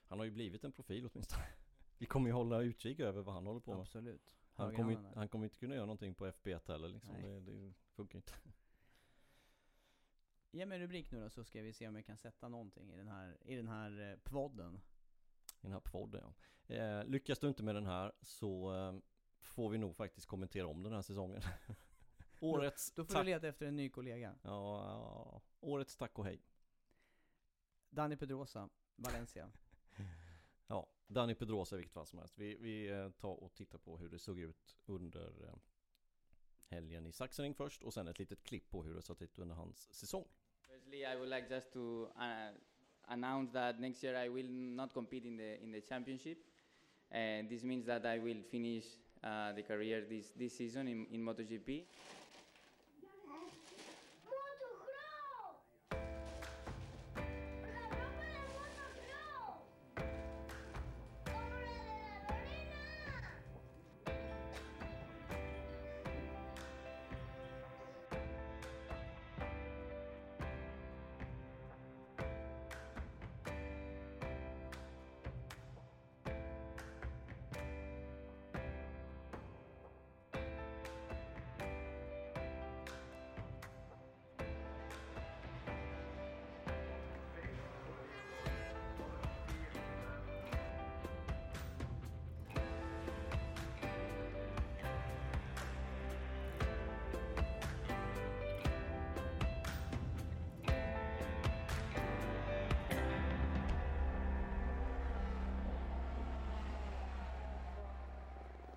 han 0.08 0.18
har 0.18 0.24
ju 0.24 0.30
blivit 0.30 0.64
en 0.64 0.72
profil 0.72 1.08
åtminstone. 1.12 1.44
Vi 1.98 2.06
kommer 2.06 2.26
ju 2.28 2.32
hålla 2.32 2.60
utkik 2.62 3.00
över 3.00 3.22
vad 3.22 3.34
han 3.34 3.46
håller 3.46 3.60
på 3.60 3.70
med. 3.70 3.80
Absolut. 3.80 4.32
Han 4.52 4.76
kommer, 4.76 4.90
ju, 4.90 4.98
han 5.14 5.28
kommer 5.28 5.44
inte 5.44 5.58
kunna 5.58 5.74
göra 5.74 5.86
någonting 5.86 6.14
på 6.14 6.26
FB1 6.26 6.68
heller 6.68 6.88
liksom. 6.88 7.14
Det, 7.22 7.40
det 7.40 7.72
funkar 7.92 8.18
inte. 8.18 8.32
Ge 10.50 10.66
mig 10.66 10.76
en 10.76 10.82
rubrik 10.82 11.10
nu 11.10 11.20
då 11.20 11.30
så 11.30 11.44
ska 11.44 11.62
vi 11.62 11.72
se 11.72 11.88
om 11.88 11.94
jag 11.94 12.06
kan 12.06 12.16
sätta 12.16 12.48
någonting 12.48 12.92
i 12.92 12.96
den 12.96 13.08
här, 13.08 13.38
i 13.40 13.56
den 13.56 13.68
här 13.68 14.10
eh, 14.10 14.16
podden. 14.16 14.80
I 15.46 15.62
den 15.62 15.72
här 15.72 15.80
podden 15.80 16.34
ja. 16.66 16.74
Eh, 16.74 17.04
lyckas 17.04 17.38
du 17.38 17.48
inte 17.48 17.62
med 17.62 17.74
den 17.74 17.86
här 17.86 18.12
så 18.20 18.74
eh, 18.74 18.94
får 19.40 19.70
vi 19.70 19.78
nog 19.78 19.96
faktiskt 19.96 20.26
kommentera 20.26 20.66
om 20.66 20.82
den 20.82 20.92
här 20.92 21.02
säsongen. 21.02 21.42
Årets 22.40 22.92
Då 22.92 23.04
får 23.04 23.14
tack. 23.14 23.24
du 23.26 23.30
leta 23.30 23.48
efter 23.48 23.66
en 23.66 23.76
ny 23.76 23.88
kollega. 23.88 24.34
Ja, 24.42 24.50
ja, 24.84 25.42
årets 25.60 25.96
tack 25.96 26.18
och 26.18 26.24
hej. 26.24 26.40
Danny 27.90 28.16
Pedrosa, 28.16 28.68
Valencia. 28.96 29.50
Ja, 30.66 30.88
Danny 31.06 31.34
Pedrosa 31.34 31.76
i 31.76 31.78
vilket 31.78 31.92
fall 31.92 32.06
som 32.06 32.18
helst. 32.18 32.38
Vi, 32.38 32.56
vi 32.60 32.88
eh, 32.88 33.10
tar 33.10 33.42
och 33.42 33.54
tittar 33.54 33.78
på 33.78 33.98
hur 33.98 34.08
det 34.08 34.18
såg 34.18 34.38
ut 34.38 34.76
under 34.86 35.44
eh, 35.44 35.54
helgen 36.66 37.06
i 37.06 37.12
Sachsenring 37.12 37.54
först 37.54 37.82
och 37.82 37.94
sen 37.94 38.08
ett 38.08 38.18
litet 38.18 38.42
klipp 38.42 38.70
på 38.70 38.82
hur 38.82 38.94
det 38.94 39.02
såg 39.02 39.22
ut 39.22 39.38
under 39.38 39.54
hans 39.54 39.92
säsong. 39.92 40.24
Firstly, 40.68 40.98
I 40.98 41.16
would 41.16 41.28
like 41.28 41.54
just 41.54 41.72
to 41.72 42.04
uh, 42.04 42.50
announce 43.02 43.52
that 43.52 43.80
next 43.80 44.04
year 44.04 44.24
I 44.24 44.28
will 44.28 44.50
not 44.50 44.92
compete 44.92 45.28
in 45.28 45.36
the 45.36 45.56
in 45.62 45.72
the 45.72 45.80
championship, 45.80 46.38
and 47.10 47.48
this 47.48 47.62
means 47.64 47.86
that 47.86 48.04
I 48.04 48.18
will 48.18 48.42
finish 48.42 48.84
uh, 49.24 49.52
the 49.54 49.62
career 49.62 50.06
this 50.08 50.32
this 50.32 50.56
season 50.56 50.88
in, 50.88 51.06
in 51.10 51.24
MotoGP. 51.24 51.86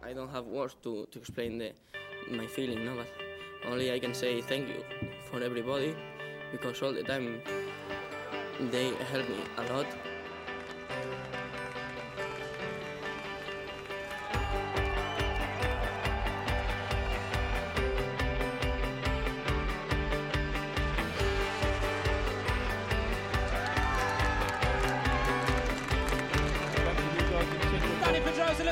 I 0.05 0.11
don't 0.11 0.29
have 0.29 0.45
words 0.45 0.75
to, 0.83 1.07
to 1.11 1.19
explain 1.19 1.57
the, 1.57 1.71
my 2.29 2.45
feeling, 2.45 2.83
no, 2.83 2.95
but 2.95 3.07
only 3.71 3.91
I 3.91 3.99
can 3.99 4.13
say 4.13 4.41
thank 4.41 4.67
you 4.67 4.83
for 5.29 5.41
everybody 5.41 5.95
because 6.51 6.81
all 6.81 6.91
the 6.91 7.03
time 7.03 7.41
they 8.71 8.93
help 9.11 9.29
me 9.29 9.37
a 9.57 9.73
lot. 9.73 9.87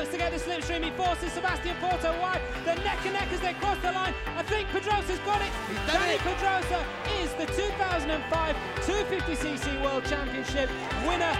Looks 0.02 0.14
to 0.14 0.18
get 0.18 0.32
the 0.32 0.38
slipstream. 0.38 0.82
He 0.82 0.90
forces 0.90 1.30
Sebastian 1.30 1.76
Porto 1.76 2.10
wide. 2.20 2.40
They're 2.64 2.74
neck 2.74 2.98
and 3.04 3.12
neck 3.12 3.30
as 3.30 3.38
they 3.38 3.52
cross 3.52 3.78
the 3.82 3.92
line. 3.92 4.12
I 4.36 4.42
think 4.42 4.66
Pedrosa's 4.70 5.20
got 5.20 5.40
it. 5.40 5.52
Danny 5.86 6.18
Pedrosa 6.18 6.84
is 7.20 7.32
the 7.34 7.46
2005 7.46 8.56
250cc 8.78 9.80
World 9.80 10.04
Championship 10.04 10.68
winner. 11.06 11.32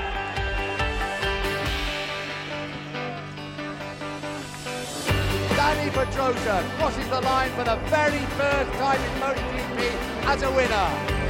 Danny 5.56 5.90
Pedrosa 5.90 6.64
crosses 6.78 7.08
the 7.08 7.20
line 7.20 7.50
for 7.56 7.64
the 7.64 7.74
very 7.90 8.24
first 8.38 8.70
time 8.78 9.00
in 9.00 9.20
MotoGP 9.20 9.90
as 10.26 10.42
a 10.44 10.50
winner. 10.52 11.21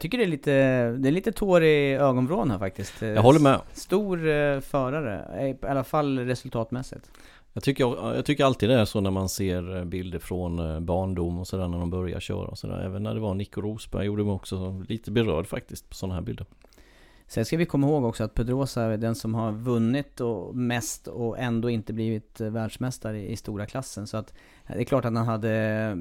Jag 0.00 0.02
tycker 0.02 0.18
det 0.18 0.24
är 0.24 0.28
lite, 0.28 0.52
det 0.90 1.08
är 1.08 1.12
lite 1.12 1.32
tår 1.32 1.62
i 1.62 1.94
ögonvrån 1.94 2.50
här 2.50 2.58
faktiskt. 2.58 3.02
Jag 3.02 3.22
håller 3.22 3.40
med. 3.40 3.60
Stor 3.72 4.28
eh, 4.28 4.60
förare, 4.60 5.48
i 5.48 5.66
alla 5.66 5.84
fall 5.84 6.18
resultatmässigt. 6.18 7.10
Jag 7.52 7.62
tycker, 7.62 8.14
jag 8.14 8.24
tycker 8.24 8.44
alltid 8.44 8.68
det 8.68 8.74
är 8.74 8.84
så 8.84 9.00
när 9.00 9.10
man 9.10 9.28
ser 9.28 9.84
bilder 9.84 10.18
från 10.18 10.58
eh, 10.58 10.80
barndom 10.80 11.38
och 11.38 11.48
sådär 11.48 11.68
när 11.68 11.78
de 11.78 11.90
börjar 11.90 12.20
köra 12.20 12.46
och 12.46 12.58
sådär. 12.58 12.82
Även 12.84 13.02
när 13.02 13.14
det 13.14 13.20
var 13.20 13.34
Nico 13.34 13.60
Rosberg 13.60 14.06
gjorde 14.06 14.24
mig 14.24 14.32
också 14.32 14.84
lite 14.88 15.10
berörd 15.10 15.46
faktiskt 15.46 15.88
på 15.88 15.94
sådana 15.94 16.14
här 16.14 16.22
bilder. 16.22 16.46
Sen 17.26 17.44
ska 17.44 17.56
vi 17.56 17.66
komma 17.66 17.86
ihåg 17.86 18.04
också 18.04 18.24
att 18.24 18.34
Pedrosa 18.34 18.82
är 18.82 18.96
den 18.96 19.14
som 19.14 19.34
har 19.34 19.52
vunnit 19.52 20.20
och 20.20 20.56
mest 20.56 21.06
och 21.06 21.38
ändå 21.38 21.70
inte 21.70 21.92
blivit 21.92 22.40
eh, 22.40 22.50
världsmästare 22.50 23.20
i, 23.20 23.32
i 23.32 23.36
stora 23.36 23.66
klassen. 23.66 24.06
Så 24.06 24.16
att 24.16 24.34
det 24.66 24.80
är 24.80 24.84
klart 24.84 25.04
att 25.04 25.14
han 25.14 25.26
hade... 25.26 25.96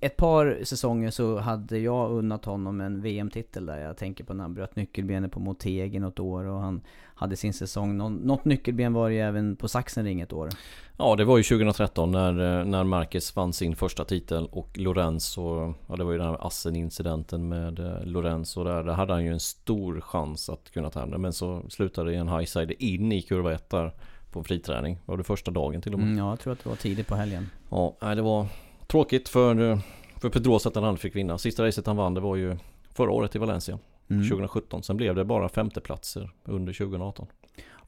Ett 0.00 0.16
par 0.16 0.58
säsonger 0.64 1.10
så 1.10 1.38
hade 1.38 1.78
jag 1.78 2.10
unnat 2.10 2.44
honom 2.44 2.80
en 2.80 3.00
VM-titel 3.00 3.66
där. 3.66 3.78
Jag 3.78 3.96
tänker 3.96 4.24
på 4.24 4.34
när 4.34 4.44
han 4.44 4.54
bröt 4.54 4.76
nyckelbenet 4.76 5.32
på 5.32 5.40
Motegi 5.40 5.98
något 5.98 6.18
år 6.18 6.44
och 6.44 6.60
han 6.60 6.80
hade 7.14 7.36
sin 7.36 7.52
säsong. 7.52 7.96
Nå, 7.96 8.08
något 8.08 8.44
nyckelben 8.44 8.92
var 8.92 9.08
det 9.08 9.14
ju 9.14 9.20
även 9.20 9.56
på 9.56 9.68
Sachsenring 9.68 10.20
ett 10.20 10.32
år. 10.32 10.48
Ja, 10.96 11.16
det 11.16 11.24
var 11.24 11.36
ju 11.36 11.42
2013 11.42 12.12
när, 12.12 12.64
när 12.64 12.84
Marquez 12.84 13.36
vann 13.36 13.52
sin 13.52 13.76
första 13.76 14.04
titel 14.04 14.48
och 14.52 14.78
Lorenzo, 14.78 15.74
ja 15.88 15.96
det 15.96 16.04
var 16.04 16.12
ju 16.12 16.18
den 16.18 16.26
här 16.26 16.46
Assen-incidenten 16.46 17.48
med 17.48 17.78
eh, 17.78 18.04
Lorenzo 18.04 18.64
där. 18.64 18.84
Där 18.84 18.92
hade 18.92 19.12
han 19.12 19.24
ju 19.24 19.32
en 19.32 19.40
stor 19.40 20.00
chans 20.00 20.48
att 20.48 20.70
kunna 20.70 20.90
ta 20.90 21.06
det. 21.06 21.18
Men 21.18 21.32
så 21.32 21.62
slutade 21.68 22.10
det 22.10 22.14
i 22.14 22.18
en 22.18 22.28
highside 22.28 22.72
in 22.78 23.12
i 23.12 23.22
kurva 23.22 23.52
1 23.52 23.70
där 23.70 23.92
på 24.32 24.44
friträning. 24.44 24.98
Var 25.04 25.16
det 25.16 25.24
första 25.24 25.50
dagen 25.50 25.82
till 25.82 25.92
och 25.92 25.98
med? 25.98 26.08
Mm, 26.08 26.18
ja, 26.18 26.30
jag 26.30 26.40
tror 26.40 26.52
att 26.52 26.62
det 26.64 26.68
var 26.68 26.76
tidigt 26.76 27.06
på 27.06 27.14
helgen. 27.14 27.50
Ja, 27.70 27.96
det 28.00 28.22
var 28.22 28.46
tråkigt 28.90 29.28
för, 29.28 29.78
för 30.20 30.30
Pedrosa 30.30 30.68
att 30.68 30.74
han 30.74 30.84
aldrig 30.84 31.00
fick 31.00 31.16
vinna. 31.16 31.38
Sista 31.38 31.66
racet 31.66 31.86
han 31.86 31.96
vann 31.96 32.14
det 32.14 32.20
var 32.20 32.36
ju 32.36 32.56
förra 32.94 33.10
året 33.10 33.34
i 33.34 33.38
Valencia. 33.38 33.78
Mm. 34.10 34.28
2017. 34.28 34.82
Sen 34.82 34.96
blev 34.96 35.14
det 35.14 35.24
bara 35.24 35.48
femteplatser 35.48 36.30
under 36.44 36.72
2018. 36.72 37.26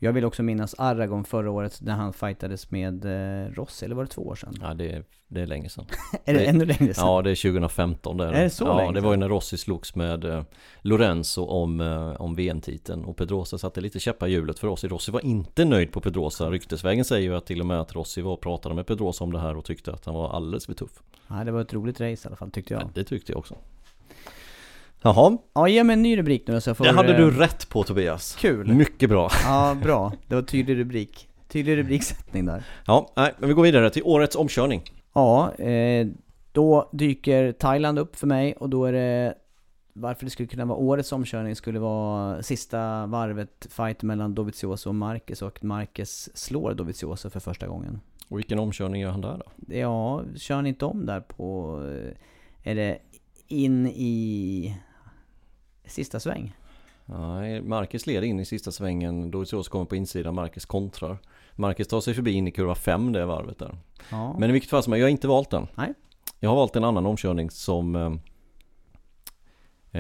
Jag 0.03 0.13
vill 0.13 0.25
också 0.25 0.43
minnas 0.43 0.75
Aragon 0.79 1.25
förra 1.25 1.51
året 1.51 1.79
när 1.81 1.93
han 1.93 2.13
fightades 2.13 2.71
med 2.71 3.05
eh, 3.05 3.53
Rossi, 3.53 3.85
eller 3.85 3.95
var 3.95 4.03
det 4.03 4.11
två 4.11 4.23
år 4.23 4.35
sedan? 4.35 4.55
Ja 4.61 4.75
det 4.75 4.91
är, 4.93 5.05
det 5.29 5.41
är 5.41 5.47
länge 5.47 5.69
sedan. 5.69 5.87
Är 6.25 6.35
det 6.35 6.45
ännu 6.45 6.65
längre 6.65 6.95
sedan? 6.95 7.07
Ja 7.07 7.23
det 7.23 7.31
är 7.31 7.51
2015 7.53 8.17
det 8.17 8.25
Är 8.25 8.43
det 8.43 8.51
så 8.51 8.65
Ja 8.65 8.77
länge 8.77 8.93
det 8.93 9.01
var 9.01 9.11
ju 9.11 9.17
när 9.17 9.29
Rossi 9.29 9.57
slogs 9.57 9.95
med 9.95 10.25
eh, 10.25 10.43
Lorenzo 10.81 11.45
om, 11.45 11.81
eh, 11.81 12.21
om 12.21 12.35
VM-titeln 12.35 13.05
och 13.05 13.17
Pedrosa 13.17 13.59
satte 13.59 13.81
lite 13.81 14.01
käppar 14.01 14.27
i 14.27 14.31
hjulet 14.31 14.59
för 14.59 14.67
Rossi. 14.69 14.89
Rossi 14.89 15.13
var 15.13 15.25
inte 15.25 15.65
nöjd 15.65 15.93
på 15.93 16.01
Pedrosa 16.01 16.51
Ryktesvägen 16.51 17.05
säger 17.05 17.31
ju 17.31 17.37
att 17.37 17.47
till 17.47 17.61
och 17.61 17.67
med 17.67 17.81
att 17.81 17.95
Rossi 17.95 18.21
var 18.21 18.33
och 18.33 18.41
pratade 18.41 18.75
med 18.75 18.87
Pedrosa 18.87 19.25
om 19.25 19.33
det 19.33 19.41
här 19.41 19.57
och 19.57 19.65
tyckte 19.65 19.93
att 19.93 20.05
han 20.07 20.15
var 20.15 20.31
alldeles 20.31 20.67
för 20.67 20.75
tuff. 20.75 21.03
Ja, 21.29 21.45
det 21.45 21.53
var 21.53 21.61
ett 21.61 21.73
roligt 21.73 22.01
race 22.01 22.27
i 22.27 22.27
alla 22.29 22.37
fall 22.37 22.51
tyckte 22.51 22.75
jag. 22.75 22.83
Ja, 22.83 22.91
det 22.95 23.05
tyckte 23.05 23.33
jag 23.33 23.39
också 23.39 23.55
Jaha, 25.03 25.39
Ja, 25.55 25.69
ge 25.69 25.85
mig 25.85 25.95
en 25.95 26.03
ny 26.03 26.17
rubrik 26.19 26.47
nu 26.49 26.61
så 26.61 26.75
får... 26.75 26.85
det 26.85 26.91
hade 26.93 27.11
eh, 27.13 27.17
du 27.17 27.31
rätt 27.31 27.69
på 27.69 27.83
Tobias 27.85 28.37
Kul! 28.41 28.73
Mycket 28.75 29.09
bra 29.09 29.31
Ja, 29.45 29.77
bra. 29.83 30.13
Det 30.27 30.35
var 30.35 30.43
tydlig 30.43 30.79
rubrik. 30.79 31.29
Tydlig 31.49 31.77
rubriksättning 31.79 32.47
där. 32.47 32.65
Ja, 32.87 33.13
nej, 33.17 33.33
men 33.39 33.49
vi 33.49 33.55
går 33.55 33.63
vidare 33.63 33.91
till 33.91 34.03
årets 34.05 34.37
omkörning 34.37 34.83
Ja, 35.15 35.55
eh, 35.55 36.07
då 36.53 36.89
dyker 36.93 37.53
Thailand 37.53 37.99
upp 37.99 38.17
för 38.17 38.27
mig 38.27 38.53
och 38.57 38.71
då 38.71 38.85
är 38.85 38.93
det 38.93 39.35
varför 39.93 40.25
det 40.25 40.31
skulle 40.31 40.47
kunna 40.47 40.65
vara 40.65 40.79
årets 40.79 41.13
omkörning 41.13 41.57
skulle 41.57 41.79
vara 41.79 42.43
sista 42.43 43.07
varvet 43.07 43.67
fight 43.71 44.03
mellan 44.03 44.35
Dovizioso 44.35 44.89
och 44.89 44.95
Marquez 44.95 45.43
och 45.43 45.65
Marquez 45.65 46.37
slår 46.37 46.75
Dovizioso 46.75 47.31
för 47.31 47.41
första 47.41 47.67
gången. 47.67 48.01
Och 48.29 48.39
vilken 48.39 48.59
omkörning 48.59 49.01
gör 49.03 49.11
han 49.11 49.21
där 49.21 49.41
då? 49.47 49.75
Ja, 49.77 50.23
kör 50.37 50.55
han 50.55 50.67
inte 50.67 50.85
om 50.85 51.07
där 51.07 51.21
på... 51.21 51.79
eh, 52.65 52.71
Är 52.71 52.75
det 52.75 52.99
in 53.49 53.87
i 53.87 54.75
sista 55.91 56.21
sväng? 56.21 56.57
Nej, 57.05 57.63
Marcus 57.63 58.07
leder 58.07 58.27
in 58.27 58.41
i 58.41 58.45
sista 58.45 58.71
svängen, 58.71 59.31
Dovizioso 59.31 59.71
kommer 59.71 59.85
på 59.85 59.97
insidan, 59.97 60.35
Marcus 60.35 60.65
kontrar 60.65 61.19
Marcus 61.55 61.89
tar 61.89 62.01
sig 62.01 62.15
förbi 62.15 62.33
in 62.33 62.49
i 62.49 62.51
kurva 62.51 62.75
5 62.75 63.13
det 63.13 63.27
varvet 63.27 63.59
där 63.59 63.79
Ja. 64.11 64.37
Men 64.39 64.51
i 64.51 64.53
vilket 64.53 64.71
fall 64.71 64.83
som 64.83 64.93
helst, 64.93 65.01
jag 65.01 65.07
har 65.07 65.11
inte 65.11 65.29
valt 65.29 65.51
den 65.51 65.67
Nej. 65.75 65.95
Jag 66.41 66.51
har 66.51 66.57
valt 66.57 66.77
en 66.77 66.85
annan 66.85 67.07
omkörning 67.07 67.51
som 67.51 67.97
eh, 67.97 68.13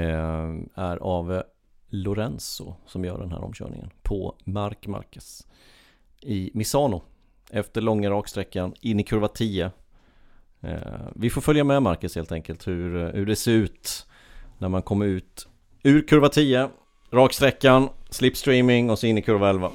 eh, 0.02 0.50
är 0.74 0.96
av 0.96 1.42
Lorenzo 1.88 2.74
som 2.86 3.04
gör 3.04 3.18
den 3.18 3.32
här 3.32 3.44
omkörningen 3.44 3.90
på 4.02 4.34
Mark 4.44 4.86
Marquez 4.86 5.46
i 6.20 6.50
Misano 6.54 7.02
efter 7.50 7.80
långa 7.80 8.10
raksträckan 8.10 8.74
in 8.80 9.00
i 9.00 9.02
kurva 9.02 9.28
10 9.28 9.70
eh, 10.60 10.78
Vi 11.14 11.30
får 11.30 11.40
följa 11.40 11.64
med 11.64 11.82
Marcus 11.82 12.16
helt 12.16 12.32
enkelt 12.32 12.66
hur, 12.66 12.96
eh, 12.96 13.12
hur 13.12 13.26
det 13.26 13.36
ser 13.36 13.52
ut 13.52 14.06
när 14.58 14.68
man 14.68 14.82
kommer 14.82 15.06
ut 15.06 15.48
ur 15.82 16.02
kurva 16.06 16.28
10 16.28 16.68
raksträckan, 17.10 17.88
slipstreaming 18.10 18.90
och 18.90 18.98
så 18.98 19.06
in 19.06 19.18
i 19.18 19.22
kurva 19.22 19.50
11 19.50 19.70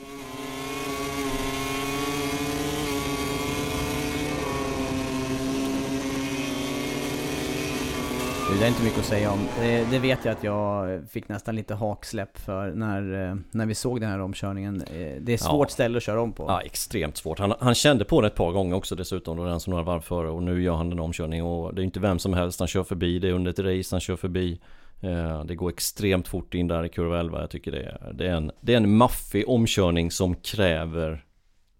Det 8.59 8.65
är 8.65 8.69
inte 8.69 8.83
mycket 8.83 8.99
att 8.99 9.05
säga 9.05 9.31
om. 9.31 9.39
Det, 9.61 9.87
det 9.91 9.99
vet 9.99 10.25
jag 10.25 10.31
att 10.31 10.43
jag 10.43 11.01
fick 11.09 11.29
nästan 11.29 11.55
lite 11.55 11.73
haksläpp 11.73 12.37
för 12.37 12.71
när, 12.71 13.29
eh, 13.29 13.35
när 13.51 13.65
vi 13.65 13.75
såg 13.75 14.01
den 14.01 14.09
här 14.09 14.19
omkörningen. 14.21 14.81
Eh, 14.81 15.21
Det 15.21 15.33
är 15.33 15.37
svårt 15.37 15.67
Ja. 15.69 15.73
ställe 15.73 15.97
att 15.97 16.03
köra 16.03 16.21
om 16.21 16.33
på. 16.33 16.45
Ja, 16.47 16.61
extremt 16.61 17.17
svårt. 17.17 17.39
Han, 17.39 17.53
han 17.59 17.75
kände 17.75 18.05
på 18.05 18.21
det 18.21 18.27
ett 18.27 18.35
par 18.35 18.51
gånger 18.51 18.75
också 18.75 18.95
dessutom, 18.95 19.37
Lorenzo 19.37 19.71
några 19.71 19.83
varv 19.83 20.01
före 20.01 20.29
och 20.29 20.43
nu 20.43 20.63
gör 20.63 20.75
han 20.75 20.91
en 20.91 20.99
omkörning 20.99 21.43
och 21.43 21.75
det 21.75 21.81
är 21.81 21.83
inte 21.83 21.99
vem 21.99 22.19
som 22.19 22.33
helst 22.33 22.59
han 22.59 22.67
kör 22.67 22.83
förbi, 22.83 23.19
det 23.19 23.27
är 23.27 23.31
under 23.33 23.51
ett 23.51 23.59
race 23.59 23.95
han 23.95 23.99
kör 24.01 24.15
förbi. 24.15 24.59
Eh, 25.01 25.43
Det 25.45 25.55
går 25.55 25.69
extremt 25.69 26.27
fort 26.27 26.53
in 26.53 26.67
där 26.67 26.83
i 26.85 26.89
kurva 26.89 27.19
11, 27.19 27.41
jag 27.41 27.49
tycker 27.49 27.71
det 27.71 27.83
är, 27.83 28.13
det 28.13 28.27
är, 28.27 28.35
en, 28.35 28.51
det 28.61 28.73
är 28.73 28.77
en 28.77 28.97
maffig 28.97 29.49
omkörning 29.49 30.11
som 30.11 30.35
kräver 30.35 31.25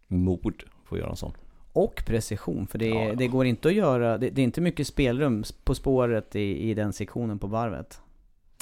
mod 0.08 0.64
för 0.86 0.96
att 0.96 1.00
göra 1.00 1.10
en 1.10 1.16
sån. 1.16 1.32
Och 1.74 2.04
precision, 2.06 2.68
för 2.68 2.78
det, 2.78 2.88
Ja, 2.88 3.04
ja. 3.04 3.16
det 3.16 3.28
går 3.28 3.46
inte 3.46 3.68
att 3.68 3.74
göra, 3.74 4.18
det, 4.18 4.30
det 4.30 4.42
är 4.42 4.44
inte 4.44 4.62
mycket 4.62 4.88
spelrum 4.88 5.44
på 5.64 5.76
spåret 5.76 6.36
i, 6.36 6.70
i 6.70 6.74
den 6.74 6.94
sektionen 6.94 7.40
på 7.40 7.48
varvet. 7.48 8.02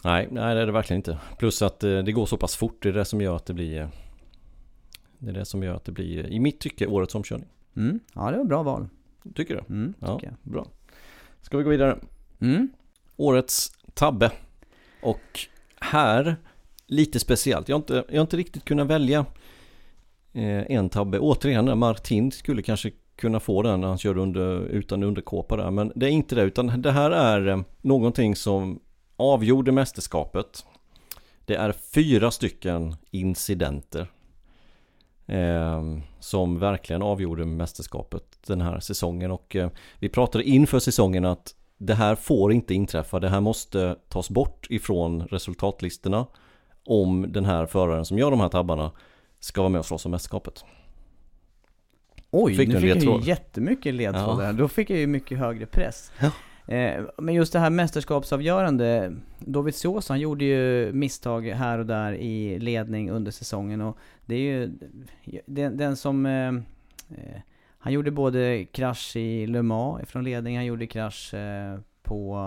Nej, 0.04 0.28
nej 0.32 0.56
det 0.56 0.62
är 0.62 0.66
det 0.66 0.72
verkligen 0.72 0.98
inte. 1.00 1.18
Plus 1.38 1.62
att 1.62 1.84
eh, 1.84 1.98
det 2.00 2.12
går 2.12 2.26
så 2.26 2.38
pass 2.38 2.56
fort, 2.56 2.78
det 2.84 2.90
är 2.90 2.94
det 2.94 3.06
som 3.06 3.22
gör 3.22 3.36
att 3.36 3.46
det 3.46 3.54
blir 3.54 3.82
eh, 3.82 3.88
Det 5.18 5.30
är 5.30 5.34
det 5.34 5.46
som 5.46 5.64
gör 5.64 5.76
att 5.76 5.86
det 5.86 5.92
blir, 5.92 6.28
i 6.28 6.40
mitt 6.40 6.60
tycke, 6.60 6.88
årets 6.88 7.16
omkörning. 7.16 7.48
Mm. 7.76 8.00
Ja, 8.14 8.32
det 8.32 8.38
var 8.38 8.46
bra 8.46 8.64
val. 8.64 8.88
Tycker 9.36 9.56
du? 9.56 9.74
Mm, 9.76 9.94
Ja, 10.00 10.16
tycker 10.16 10.28
jag. 10.44 10.52
bra. 10.54 10.68
Ska 11.42 11.58
vi 11.58 11.64
gå 11.64 11.70
vidare? 11.70 11.98
Mm. 12.40 12.70
Årets 13.16 13.72
tabbe. 13.94 14.32
Och 15.02 15.40
här, 15.82 16.36
lite 16.88 17.20
speciellt. 17.20 17.70
Jag 17.70 17.76
har 17.76 17.80
inte, 17.80 18.06
jag 18.10 18.16
har 18.16 18.22
inte 18.22 18.38
riktigt 18.38 18.66
kunnat 18.66 18.88
välja 18.88 19.26
eh, 20.34 20.72
en 20.72 20.90
tabbe. 20.90 21.20
Återigen, 21.20 21.78
Martin 21.78 22.32
skulle 22.32 22.62
kanske 22.62 22.92
kunna 23.16 23.40
få 23.40 23.62
den 23.62 23.82
när 23.82 23.88
han 23.88 23.98
körde 23.98 24.22
under, 24.22 24.60
utan 24.60 25.04
underkåpa 25.04 25.58
där. 25.58 25.72
Men 25.72 25.92
det 25.96 26.06
är 26.06 26.10
inte 26.10 26.36
det, 26.36 26.42
utan 26.42 26.82
det 26.82 26.92
här 26.92 27.12
är 27.12 27.48
eh, 27.48 27.62
någonting 27.82 28.36
som 28.36 28.80
avgjorde 29.16 29.72
mästerskapet. 29.72 30.66
Det 31.46 31.56
är 31.56 31.72
fyra 31.72 32.32
stycken 32.32 32.96
incidenter 33.12 34.12
eh, 35.28 35.82
som 36.20 36.60
verkligen 36.60 37.02
avgjorde 37.02 37.46
mästerskapet 37.46 38.24
den 38.48 38.62
här 38.62 38.80
säsongen. 38.80 39.32
Och 39.32 39.56
eh, 39.56 39.70
vi 40.00 40.10
pratade 40.10 40.44
inför 40.44 40.80
säsongen 40.80 41.26
att 41.26 41.56
det 41.86 41.94
här 41.94 42.16
får 42.16 42.54
inte 42.54 42.74
inträffa. 42.74 43.20
Det 43.20 43.30
här 43.30 43.42
måste 43.42 43.96
tas 44.10 44.30
bort 44.30 44.68
ifrån 44.70 45.22
resultatlistorna 45.22 46.28
om 46.86 47.32
den 47.32 47.46
här 47.46 47.66
föraren 47.66 48.06
som 48.06 48.18
gör 48.18 48.32
de 48.32 48.40
här 48.40 48.50
tabbarna 48.50 48.92
ska 49.40 49.62
vara 49.62 49.70
med 49.70 49.80
och 49.80 49.86
slåss 49.86 50.06
om 50.06 50.12
mästerskapet. 50.12 50.66
Oj, 52.32 52.56
Fick 52.56 52.68
nu 52.68 52.80
fick 52.80 53.04
jag 53.04 53.22
ju 53.22 53.30
jättemycket 53.30 53.94
ledtrådar. 53.94 54.46
Ja. 54.46 54.54
Då 54.54 54.68
fick 54.68 54.90
jag 54.90 55.00
ju 55.00 55.08
mycket 55.08 55.38
högre 55.38 55.66
press. 55.66 56.12
Ja. 56.20 56.32
Eh, 56.68 57.04
men 57.18 57.36
just 57.36 57.54
det 57.54 57.60
här 57.60 57.70
mästerskapsavgörande, 57.70 59.16
Dovizioso 59.40 60.14
han 60.14 60.20
gjorde 60.20 60.46
ju 60.46 60.94
misstag 60.94 61.48
här 61.48 61.80
och 61.80 61.86
där 61.86 62.14
i 62.14 62.60
ledning 62.60 63.12
under 63.12 63.32
säsongen 63.32 63.82
och 63.82 63.98
det 64.26 64.36
är 64.36 64.40
ju 64.40 64.72
den, 65.46 65.78
den 65.78 65.98
som 65.98 66.26
eh, 66.26 66.48
eh, 67.10 67.42
Han 67.84 67.94
gjorde 67.94 68.12
både 68.12 68.66
krasch 68.66 69.16
i 69.16 69.48
Le 69.48 69.62
Mans 69.62 70.10
från 70.10 70.24
ledning, 70.24 70.56
han 70.56 70.66
gjorde 70.66 70.88
krasch 70.88 71.34
eh, 71.34 71.80
på 72.04 72.38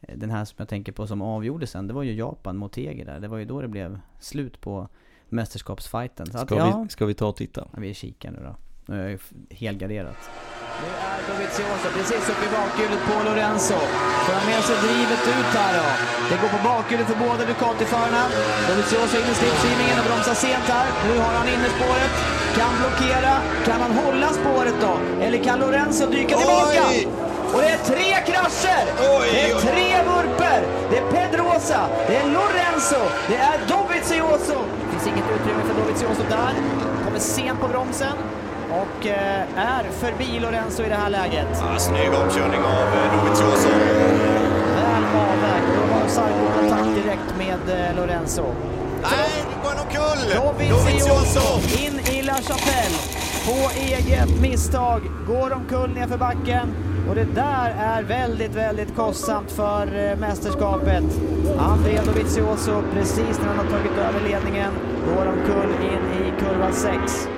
eh, 0.00 0.16
den 0.16 0.30
här 0.30 0.44
som 0.44 0.56
jag 0.58 0.68
tänker 0.68 0.92
på 0.92 1.06
som 1.06 1.22
avgjorde 1.22 1.66
sen, 1.66 1.86
det 1.86 1.94
var 1.94 2.02
ju 2.02 2.12
Japan 2.14 2.56
mot 2.56 2.76
Eger 2.76 3.04
där. 3.04 3.20
Det 3.20 3.28
var 3.28 3.38
ju 3.38 3.44
då 3.44 3.60
det 3.60 3.68
blev 3.68 4.00
slut 4.20 4.60
på 4.60 4.88
mästerskapsfighten. 5.28 6.26
Så 6.26 6.38
att, 6.38 6.46
Ska, 6.46 6.56
ja, 6.56 6.82
vi, 6.82 6.88
ska 6.88 7.06
vi 7.06 7.14
ta 7.14 7.26
och 7.28 7.36
titta? 7.36 7.68
Vi 7.76 7.94
kikar 7.94 8.30
nu 8.30 8.40
då. 8.48 8.54
Nu 8.86 8.94
är 8.98 9.02
jag 9.02 9.10
ju 9.10 9.18
helgarderat. 9.50 10.20
Nu 10.82 10.88
är 11.10 11.18
Dovizioso 11.28 11.88
precis 11.96 12.24
upp 12.32 12.42
i 12.46 12.50
bakhjulet 12.58 13.02
på 13.08 13.16
Lorenzo. 13.28 13.78
Får 14.24 14.34
han 14.38 14.46
med 14.52 14.62
sig 14.68 14.76
drivet 14.86 15.22
ut 15.34 15.50
här 15.58 15.72
då? 15.78 15.88
Det 16.30 16.36
går 16.42 16.50
på 16.56 16.60
bakhjulet 16.70 17.06
för 17.10 17.18
båda 17.26 17.42
Ducati-förarna. 17.50 18.24
Dovizioso 18.68 19.14
in 19.20 19.28
i 19.32 19.34
slipstreamingen 19.40 19.96
och 20.00 20.06
bromsar 20.08 20.36
sent 20.44 20.66
här. 20.74 20.86
Nu 21.08 21.14
har 21.24 21.32
han 21.38 21.48
innerspåret. 21.54 22.41
Kan 22.56 22.72
blockera. 22.80 23.34
Kan 23.66 23.80
han 23.80 23.90
hålla 23.90 24.28
spåret 24.28 24.74
då? 24.80 25.24
Eller 25.24 25.38
kan 25.38 25.58
Lorenzo 25.60 26.06
dyka 26.06 26.36
tillbaka? 26.36 26.82
Och 27.54 27.60
det 27.60 27.68
är 27.68 27.78
tre 27.78 28.32
krascher! 28.32 28.84
det 29.32 29.50
är 29.50 29.60
tre 29.60 30.02
vurper! 30.08 30.62
Det 30.90 30.98
är 30.98 31.06
Pedrosa, 31.10 31.80
det 32.08 32.16
är 32.16 32.26
Lorenzo, 32.26 33.02
det 33.28 33.36
är 33.36 33.58
Dovizioso! 33.68 34.58
Det 34.84 34.90
finns 34.90 35.06
inget 35.06 35.24
utrymme 35.34 35.62
för 35.62 35.74
Dovizioso 35.82 36.22
där. 36.28 36.52
Kommer 37.04 37.18
sent 37.18 37.60
på 37.60 37.68
bromsen 37.68 38.16
och 38.70 39.06
eh, 39.06 39.42
är 39.56 39.84
förbi 40.00 40.40
Lorenzo 40.40 40.82
i 40.82 40.88
det 40.88 40.94
här 40.94 41.10
läget. 41.10 41.48
Ja, 41.52 41.78
snygg 41.78 42.10
omkörning 42.22 42.60
av 42.60 42.88
eh, 42.98 43.24
Dovizioso. 43.24 43.68
Väl 44.76 45.04
avvägt. 45.16 45.68
Då 45.76 45.94
har 45.94 46.08
Sarko 46.08 46.60
kontakt 46.60 46.94
direkt 46.94 47.36
med 47.38 47.88
eh, 47.88 47.96
Lorenzo. 47.96 48.44
Nej, 49.02 49.44
nu 49.48 49.62
går 49.62 49.68
han 49.68 49.78
omkull! 49.78 50.68
Dovizioso 50.70 51.60
i 52.10 52.22
La 52.22 52.34
Chapelle. 52.34 52.98
På 53.46 53.80
eget 53.80 54.40
misstag 54.40 55.02
går 55.26 55.52
omkull 55.52 55.90
nerför 55.90 56.16
backen. 56.16 56.74
Och 57.08 57.14
det 57.14 57.24
där 57.24 57.74
är 57.78 58.02
väldigt, 58.02 58.54
väldigt 58.54 58.96
kostsamt 58.96 59.50
för 59.52 60.10
eh, 60.10 60.16
mästerskapet. 60.16 61.04
André 61.58 62.00
Dovizioso, 62.06 62.82
precis 62.94 63.38
när 63.38 63.46
han 63.46 63.56
har 63.56 63.64
tagit 63.64 63.92
över 63.92 64.20
ledningen, 64.20 64.72
går 65.06 65.26
omkull 65.26 65.74
in 65.82 66.26
i 66.26 66.40
kurva 66.40 66.72
6. 66.72 67.28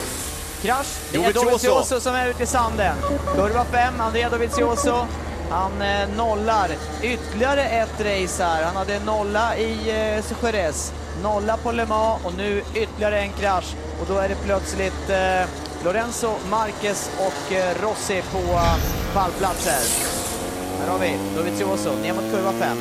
Krasch, 0.63 0.99
det 1.13 1.25
är 1.25 1.33
Dovizioso. 1.33 2.01
Som 2.01 2.15
är 2.15 2.29
ute 2.29 2.43
i 2.43 2.47
sanden. 2.47 2.97
Kurva 3.37 3.65
5, 3.65 4.01
Andrea 4.01 4.31
Dovizioso. 4.31 5.07
Han 5.51 5.83
eh, 5.83 6.09
nollar 6.17 6.71
ytterligare 7.03 7.63
ett 7.63 8.01
race 8.01 8.45
här. 8.45 8.65
Han 8.65 8.77
hade 8.77 8.99
nolla 8.99 9.57
i 9.57 9.91
eh, 9.91 10.43
Jerez, 10.43 10.93
nolla 11.23 11.57
på 11.57 11.73
Le 11.73 11.87
Mans 11.87 12.25
och 12.25 12.35
nu 12.37 12.63
ytterligare 12.75 13.21
en 13.21 13.33
krasch. 13.33 13.75
Och 14.05 14.11
då 14.15 14.19
är 14.19 14.29
det 14.29 14.37
plötsligt 14.45 15.11
eh, 15.11 15.49
Lorenzo, 15.85 16.35
Marquez 16.51 17.11
och 17.19 17.53
eh, 17.53 17.75
Rossi 17.83 18.23
på 18.33 18.39
eh, 18.39 18.77
pallplatser. 19.15 19.81
Här 20.81 20.89
har 20.89 20.99
vi 20.99 21.19
Dovizioso 21.37 21.91
ner 22.03 22.15
mot 22.15 22.25
kurva 22.33 22.53
5. 22.53 22.77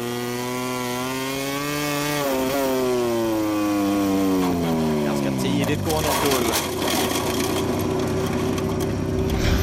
Ganska 5.05 5.41
tidigt 5.41 5.79
Skåneskul. 5.79 6.53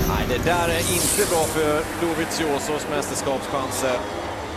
Nej, 0.09 0.27
det 0.29 0.45
där 0.45 0.69
är 0.69 0.93
inte 0.93 1.31
bra 1.31 1.45
för 1.45 1.83
Doviziosos 2.01 2.87
mästerskapschanser. 2.91 3.99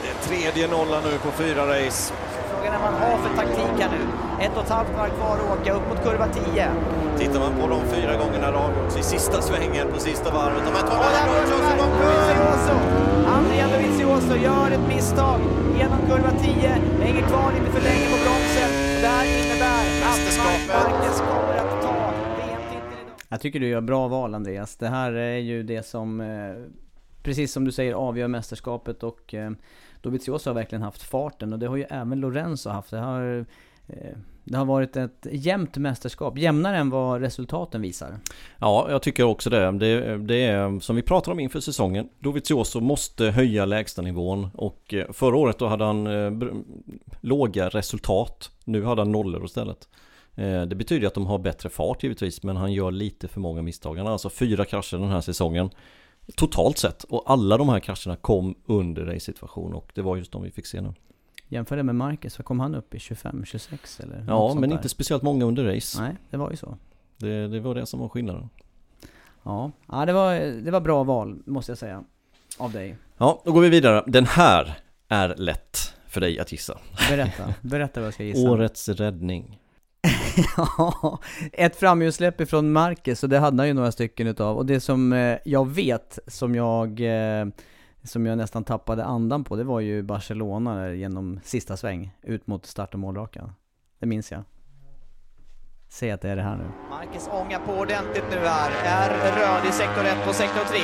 Det 0.02 0.10
är 0.10 0.38
tredje 0.38 0.68
nollan 0.68 1.04
nu 1.04 1.18
på 1.18 1.32
fyra 1.32 1.68
race. 1.68 2.14
Frågan 2.64 2.82
är 2.82 2.92
man 2.92 3.02
har 3.02 3.18
för 3.18 3.36
taktik 3.36 3.76
här 3.82 3.92
nu. 3.98 4.02
Ett 4.46 4.58
och 4.58 4.64
ett 4.64 4.70
halvt 4.70 4.94
varv 4.98 5.10
kvar 5.20 5.36
att 5.36 5.60
åka, 5.60 5.74
upp 5.74 5.88
mot 5.90 6.04
kurva 6.04 6.28
10. 6.28 6.72
Tittar 7.18 7.40
man 7.40 7.54
på 7.60 7.68
de 7.68 7.80
fyra 7.96 8.14
gångerna 8.22 8.48
avgjorts 8.48 8.98
i 8.98 9.04
sista 9.04 9.42
svängen 9.42 9.88
på 9.94 10.00
sista 10.00 10.34
varvet. 10.34 10.64
De 10.68 10.72
här 10.78 10.86
två 10.90 10.98
Dovizioso! 11.50 12.76
Andrea 13.38 13.68
Dovizioso 13.74 14.36
gör 14.48 14.68
ett 14.72 14.88
misstag 14.94 15.40
genom 15.80 16.00
kurva 16.10 16.32
10. 16.32 16.70
Hänger 17.06 17.22
kvar 17.32 17.52
lite 17.56 17.70
för 17.76 17.84
länge 17.90 18.06
på 18.14 18.18
bromsen. 18.24 18.70
Det 19.02 19.08
här 19.16 19.26
innebär 19.42 19.84
att 20.10 20.20
Marquez 20.68 21.18
kommer 21.32 21.56
att 21.64 21.82
ta 21.82 22.14
VM-titeln 22.38 22.94
idag. 23.02 23.16
Jag 23.30 23.42
tycker 23.42 23.60
du 23.60 23.68
gör 23.68 23.82
bra 23.82 24.08
val 24.08 24.36
Andreas. 24.36 24.76
Det 24.76 24.88
här 24.88 25.12
är 25.12 25.38
ju 25.38 25.64
det 25.64 25.86
som, 25.86 26.22
eh, 26.22 26.28
precis 27.24 27.54
som 27.54 27.66
du 27.66 27.72
säger, 27.72 27.94
avgör 27.94 28.28
mästerskapet 28.28 29.04
och 29.04 29.34
eh, 29.34 29.52
Dovizioso 30.04 30.50
har 30.50 30.56
verkligen 30.56 30.82
haft 30.82 31.04
farten 31.04 31.54
och 31.54 31.60
det 31.60 31.68
har 31.68 31.76
ju 31.76 31.86
även 31.90 32.20
Lorenzo 32.20 32.70
haft. 32.70 32.92
Det 32.92 32.98
har, 32.98 33.46
eh, 33.88 34.18
det 34.44 34.58
har 34.58 34.66
varit 34.66 34.96
ett 34.96 35.28
jämnt 35.32 35.78
mästerskap, 35.78 36.38
jämnare 36.38 36.78
än 36.78 36.90
vad 36.90 37.22
resultaten 37.22 37.82
visar. 37.82 38.20
Ja, 38.58 38.88
jag 38.90 39.02
tycker 39.02 39.24
också 39.24 39.50
det. 39.50 39.72
det. 39.72 40.18
Det 40.18 40.46
är 40.46 40.80
som 40.80 40.96
vi 40.96 41.02
pratade 41.02 41.32
om 41.34 41.40
inför 41.40 41.60
säsongen. 41.60 42.10
Dovizioso 42.20 42.80
måste 42.80 43.26
höja 43.26 43.66
lägstanivån 43.66 44.50
och 44.54 44.94
eh, 44.94 45.12
förra 45.12 45.38
året 45.38 45.60
då 45.60 45.68
hade 45.68 45.86
han 45.86 46.08
eh, 46.08 46.12
br- 46.12 46.64
låga 47.22 47.70
resultat. 47.70 48.52
Nu 48.66 48.84
hade 48.84 49.02
han 49.02 49.12
nollor 49.12 49.46
istället. 49.46 49.88
Det 50.68 50.76
betyder 50.76 51.08
att 51.08 51.14
de 51.14 51.26
har 51.26 51.40
bättre 51.40 51.70
fart 51.70 52.04
givetvis 52.04 52.44
men 52.44 52.58
han 52.58 52.74
gör 52.74 52.92
lite 52.92 53.28
för 53.28 53.40
många 53.40 53.62
misstag. 53.62 53.96
Han 53.98 54.06
har 54.06 54.14
alltså 54.14 54.30
fyra 54.30 54.66
krascher 54.66 54.98
den 54.98 55.10
här 55.10 55.22
säsongen. 55.22 55.70
Totalt 56.36 56.78
sett 56.78 57.04
och 57.04 57.24
alla 57.32 57.58
de 57.58 57.70
här 57.70 57.80
krascherna 57.80 58.16
kom 58.16 58.56
under 58.66 59.06
race-situation 59.06 59.74
och 59.74 59.92
det 59.96 60.02
var 60.02 60.18
just 60.18 60.32
de 60.32 60.44
vi 60.44 60.52
fick 60.52 60.66
se 60.66 60.82
nu. 60.82 60.94
Jämför 61.48 61.78
det 61.78 61.84
med 61.84 61.96
Marcus, 61.96 62.40
vad 62.40 62.46
kom 62.46 62.60
han 62.60 62.76
upp 62.76 62.96
i? 62.96 63.00
25, 63.00 63.46
26 63.46 64.00
eller? 64.00 64.26
Ja, 64.28 64.54
men 64.54 64.72
inte 64.72 64.90
speciellt 64.90 65.24
många 65.24 65.46
under 65.46 65.76
race. 65.76 66.02
Nej, 66.02 66.16
det 66.30 66.38
var 66.38 66.52
ju 66.52 66.58
så. 66.58 66.78
Det, 67.18 67.48
det 67.48 67.60
var 67.60 67.76
det 67.76 67.86
som 67.86 68.00
var 68.00 68.10
skillnaden. 68.10 68.50
Ja, 69.44 69.72
ja 69.88 70.06
det, 70.06 70.14
var, 70.14 70.36
det 70.62 70.72
var 70.72 70.82
bra 70.82 71.04
val, 71.04 71.42
måste 71.46 71.72
jag 71.72 71.78
säga. 71.78 72.04
Av 72.58 72.72
dig. 72.72 72.98
Ja, 73.18 73.42
då 73.46 73.52
går 73.52 73.62
vi 73.62 73.70
vidare. 73.70 74.04
Den 74.08 74.26
här 74.26 74.80
är 75.08 75.36
lätt 75.38 75.94
för 76.08 76.22
dig 76.22 76.40
att 76.40 76.52
gissa. 76.52 76.78
Berätta, 77.10 77.54
berätta 77.62 78.00
vad 78.00 78.08
jag 78.08 78.14
ska 78.14 78.24
gissa. 78.24 78.52
Årets 78.52 78.90
räddning. 78.90 79.60
Ja, 80.58 81.20
ett 81.54 81.76
framhjulssläpp 81.76 82.42
ifrån 82.42 82.72
Marcus 82.72 83.24
och 83.24 83.30
det 83.30 83.40
hade 83.40 83.58
han 83.58 83.68
ju 83.68 83.74
några 83.74 83.92
stycken 83.92 84.28
utav. 84.28 84.58
Och 84.58 84.66
det 84.66 84.80
som 84.80 85.14
eh, 85.14 85.38
jag 85.46 85.68
vet, 85.68 86.20
som 86.28 86.56
jag, 86.56 87.00
eh, 87.00 87.46
som 88.04 88.26
jag 88.26 88.38
nästan 88.38 88.64
tappade 88.64 89.06
andan 89.06 89.44
på, 89.44 89.56
det 89.56 89.64
var 89.64 89.80
ju 89.80 90.04
Barcelona 90.04 90.94
genom 90.94 91.40
sista 91.44 91.78
sväng, 91.78 92.12
ut 92.24 92.48
mot 92.48 92.66
start 92.66 92.94
och 92.94 93.00
målrakan. 93.00 93.54
Det 94.00 94.06
minns 94.06 94.32
jag. 94.32 94.44
Säg 95.90 96.12
att 96.12 96.22
det 96.22 96.30
är 96.30 96.36
det 96.36 96.42
här 96.42 96.56
nu. 96.56 96.64
Marcus 96.90 97.30
ångar 97.32 97.60
på 97.60 97.74
ordentligt 97.74 98.26
nu 98.32 98.38
här. 98.38 98.72
Är 98.86 99.10
röd 99.10 99.70
i 99.70 99.72
sektor 99.72 100.06
1 100.06 100.28
och 100.28 100.36
sektor 100.36 100.62
3. 100.66 100.80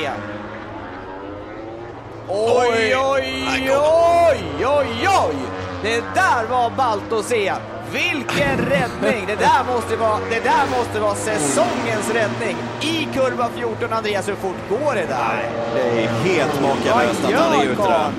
Oj, 2.28 2.94
oj, 2.96 3.70
oj, 3.70 4.66
oj, 4.66 5.08
oj! 5.28 5.36
Det 5.82 6.04
där 6.14 6.46
var 6.50 6.76
ballt 6.76 7.12
att 7.12 7.24
se! 7.24 7.52
Vilken 7.92 8.58
räddning! 8.58 9.24
Det 9.26 9.36
där 9.36 9.74
måste 9.74 9.96
vara, 9.96 10.18
det 10.30 10.40
där 10.44 10.78
måste 10.78 11.00
vara 11.00 11.14
säsongens 11.14 12.10
räddning! 12.14 12.56
I 12.80 13.08
kurva 13.14 13.48
14, 13.56 13.92
Andreas, 13.92 14.28
hur 14.28 14.34
fort 14.34 14.56
går 14.68 14.94
det 14.94 15.06
där? 15.06 15.50
Det 15.74 16.04
är 16.04 16.08
helt 16.08 16.62
makalöst 16.62 17.24
att 17.24 17.32
han 17.32 17.60
är 17.60 17.64
ute 17.64 17.82
där. 17.82 18.10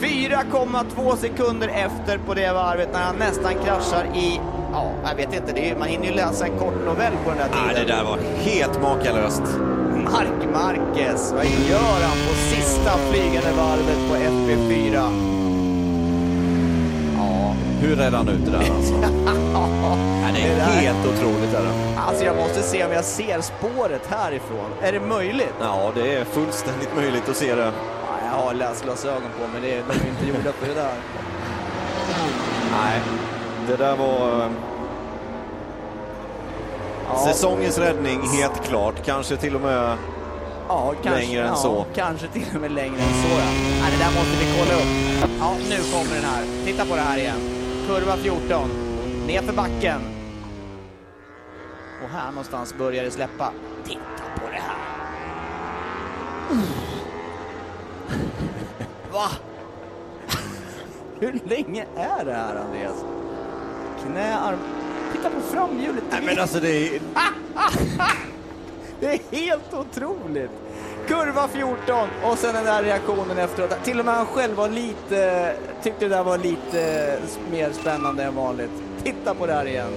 4,2 0.00 1.16
sekunder 1.16 1.68
efter 1.68 2.18
på 2.18 2.34
det 2.34 2.52
varvet 2.52 2.88
när 2.92 3.02
han 3.02 3.16
nästan 3.16 3.52
kraschar 3.64 4.06
i, 4.14 4.40
ja, 4.72 4.90
jag 5.08 5.14
vet 5.14 5.34
inte, 5.34 5.52
det 5.52 5.70
är, 5.70 5.76
man 5.76 5.88
hinner 5.88 6.06
ju 6.06 6.12
läsa 6.12 6.46
en 6.46 6.58
kort 6.58 6.84
novell 6.86 7.12
på 7.24 7.30
den 7.30 7.38
där 7.38 7.48
tiden. 7.48 7.62
Nej, 7.66 7.84
det 7.86 7.92
där 7.92 8.04
var 8.04 8.18
helt 8.38 8.82
makalöst. 8.82 9.42
Mark 10.12 10.52
Marquez, 10.52 11.32
vad 11.32 11.44
gör 11.44 12.00
han 12.08 12.16
på 12.28 12.34
sista 12.34 12.90
flygande 13.10 13.52
varvet 13.56 14.08
på 14.10 14.16
FP4? 14.16 15.36
Hur 17.80 17.96
räddade 17.96 18.16
han 18.16 18.28
ut 18.28 18.44
det 18.44 18.50
där 18.50 18.58
alltså? 18.76 18.94
ja, 19.52 20.32
det 20.34 20.40
är 20.42 20.64
helt 20.80 21.06
otroligt. 21.06 21.54
Är 21.54 21.62
det. 21.62 22.00
Alltså 22.06 22.24
jag 22.24 22.36
måste 22.36 22.62
se 22.62 22.84
om 22.84 22.92
jag 22.92 23.04
ser 23.04 23.40
spåret 23.40 24.06
härifrån. 24.10 24.70
Är 24.82 24.92
det 24.92 25.00
möjligt? 25.00 25.54
Ja, 25.60 25.92
det 25.94 26.14
är 26.16 26.24
fullständigt 26.24 26.96
möjligt 26.96 27.28
att 27.28 27.36
se 27.36 27.54
det. 27.54 27.62
Ja, 27.62 28.18
jag 28.32 28.44
har 28.44 28.54
läsglasögon 28.54 29.22
på 29.40 29.46
men 29.52 29.62
det, 29.62 29.68
de 29.68 29.74
är 29.76 30.08
inte 30.10 30.26
gjorda 30.28 30.52
för 30.52 30.66
det 30.68 30.74
där. 30.74 30.94
Nej, 32.72 33.00
det 33.68 33.76
där 33.76 33.96
var... 33.96 34.40
eh, 34.40 34.50
Ja. 37.12 37.18
Säsongens 37.32 37.78
räddning, 37.78 38.20
helt 38.28 38.64
klart. 38.68 38.94
Kanske 39.04 39.36
till 39.36 39.54
och 39.54 39.60
med 39.60 39.96
Ja, 40.68 40.94
kanske, 41.02 41.20
längre 41.26 41.48
än 41.48 41.56
så. 41.56 41.84
Kanske 41.94 42.26
till 42.28 42.44
och 42.54 42.60
med 42.60 42.70
längre 42.72 43.00
än 43.02 43.22
så 43.22 43.28
ja. 43.38 43.44
Nej, 43.82 43.90
det 43.92 44.04
där 44.04 44.10
måste 44.14 44.36
vi 44.44 44.46
kolla 44.58 44.74
upp. 44.80 45.30
Ja, 45.40 45.52
nu 45.70 45.76
kommer 45.92 46.14
den 46.14 46.24
här. 46.24 46.42
Titta 46.64 46.84
på 46.84 46.94
det 46.96 47.00
här 47.02 47.18
igen. 47.18 47.36
Kurva 47.86 48.16
14. 48.16 48.70
Nerför 49.26 49.52
backen. 49.52 50.00
Och 52.02 52.08
här 52.08 52.30
någonstans 52.30 52.74
börjar 52.78 53.04
det 53.04 53.10
släppa. 53.10 53.52
Titta 53.84 54.00
på 54.34 54.46
det 54.50 54.60
här. 54.60 54.76
Va? 59.12 59.28
Hur 61.20 61.40
länge 61.48 61.86
är 61.96 62.24
det 62.24 62.32
här 62.32 62.56
Andreas? 62.56 63.04
Knä, 64.02 64.38
arm... 64.38 64.58
Titta 65.12 65.30
på 65.30 65.40
framhjulet. 65.40 66.04
Nej, 66.10 66.22
men 66.24 66.38
alltså 66.38 66.60
det 66.60 66.96
är... 66.96 67.00
Det 69.00 69.06
är 69.06 69.20
helt 69.36 69.74
otroligt! 69.74 70.50
Kurva 71.06 71.48
14 71.48 72.08
och 72.24 72.38
sen 72.38 72.54
den 72.54 72.64
där 72.64 72.82
reaktionen 72.82 73.38
efteråt. 73.38 73.84
Till 73.84 73.98
och 73.98 74.04
med 74.04 74.14
han 74.14 74.26
själv 74.26 74.56
var 74.56 74.68
lite, 74.68 75.52
tyckte 75.82 76.04
det 76.04 76.16
där 76.16 76.24
var 76.24 76.38
lite 76.38 77.18
mer 77.50 77.72
spännande 77.72 78.24
än 78.24 78.34
vanligt. 78.34 78.70
Titta 79.04 79.34
på 79.34 79.46
det 79.46 79.52
här 79.52 79.66
igen. 79.66 79.92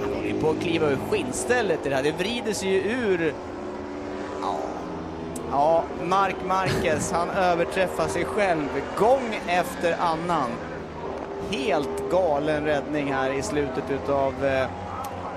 Han 0.00 0.14
håller 0.14 0.28
ju 0.28 0.40
på 0.40 0.50
att 0.50 0.60
kliva 0.60 0.90
ur 0.90 0.98
skinnstället 1.10 1.86
i 1.86 1.88
det 1.88 1.96
här. 1.96 2.02
Det 2.02 2.12
vrider 2.12 2.52
sig 2.52 2.68
ju 2.68 2.80
ur... 2.80 3.34
Ja, 4.42 4.56
ja 5.50 5.84
Mark 6.04 6.36
Marquez, 6.46 7.12
han 7.12 7.30
överträffar 7.30 8.08
sig 8.08 8.24
själv 8.24 8.68
gång 8.98 9.40
efter 9.46 9.96
annan 10.00 10.50
helt 11.52 12.10
galen 12.10 12.64
räddning 12.64 13.12
här 13.12 13.38
i 13.38 13.42
slutet 13.42 13.84
utav 13.90 14.44
eh, 14.44 14.68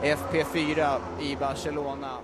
FP4 0.03 0.97
i 1.21 1.35
Barcelona. 1.39 2.09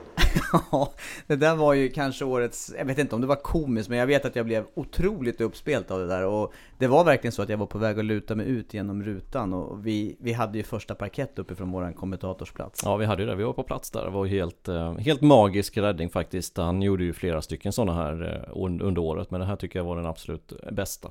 Ja, 0.71 0.91
det 1.27 1.35
där 1.35 1.55
var 1.55 1.73
ju 1.73 1.89
kanske 1.89 2.25
årets, 2.25 2.73
jag 2.77 2.85
vet 2.85 2.97
inte 2.97 3.15
om 3.15 3.21
det 3.21 3.27
var 3.27 3.35
komiskt, 3.35 3.89
men 3.89 3.97
jag 3.99 4.07
vet 4.07 4.25
att 4.25 4.35
jag 4.35 4.45
blev 4.45 4.65
otroligt 4.73 5.41
uppspelt 5.41 5.91
av 5.91 5.99
det 5.99 6.07
där. 6.07 6.25
Och 6.25 6.53
det 6.77 6.87
var 6.87 7.03
verkligen 7.03 7.31
så 7.31 7.41
att 7.41 7.49
jag 7.49 7.57
var 7.57 7.65
på 7.65 7.77
väg 7.77 7.99
att 7.99 8.05
luta 8.05 8.35
mig 8.35 8.47
ut 8.47 8.73
genom 8.73 9.03
rutan 9.03 9.53
och 9.53 9.85
vi, 9.85 10.15
vi 10.19 10.33
hade 10.33 10.57
ju 10.57 10.63
första 10.63 10.95
parkett 10.95 11.39
uppifrån 11.39 11.71
våran 11.71 11.93
kommentatorsplats. 11.93 12.81
Ja 12.85 12.95
vi 12.95 13.05
hade 13.05 13.23
ju 13.23 13.29
det, 13.29 13.35
vi 13.35 13.43
var 13.43 13.53
på 13.53 13.63
plats 13.63 13.91
där. 13.91 14.03
Det 14.05 14.09
var 14.11 14.25
ju 14.25 14.31
helt, 14.37 14.67
eh, 14.67 14.93
helt 14.97 15.21
magisk 15.21 15.77
räddning 15.77 16.09
faktiskt. 16.09 16.57
Han 16.57 16.81
gjorde 16.81 17.03
ju 17.03 17.13
flera 17.13 17.41
stycken 17.41 17.71
sådana 17.73 17.93
här 18.03 18.43
eh, 18.51 18.55
un- 18.55 18.81
under 18.83 19.01
året. 19.01 19.31
Men 19.31 19.39
det 19.39 19.45
här 19.45 19.55
tycker 19.55 19.79
jag 19.79 19.83
var 19.85 19.95
den 19.95 20.05
absolut 20.05 20.53
bästa. 20.71 21.09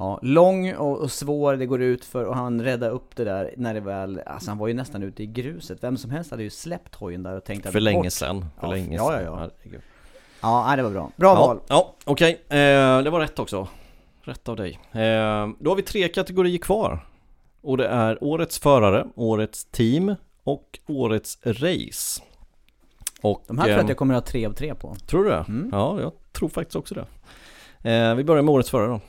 Ja, 0.00 0.18
lång 0.22 0.74
och, 0.74 0.98
och 0.98 1.10
svår, 1.10 1.56
det 1.56 1.66
går 1.66 1.82
ut 1.82 2.04
för 2.04 2.24
och 2.24 2.36
han 2.36 2.62
räddade 2.62 2.92
upp 2.92 3.16
det 3.16 3.24
där 3.24 3.54
när 3.56 3.74
det 3.74 3.80
väl, 3.80 4.20
alltså 4.26 4.50
han 4.50 4.58
var 4.58 4.68
ju 4.68 4.74
nästan 4.74 5.02
ute 5.02 5.22
i 5.22 5.26
gruset. 5.26 5.78
Vem 5.82 5.96
som 5.96 6.10
helst 6.10 6.30
hade 6.30 6.42
ju 6.42 6.50
släppt 6.50 6.94
hojen 6.94 7.22
där 7.22 7.36
och 7.36 7.44
tänkt 7.44 7.66
att 7.66 7.72
För 7.72 7.80
länge 7.80 8.02
bort. 8.02 8.12
sedan. 8.12 8.46
För 8.60 8.66
ja, 8.66 8.72
länge 8.72 8.96
ja, 8.96 9.20
ja, 9.22 9.50
ja. 9.62 9.78
Ja, 10.42 10.76
det 10.76 10.82
var 10.82 10.90
bra. 10.90 11.10
Bra 11.16 11.28
ja, 11.34 11.46
val. 11.46 11.60
Ja, 11.68 11.94
okej. 12.04 12.40
Eh, 12.48 13.02
det 13.02 13.10
var 13.10 13.20
rätt 13.20 13.38
också. 13.38 13.68
Rätt 14.22 14.48
av 14.48 14.56
dig. 14.56 14.80
Eh, 14.92 15.48
då 15.58 15.70
har 15.70 15.76
vi 15.76 15.82
tre 15.82 16.08
kategorier 16.08 16.58
kvar. 16.58 17.06
Och 17.60 17.76
det 17.76 17.86
är 17.86 18.24
Årets 18.24 18.58
förare, 18.58 19.06
Årets 19.14 19.64
team 19.64 20.14
och 20.44 20.78
Årets 20.86 21.38
race. 21.44 22.22
Och, 23.22 23.44
De 23.46 23.58
här 23.58 23.64
tror 23.64 23.76
jag 23.76 23.82
att 23.82 23.88
jag 23.88 23.98
kommer 23.98 24.14
att 24.14 24.24
ha 24.24 24.30
tre 24.30 24.46
av 24.46 24.52
tre 24.52 24.74
på. 24.74 24.94
Tror 25.06 25.24
du 25.24 25.30
det? 25.30 25.44
Mm. 25.48 25.68
Ja, 25.72 26.00
jag 26.00 26.12
tror 26.32 26.48
faktiskt 26.48 26.76
också 26.76 26.94
det. 26.94 27.06
Eh, 27.90 28.14
vi 28.14 28.24
börjar 28.24 28.42
med 28.42 28.52
Årets 28.54 28.70
förare 28.70 28.88
då. 28.88 29.00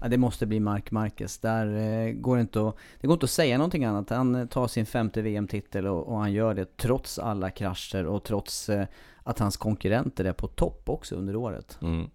Ja, 0.00 0.08
det 0.08 0.18
måste 0.18 0.46
bli 0.46 0.60
Mark 0.60 0.90
Marquez. 0.90 1.38
Där 1.38 1.66
eh, 1.76 2.12
går 2.12 2.36
det, 2.36 2.40
inte 2.40 2.68
att, 2.68 2.76
det 3.00 3.06
går 3.06 3.14
inte 3.14 3.24
att 3.24 3.30
säga 3.30 3.58
någonting 3.58 3.84
annat. 3.84 4.10
Han 4.10 4.34
eh, 4.34 4.46
tar 4.46 4.68
sin 4.68 4.86
femte 4.86 5.22
VM-titel 5.22 5.86
och, 5.86 6.08
och, 6.08 6.18
han 6.18 6.32
gör 6.32 6.54
det 6.54 6.76
trots 6.76 7.18
alla 7.18 7.50
krascher 7.50 8.06
och 8.06 8.24
trots 8.24 8.68
eh, 8.68 8.86
att 9.22 9.38
hans 9.38 9.56
konkurrenter 9.56 10.24
är 10.24 10.32
på 10.32 10.46
topp 10.46 10.88
också 10.88 11.14
under 11.14 11.36
året. 11.36 11.78
Mm. 11.82 12.10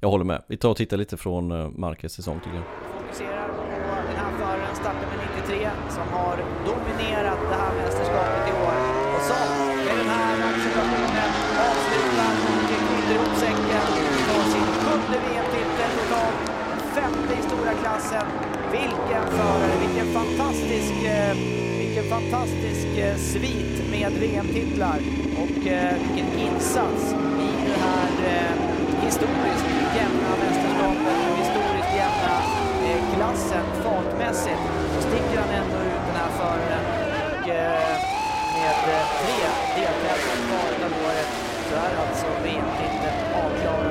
Jag 0.00 0.10
håller 0.10 0.24
med. 0.24 0.42
Vi 0.46 0.56
tar 0.56 0.70
och 0.70 0.76
tittar 0.76 0.96
lite 0.96 1.16
från 1.16 1.52
eh, 1.52 1.68
Marquez 1.68 2.12
säsong 2.12 2.40
tycker 2.44 2.56
jag. 2.56 2.64
Fokuserar 3.00 3.48
på 3.48 3.62
den 3.62 4.16
här 4.16 4.38
föraren, 4.38 4.74
startar 4.74 5.00
med 5.00 5.28
93, 5.36 5.70
som 5.88 6.08
har 6.08 6.36
dominerat 6.66 7.38
det 7.50 7.56
här 7.56 7.74
med 7.74 7.89
stora. 18.20 18.72
Vilken 18.72 19.26
förare, 19.30 19.72
vilken 19.80 20.14
fantastisk, 20.14 20.94
eh, 21.04 21.36
vilken 21.78 22.04
fantastisk 22.04 22.98
eh, 22.98 23.16
svit 23.16 23.90
med 23.90 24.12
VM-titlar 24.12 24.98
och 25.42 25.66
eh, 25.66 25.94
vilken 26.02 26.40
insats 26.40 27.14
i 27.40 27.50
det 27.66 27.80
här 27.86 28.10
historiskt 29.04 29.66
jämna 29.96 30.30
mästerskapet, 30.42 31.18
och 31.30 31.38
historiskt 31.38 31.94
jämna 31.96 32.36
klassen 33.16 33.64
fartmässigt. 33.84 34.62
Så 34.94 35.00
sticker 35.00 35.40
han 35.40 35.50
ändå 35.62 35.76
ut 35.76 36.02
den 36.06 36.16
här 36.16 36.30
föraren 36.38 36.84
och 37.32 37.46
med 38.54 38.74
tre 39.22 39.40
deltävlingar 39.76 40.40
kvar 40.48 40.86
av 40.86 40.92
året 41.06 41.30
så 41.68 41.74
är 41.76 41.92
alltså 42.06 42.26
VM-titeln 42.44 43.16
avklarad 43.44 43.89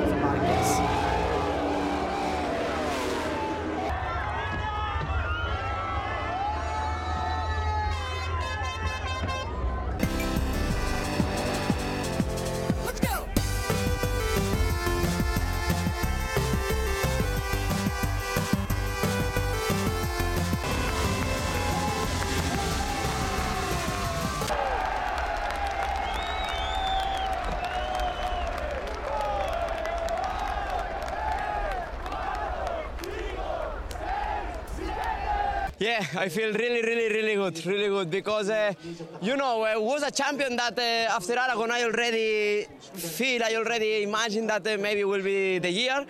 Yeah, 36.00 36.22
I 36.22 36.30
feel 36.30 36.54
really, 36.54 36.82
really, 36.82 37.10
really 37.14 37.36
good, 37.36 37.66
really 37.66 37.89
good 37.89 38.10
because 38.10 38.50
uh, 38.50 38.74
you 39.22 39.36
know 39.36 39.64
I 39.64 39.76
was 39.76 40.02
a 40.04 40.12
champion 40.12 40.56
that 40.56 40.80
uh, 40.80 41.16
after 41.18 41.34
Aragon 41.38 41.72
I 41.72 41.84
already 41.84 42.68
feel 42.93 43.43
I 43.43 43.56
already 43.56 44.04
imagine 44.04 44.47
that 44.47 44.66
uh, 44.66 44.78
maybe 44.80 45.04
will 45.04 45.22
be 45.22 45.60
the 45.60 45.70
year. 45.70 46.06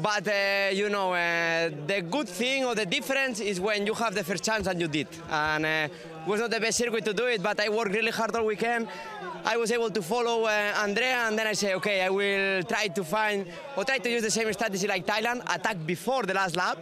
But 0.00 0.26
uh, 0.26 0.70
you 0.72 0.88
know 0.88 1.12
uh, 1.12 1.68
the 1.86 2.00
good 2.00 2.28
thing 2.28 2.64
or 2.64 2.74
the 2.74 2.86
difference 2.86 3.40
is 3.40 3.60
when 3.60 3.86
you 3.86 3.92
have 3.94 4.14
the 4.14 4.24
first 4.24 4.42
chance 4.42 4.66
and 4.68 4.80
you 4.80 4.88
did. 4.88 5.08
And 5.30 5.66
uh, 5.66 5.88
was 6.26 6.40
not 6.40 6.50
the 6.50 6.60
best 6.60 6.78
circuit 6.78 7.04
to 7.04 7.12
do 7.12 7.26
it, 7.26 7.42
but 7.42 7.60
I 7.60 7.68
worked 7.68 7.92
really 7.92 8.12
hard 8.12 8.34
all 8.34 8.46
weekend. 8.46 8.88
I 9.44 9.56
was 9.58 9.70
able 9.70 9.90
to 9.90 10.02
follow 10.02 10.44
uh, 10.44 10.82
Andrea, 10.82 11.28
and 11.28 11.38
then 11.38 11.46
I 11.46 11.52
say, 11.52 11.74
okay, 11.74 12.00
I 12.00 12.08
will 12.10 12.62
try 12.62 12.88
to 12.88 13.04
find 13.04 13.46
or 13.76 13.84
try 13.84 13.98
to 13.98 14.10
use 14.10 14.22
the 14.22 14.30
same 14.30 14.50
strategy 14.52 14.88
like 14.88 15.06
Thailand, 15.06 15.42
attack 15.54 15.76
before 15.84 16.22
the 16.22 16.34
last 16.34 16.56
lap. 16.56 16.78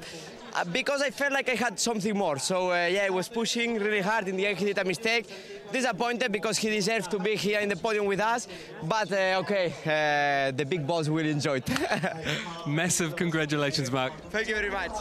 Uh, 0.55 0.65
because 0.65 1.03
I 1.03 1.11
felt 1.11 1.33
like 1.33 1.49
I 1.49 1.55
had 1.55 1.81
something 1.81 2.17
more. 2.17 2.39
So 2.39 2.71
uh, 2.71 2.87
yeah, 2.87 3.07
I 3.07 3.11
was 3.11 3.29
pushing 3.29 3.75
really 3.75 4.01
hard. 4.01 4.29
In 4.29 4.37
the 4.37 4.47
end, 4.47 4.59
he 4.59 4.67
did 4.67 4.79
a 4.79 4.85
mistake. 4.85 5.27
Disappointed 5.73 6.31
because 6.31 6.59
he 6.59 6.71
deserved 6.71 7.11
to 7.11 7.19
be 7.19 7.35
here 7.35 7.59
in 7.59 7.69
the 7.69 7.77
podium 7.77 8.07
with 8.07 8.21
us. 8.21 8.47
But 8.85 9.11
uh, 9.11 9.43
okay, 9.43 9.73
uh, 9.85 10.53
the 10.57 10.65
big 10.65 10.87
boss 10.87 11.09
will 11.09 11.27
enjoy 11.27 11.57
it. 11.57 11.71
Massive 12.67 13.17
congratulations, 13.17 13.91
Mark. 13.91 14.13
Thank 14.31 14.49
you 14.49 14.55
very 14.55 14.71
much. 14.71 14.93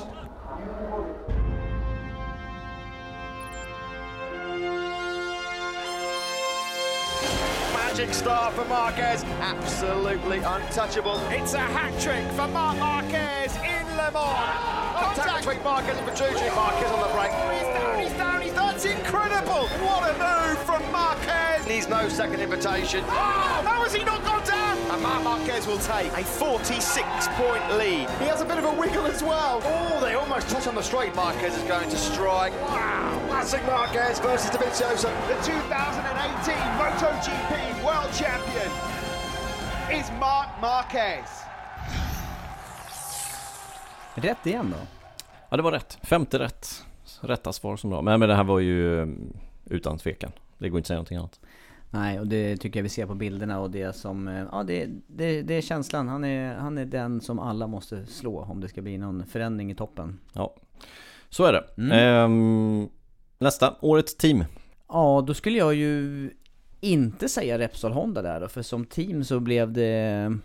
Magic 7.74 8.12
start 8.16 8.54
for 8.56 8.66
Marquez, 8.66 9.24
absolutely 9.39 10.39
untouchable. 10.39 11.20
It's 11.30 11.54
a 11.54 11.60
hat 11.60 11.93
trick 12.01 12.26
for 12.32 12.47
Mark 12.47 12.80
Marquez 12.80 13.56
in 13.58 13.93
Le 14.04 14.12
Mans. 14.12 15.16
Contact 15.16 15.45
between 15.45 15.64
Marquez 15.64 15.97
and 15.97 16.08
Petrucci. 16.08 16.49
Marquez 16.56 16.91
on 16.91 16.99
the. 16.99 17.08
Oh, 17.08 17.49
he's 17.51 17.64
down, 17.72 17.99
he's 18.01 18.14
down, 18.14 18.41
he's 18.41 18.54
That's 18.54 18.86
incredible. 18.86 19.68
What 19.80 20.10
a 20.10 20.14
move 20.20 20.60
from 20.64 20.84
Marquez. 20.91 21.66
Needs 21.68 21.88
no 21.88 22.10
second 22.10 22.41
invitation. 22.41 23.04
Oh, 23.08 23.64
how 23.64 23.82
has 23.84 23.93
he 23.93 24.04
not 24.04 24.22
gone 24.26 24.43
down? 24.45 24.78
And 24.91 25.01
Marc 25.01 25.24
Marquez 25.24 25.68
will 25.68 25.78
take 25.80 26.12
a 26.18 26.24
46 26.24 27.28
point 27.39 27.64
lead. 27.78 28.10
He 28.20 28.26
has 28.26 28.41
a 28.41 28.45
bit 28.45 28.58
of 28.58 28.66
a 28.66 28.74
wiggle 28.74 29.06
as 29.06 29.24
well. 29.24 29.62
Oh, 29.64 30.01
they 30.01 30.16
almost 30.16 30.49
touch 30.49 30.68
on 30.68 30.76
the 30.76 30.82
straight. 30.82 31.16
Marquez 31.16 31.56
is 31.56 31.64
going 31.64 31.89
to 31.89 31.97
strike. 31.97 32.51
Wow, 32.62 33.22
classic 33.28 33.66
Marquez 33.66 34.20
versus 34.20 34.49
Dovizioso. 34.49 35.12
The 35.28 35.36
2018 35.47 36.56
MotoGP 36.76 37.84
World 37.86 38.12
Champion 38.12 38.70
is 39.89 40.12
Marc 40.20 40.49
Marquez. 40.60 41.43
Rätt 44.16 44.47
igen 44.47 44.74
då? 44.80 44.88
Ja 45.49 45.57
det 45.57 45.64
var 45.64 45.72
rätt, 45.72 45.97
femte 46.01 46.39
rätt. 46.39 46.86
Rätta 47.22 47.53
svar 47.53 47.78
som 47.78 47.89
bra. 47.89 48.01
Men, 48.01 48.20
men 48.20 48.30
det 48.30 48.36
här 48.36 48.43
var 48.43 48.59
ju 48.59 49.01
mm, 49.01 49.34
utan 49.66 49.97
tvekan. 49.97 50.32
Det 50.57 50.70
går 50.70 50.78
inte 50.78 50.86
att 50.86 50.88
säga 50.88 50.97
någonting 50.97 51.18
annat. 51.18 51.39
Nej, 51.89 52.20
och 52.20 52.28
det 52.28 52.57
tycker 52.57 52.80
jag 52.80 52.84
vi 52.84 52.89
ser 52.89 53.05
på 53.05 53.16
bilderna 53.16 53.59
och 53.59 53.72
det 53.72 53.95
som, 53.95 54.28
eh, 54.28 54.45
ja 54.51 54.64
det, 54.64 54.89
det, 55.07 55.41
det 55.41 55.53
är 55.53 55.61
känslan. 55.61 56.07
Han 56.07 56.24
är, 56.24 56.55
han 56.55 56.78
är 56.78 56.86
den 56.86 57.22
som 57.22 57.39
alla 57.39 57.68
måste 57.68 58.05
slå 58.05 58.41
om 58.41 58.61
det 58.61 58.68
ska 58.68 58.82
bli 58.82 58.97
någon 58.97 59.26
förändring 59.26 59.72
i 59.72 59.76
toppen. 59.76 60.20
Ja, 60.34 60.55
så 61.30 61.45
är 61.45 61.53
det. 61.53 61.64
Mm. 61.78 61.91
Ehm, 61.91 62.89
nästa, 63.38 63.76
årets 63.82 64.18
team. 64.18 64.45
Ja, 64.88 65.24
då 65.28 65.34
skulle 65.34 65.57
jag 65.57 65.74
ju 65.74 66.30
inte 66.82 67.30
säga 67.30 67.59
Repsol 67.59 67.91
Honda 67.91 68.22
där 68.22 68.39
då, 68.39 68.47
för 68.47 68.61
som 68.61 68.86
team 68.86 69.24
så 69.24 69.39
blev 69.39 69.72
det... 69.72 70.38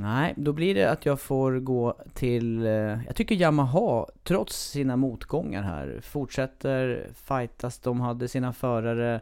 Nej, 0.00 0.34
då 0.36 0.52
blir 0.52 0.74
det 0.74 0.90
att 0.90 1.06
jag 1.06 1.20
får 1.20 1.58
gå 1.58 1.94
till... 2.14 2.66
eh, 2.66 2.72
Jag 3.06 3.14
tycker 3.16 3.34
Yamaha, 3.34 4.06
trots 4.24 4.70
sina 4.70 4.96
motgångar 4.96 5.62
här, 5.62 6.00
fortsätter 6.02 7.08
fightas. 7.14 7.78
De 7.78 8.00
hade 8.00 8.28
sina 8.28 8.52
förare 8.52 9.20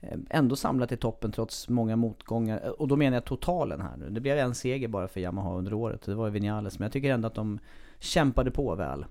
eh, 0.00 0.18
ändå 0.30 0.56
samlat 0.56 0.92
i 0.92 0.96
toppen 0.96 1.32
trots 1.32 1.68
många 1.68 1.96
motgångar. 1.96 2.80
Och 2.80 2.88
då 2.88 2.96
menar 2.96 3.16
jag 3.16 3.24
totalen 3.24 3.80
här 3.80 3.96
nu. 3.96 4.10
Det 4.10 4.20
blev 4.20 4.38
en 4.38 4.54
seger 4.54 4.88
bara 4.88 5.08
för 5.08 5.20
Yamaha 5.20 5.54
under 5.54 5.74
året. 5.74 6.02
Det 6.02 6.14
var 6.14 6.26
ju 6.26 6.32
Vinales. 6.32 6.78
Men 6.78 6.86
jag 6.86 6.92
tycker 6.92 7.10
ändå 7.14 7.26
att 7.26 7.34
de 7.34 7.58
kämpade 7.98 8.50
på 8.50 8.74
väl. 8.74 9.04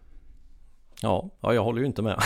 Ja, 1.01 1.29
ja 1.41 1.53
jag 1.53 1.63
håller 1.63 1.79
ju 1.81 1.87
inte 1.87 2.01
med. 2.01 2.19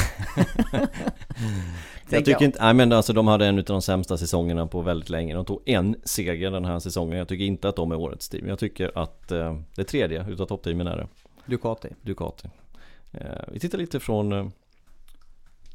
jag 2.10 2.26
tycker 2.26 2.32
jag. 2.32 2.41
inte, 2.41 2.64
nej 2.64 2.74
men 2.74 2.91
alltså 2.91 3.14
de 3.14 3.28
hade 3.28 3.45
en 3.45 3.58
av 3.58 3.64
de 3.64 3.82
sämsta 3.82 4.18
säsongerna 4.18 4.68
på 4.68 4.82
väldigt 4.82 5.10
länge. 5.10 5.34
De 5.34 5.45
tog 5.45 5.62
en 5.66 5.95
seger 6.03 6.51
den 6.51 6.66
här 6.66 6.80
säsongen. 6.80 7.18
Jag 7.18 7.28
tycker 7.28 7.45
inte 7.45 7.70
att 7.70 7.76
de 7.76 7.91
är 7.91 7.95
årets 7.95 8.30
team. 8.30 8.47
Jag 8.47 8.60
tycker 8.60 8.91
att 8.95 9.32
eh, 9.32 9.60
det 9.76 9.84
tredje 9.84 10.26
utav 10.30 10.45
toppteamen 10.45 10.88
är 10.88 10.97
det. 10.97 11.08
Ducati. 11.45 11.89
Ducati. 12.01 12.49
Eh, 13.12 13.22
vi 13.47 13.60
tittar 13.60 13.78
lite 13.78 13.99
från 13.99 14.34
eh, 14.34 14.47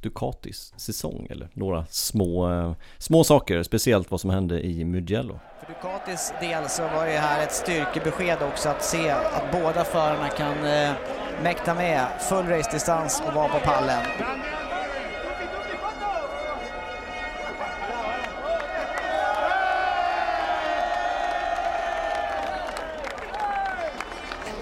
Ducatis 0.03 0.74
säsong 0.76 1.26
eller 1.30 1.49
några 1.53 1.87
små, 1.87 2.53
eh, 2.53 2.72
små 2.99 3.24
saker. 3.24 3.62
Speciellt 3.62 4.11
vad 4.11 4.20
som 4.20 4.30
hände 4.30 4.66
i 4.66 4.85
Mugello. 4.85 5.41
För 5.61 5.74
Ducatis 5.74 6.33
del 6.41 6.68
så 6.68 6.83
var 6.83 7.07
det 7.07 7.18
här 7.18 7.43
ett 7.43 7.53
styrkebesked 7.53 8.43
också 8.43 8.68
att 8.68 8.85
se 8.85 9.11
att 9.11 9.53
båda 9.53 9.85
förarna 9.85 10.28
kan 10.28 10.64
eh, 10.64 10.93
mäkta 11.43 11.74
med 11.74 12.07
full 12.20 12.47
racedistans 12.47 13.22
och 13.26 13.35
vara 13.35 13.49
på 13.49 13.59
pallen. 13.59 14.03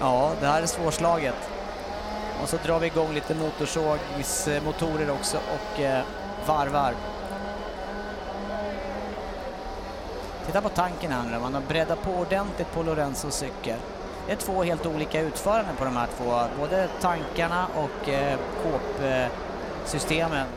Ja, 0.01 0.33
det 0.39 0.47
här 0.47 0.61
är 0.61 0.65
svårslaget. 0.65 1.35
Och 2.41 2.49
så 2.49 2.57
drar 2.65 2.79
vi 2.79 2.87
igång 2.87 3.13
lite 3.13 3.35
motorsågsmotorer 3.35 5.11
också 5.11 5.37
och 5.37 5.79
eh, 5.79 6.03
varvar. 6.47 6.93
Titta 10.45 10.61
på 10.61 10.69
tanken 10.69 11.11
här 11.11 11.31
nu, 11.31 11.39
man 11.39 11.53
har 11.53 11.61
breddat 11.61 12.01
på 12.01 12.11
ordentligt 12.11 12.71
på 12.73 12.83
Lorenzos 12.83 13.35
cykel. 13.35 13.79
Det 14.27 14.31
är 14.31 14.37
två 14.37 14.63
helt 14.63 14.85
olika 14.85 15.21
utföranden 15.21 15.75
på 15.75 15.85
de 15.85 15.95
här 15.95 16.07
två, 16.17 16.41
både 16.59 16.87
tankarna 17.01 17.67
och 17.75 18.09
eh, 18.09 18.39
kåpsystemen. 18.63 20.47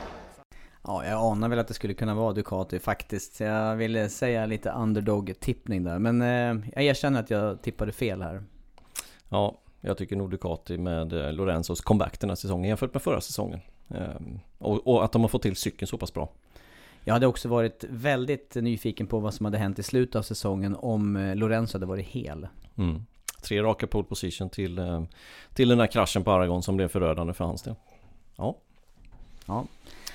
Ja, 0.85 1.05
jag 1.05 1.21
anar 1.23 1.49
väl 1.49 1.59
att 1.59 1.69
det 1.69 1.75
skulle 1.75 1.95
kunna 1.95 2.15
vara 2.15 2.33
Ducati 2.33 2.79
faktiskt. 2.79 3.41
Jag 3.41 3.77
ville 3.77 4.09
säga 4.09 4.47
lite 4.47 4.71
underdog-tippning 4.71 5.85
där, 5.85 5.99
men 5.99 6.23
eh, 6.23 6.69
jag 6.75 6.85
erkänner 6.85 7.21
att 7.21 7.31
jag 7.31 7.63
tippade 7.63 7.93
fel 7.93 8.23
här. 8.23 8.43
Ja, 9.29 9.59
jag 9.81 9.99
tycker 9.99 10.17
nog 10.17 10.31
Ducati 10.31 10.79
med 10.79 11.13
eh, 11.13 11.33
Lorenzos 11.33 11.81
comeback 11.81 12.21
den 12.21 12.31
här 12.31 12.37
säsongen 12.37 12.69
jämfört 12.69 12.93
med 12.95 13.03
förra 13.03 13.21
säsongen. 13.21 13.61
Ehm, 13.89 14.39
och, 14.59 14.87
och 14.87 15.05
att 15.05 15.13
de 15.13 15.23
har 15.23 15.29
fått 15.29 15.43
till 15.43 15.57
cykeln 15.57 15.87
så 15.87 15.99
pass 15.99 16.15
bra. 16.15 16.29
Jag 17.05 17.15
hade 17.15 17.27
också 17.27 17.49
varit 17.49 17.85
väldigt 17.89 18.55
nyfiken 18.55 19.07
på 19.07 19.19
vad 19.19 19.35
som 19.35 19.45
hade 19.45 19.59
hänt 19.59 19.79
i 19.79 19.83
slutet 19.83 20.17
av 20.17 20.23
säsongen 20.23 20.77
om 20.77 21.17
eh, 21.17 21.37
Lorenzo 21.37 21.77
hade 21.77 21.87
varit 21.87 22.07
hel. 22.07 22.49
Mm. 22.77 23.05
Tre 23.43 23.63
raka 23.63 23.87
pole 23.87 24.05
position 24.05 24.51
till, 24.51 24.79
eh, 24.79 25.03
till 25.55 25.69
den 25.69 25.79
där 25.79 25.87
kraschen 25.87 26.25
på 26.25 26.31
Aragon 26.33 26.63
som 26.63 26.77
blev 26.77 26.89
förödande 26.89 27.33
för 27.33 27.45
hans 27.45 27.63
del. 27.63 27.75
Ja. 28.37 28.57
Ja. 29.47 29.65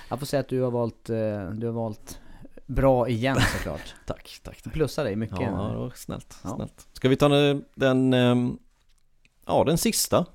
Jag 0.08 0.18
får 0.18 0.26
säga 0.26 0.40
att 0.40 0.48
du 0.48 0.60
har 0.60 0.70
valt, 0.70 1.04
du 1.52 1.66
har 1.66 1.70
valt 1.72 2.20
bra 2.66 3.08
igen 3.08 3.36
såklart. 3.56 3.94
tack, 4.06 4.40
tack, 4.42 4.62
tack. 4.62 4.72
Plussa 4.72 5.04
dig 5.04 5.16
mycket. 5.16 5.40
Ja, 5.40 5.46
det 5.46 5.76
var 5.78 5.92
snällt, 5.94 6.38
Ja. 6.44 6.54
snällt. 6.56 6.88
Ska 6.92 7.08
vi 7.08 7.16
ta 7.16 7.28
den, 7.28 7.64
den, 7.74 8.12
ehm, 8.14 8.58
ja 9.50 9.64
den 9.64 9.78
sista? 9.78 10.26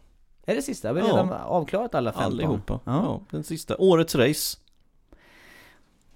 Är 0.45 0.55
det 0.55 0.61
sista? 0.61 0.93
Vi 0.93 1.01
har 1.01 1.07
Ja. 1.07 1.13
redan 1.13 1.30
avklarat 1.32 1.95
alla 1.95 2.11
15. 2.11 2.32
Allihopa. 2.34 2.80
Ja. 2.86 2.91
Ja. 3.03 3.22
den 3.32 3.43
sista. 3.43 3.76
Årets 3.78 4.16
race. 4.16 4.57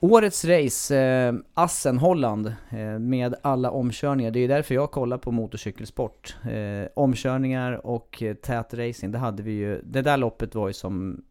Årets 0.02 0.45
race, 0.45 0.97
eh, 0.97 1.34
Assen 1.54 1.97
Holland, 1.97 2.54
eh, 2.70 3.00
med 3.00 3.36
alla 3.41 3.72
omkörningar. 3.72 4.32
Det 4.32 4.39
är 4.39 4.41
ju 4.41 4.47
därför 4.47 4.76
jag 4.76 4.91
kollar 4.91 5.18
på 5.18 5.32
motorcykelsport. 5.32 6.36
Eh, 6.52 6.88
omkörningar 6.95 7.86
och 7.86 8.24
eh, 8.24 8.36
tät 8.36 8.74
racing, 8.74 9.12
det 9.12 9.18
hade 9.18 9.43
vi 9.43 9.52
ju. 9.52 9.82
Det 9.84 10.02
där 10.02 10.18
loppet 10.18 10.56
var 10.56 10.68
ju 10.68 10.74
som 10.74 11.22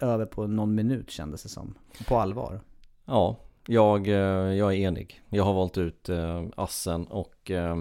över 0.00 0.26
på 0.26 0.46
någon 0.46 0.74
minut 0.74 1.10
kändes 1.10 1.42
det 1.42 1.48
som. 1.48 1.74
På 2.08 2.16
allvar. 2.18 2.60
Ja, 3.04 3.36
jag, 3.66 4.08
eh, 4.08 4.14
jag 4.54 4.72
är 4.74 4.76
enig. 4.78 5.22
Jag 5.28 5.44
har 5.44 5.52
valt 5.54 5.78
ut 5.78 6.08
eh, 6.08 6.42
Assen 6.56 7.06
och 7.06 7.50
eh, 7.50 7.76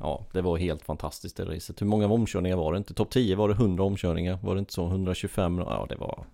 ja, 0.00 0.24
det 0.32 0.40
var 0.40 0.56
helt 0.56 0.82
fantastiskt 0.82 1.36
det 1.36 1.44
racet. 1.44 1.82
Hur 1.82 1.86
många 1.86 2.06
omkörningar 2.06 2.56
var 2.56 2.72
det 2.72 2.78
inte? 2.78 2.94
Topp 2.94 3.10
10 3.10 3.36
var 3.36 3.48
det 3.48 3.54
100 3.54 3.84
omkörningar. 3.84 4.38
Var 4.42 4.54
det 4.54 4.58
inte 4.58 4.72
så? 4.72 4.86
125? 4.86 5.58
Ja, 5.58 5.86
det 5.88 5.96
var, 5.96 6.24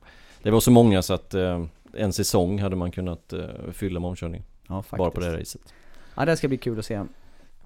det 0.42 0.50
var 0.50 0.60
så 0.60 0.70
många 0.70 1.02
så 1.02 1.14
att 1.14 1.34
eh, 1.34 1.64
en 1.94 2.12
säsong 2.12 2.58
hade 2.58 2.76
man 2.76 2.90
kunnat 2.90 3.32
eh, 3.32 3.40
fylla 3.72 4.00
med 4.00 4.08
omkörning. 4.08 4.42
Ja, 4.68 4.82
faktiskt. 4.82 4.98
Bara 4.98 5.10
på 5.10 5.20
det 5.20 5.40
racet. 5.40 5.74
Ja, 6.14 6.24
det 6.24 6.36
ska 6.36 6.48
bli 6.48 6.58
kul 6.58 6.78
att 6.78 6.86
se. 6.86 7.02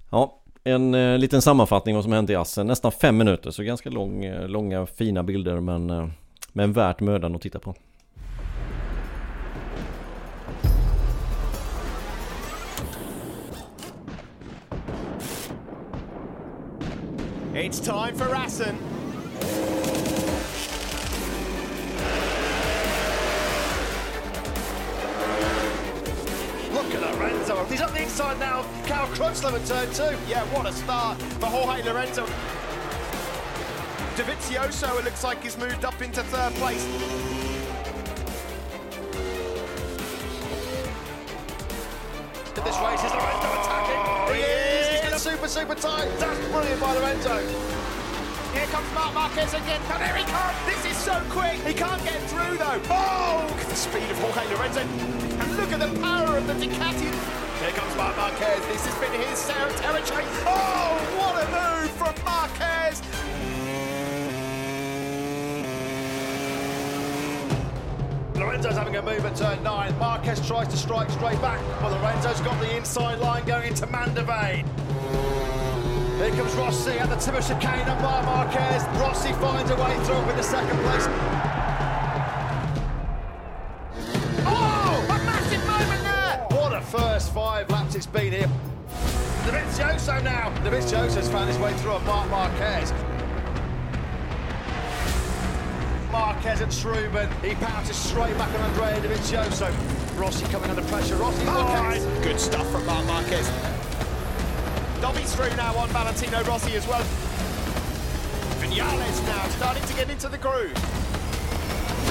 Ja, 0.09 0.41
en 0.63 0.93
eh, 0.93 1.17
liten 1.17 1.41
sammanfattning 1.41 1.95
vad 1.95 2.03
som 2.03 2.13
hände 2.13 2.33
i 2.33 2.35
Assen. 2.35 2.67
Nästan 2.67 2.91
fem 2.91 3.17
minuter, 3.17 3.51
så 3.51 3.63
ganska 3.63 3.89
lång, 3.89 4.25
eh, 4.25 4.47
långa 4.47 4.85
fina 4.85 5.23
bilder 5.23 5.59
men, 5.59 5.89
eh, 5.89 6.07
men 6.53 6.73
värt 6.73 6.99
mödan 6.99 7.35
att 7.35 7.41
titta 7.41 7.59
på. 7.59 7.75
It's 17.63 17.79
time 17.79 18.15
for 18.15 18.33
Assen. 18.33 18.75
Look 26.73 26.91
at 26.95 27.01
Lorenzo. 27.15 27.63
He's 27.65 27.81
up 27.81 27.91
the 27.91 28.01
inside 28.01 28.39
now. 28.39 28.65
Cal 28.85 29.05
Crutchlow 29.09 29.53
at 29.53 29.65
turn 29.67 29.93
two. 29.93 30.17
Yeah, 30.27 30.43
what 30.45 30.65
a 30.65 30.73
start 30.73 31.21
for 31.21 31.45
Jorge 31.45 31.83
Lorenzo. 31.83 32.25
Davizioso, 34.15 34.97
it 34.97 35.05
looks 35.05 35.23
like 35.23 35.43
he's 35.43 35.55
moved 35.59 35.85
up 35.85 36.01
into 36.01 36.23
third 36.23 36.53
place. 36.55 36.83
This 42.55 42.79
race 42.79 43.03
is 43.03 43.11
Lorenzo 43.11 43.50
super, 45.21 45.47
super 45.47 45.75
tight. 45.75 46.09
That's 46.17 46.39
brilliant 46.47 46.81
by 46.81 46.95
Lorenzo. 46.97 47.37
Here 48.57 48.65
comes 48.73 48.91
Mark 48.95 49.13
Marquez 49.13 49.53
again. 49.53 49.79
Oh, 49.85 49.99
there 49.99 50.15
he 50.17 50.23
comes. 50.25 50.57
This 50.65 50.83
is 50.83 50.97
so 50.97 51.21
quick. 51.29 51.61
He 51.61 51.75
can't 51.75 52.03
get 52.03 52.17
through 52.25 52.57
though. 52.57 52.81
Oh, 52.89 53.45
look 53.47 53.61
at 53.61 53.67
the 53.69 53.75
speed 53.75 54.09
of 54.09 54.17
Jorge 54.17 54.49
Lorenzo. 54.49 54.81
And 54.81 55.57
look 55.57 55.71
at 55.71 55.79
the 55.79 55.99
power 56.01 56.37
of 56.37 56.47
the 56.47 56.53
Ducati. 56.53 57.13
Here 57.61 57.69
comes 57.69 57.95
Mark 57.95 58.17
Marquez. 58.17 58.65
This 58.65 58.83
has 58.83 58.97
been 58.97 59.13
his 59.21 59.45
territory. 59.79 60.25
Oh, 60.49 60.97
what 61.13 61.37
a 61.37 61.45
move 61.53 61.91
from 62.01 62.15
Marquez. 62.25 62.99
Lorenzo's 68.33 68.73
having 68.73 68.95
a 68.95 69.01
move 69.03 69.23
at 69.23 69.35
turn 69.35 69.61
nine. 69.61 69.95
Marquez 69.99 70.45
tries 70.47 70.67
to 70.69 70.77
strike 70.77 71.11
straight 71.11 71.39
back, 71.41 71.61
but 71.79 71.91
Lorenzo's 71.91 72.41
got 72.41 72.59
the 72.59 72.75
inside 72.75 73.19
line 73.19 73.45
going 73.45 73.67
into 73.67 73.85
Mandevane. 73.85 74.65
Here 76.17 76.31
comes 76.31 76.53
Rossi 76.53 76.99
at 76.99 77.09
the 77.09 77.15
tip 77.15 77.33
of 77.33 77.47
chicane 77.47 77.87
and 77.87 78.01
Marc 78.01 78.25
Marquez. 78.25 78.83
Rossi 78.99 79.33
finds 79.33 79.71
a 79.71 79.75
way 79.75 79.95
through 80.05 80.23
with 80.27 80.35
the 80.37 80.43
second 80.43 80.77
place. 80.79 81.07
Oh, 84.45 85.05
a 85.09 85.17
massive 85.25 85.65
moment 85.65 86.03
there! 86.03 86.59
What 86.59 86.73
a 86.73 86.81
first 86.81 87.33
five 87.33 87.69
laps 87.69 87.95
it's 87.95 88.05
been 88.05 88.31
here. 88.33 88.49
Davizioso 89.45 90.23
now. 90.23 90.51
Davizioso's 90.63 91.27
found 91.27 91.49
his 91.49 91.57
way 91.57 91.73
through 91.79 91.93
on 91.93 92.05
Marc 92.05 92.29
Marquez. 92.29 92.93
Marquez 96.11 96.61
and 96.61 96.71
Struben. 96.71 97.27
He 97.43 97.55
pounces 97.55 97.95
straight 97.95 98.37
back 98.37 98.53
on 98.53 98.61
Andrea 98.61 99.01
Davizioso. 99.01 99.73
Rossi 100.19 100.45
coming 100.45 100.69
under 100.69 100.83
pressure. 100.83 101.15
Rossi 101.15 101.43
Marquez. 101.45 102.05
Good 102.23 102.39
stuff 102.39 102.69
from 102.71 102.85
Marc 102.85 103.05
Marquez. 103.07 103.49
Dobby's 105.01 105.35
through 105.35 105.55
now 105.55 105.75
on 105.77 105.89
Valentino 105.89 106.43
Rossi 106.43 106.75
as 106.75 106.87
well. 106.87 107.03
Vinales 108.59 109.25
now 109.25 109.47
starting 109.47 109.83
to 109.83 109.93
get 109.95 110.11
into 110.11 110.29
the 110.29 110.37
groove. 110.37 110.71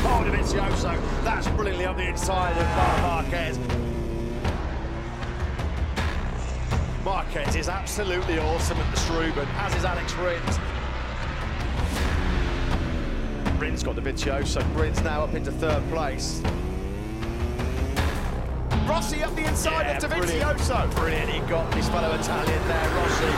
Oh, 0.03 0.24
Davizioso. 0.26 1.01
That's 1.22 1.47
brilliantly 1.51 1.86
on 1.86 1.97
the 1.97 2.09
inside 2.09 2.57
of 2.57 2.66
Marc 2.76 3.28
Marquez. 3.28 3.59
Marquez 7.05 7.55
is 7.55 7.68
absolutely 7.68 8.41
awesome 8.41 8.78
at 8.78 8.93
the 8.93 9.01
Struben, 9.01 9.47
as 9.55 9.74
is 9.76 9.84
Alex 9.84 10.12
Rins. 10.14 10.59
Rins 13.61 13.84
got 13.84 13.95
Davizioso. 13.95 14.64
Rins 14.76 15.01
now 15.03 15.22
up 15.22 15.34
into 15.34 15.53
third 15.53 15.88
place. 15.91 16.43
Rossi 18.91 19.22
up 19.22 19.32
the 19.36 19.45
inside 19.45 19.86
Yeah, 19.86 19.99
of 19.99 20.03
Davizioso. 20.03 20.95
Brilliant. 20.97 21.30
He 21.30 21.38
got 21.49 21.72
his 21.74 21.88
fellow 21.88 22.12
Italian 22.12 22.62
there, 22.66 22.91
Rossi. 22.99 23.30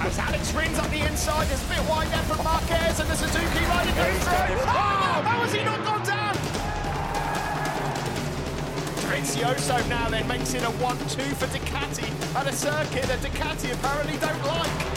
As 0.00 0.18
Alex 0.18 0.54
Rins 0.54 0.78
up 0.78 0.90
the 0.90 1.02
inside, 1.06 1.48
there's 1.48 1.62
a 1.62 1.68
bit 1.68 1.84
wide 1.86 2.08
there 2.08 2.22
from 2.22 2.42
Marquez, 2.42 2.98
and 2.98 3.10
the 3.10 3.14
Suzuki 3.14 3.64
rider 3.66 3.92
goes 3.92 4.24
through. 4.24 4.56
Oh, 4.56 5.20
how 5.20 5.44
has 5.44 5.52
he 5.52 5.62
not 5.64 5.84
gone 5.84 6.02
down? 6.06 6.34
Davizioso 9.04 9.86
now 9.90 10.08
then 10.08 10.26
makes 10.26 10.54
it 10.54 10.62
a 10.62 10.70
1-2 10.80 11.36
for 11.36 11.46
Ducati 11.48 12.08
at 12.36 12.46
a 12.46 12.52
circuit 12.54 13.02
that 13.04 13.18
Ducati 13.18 13.70
apparently 13.74 14.16
don't 14.16 14.42
like. 14.46 14.89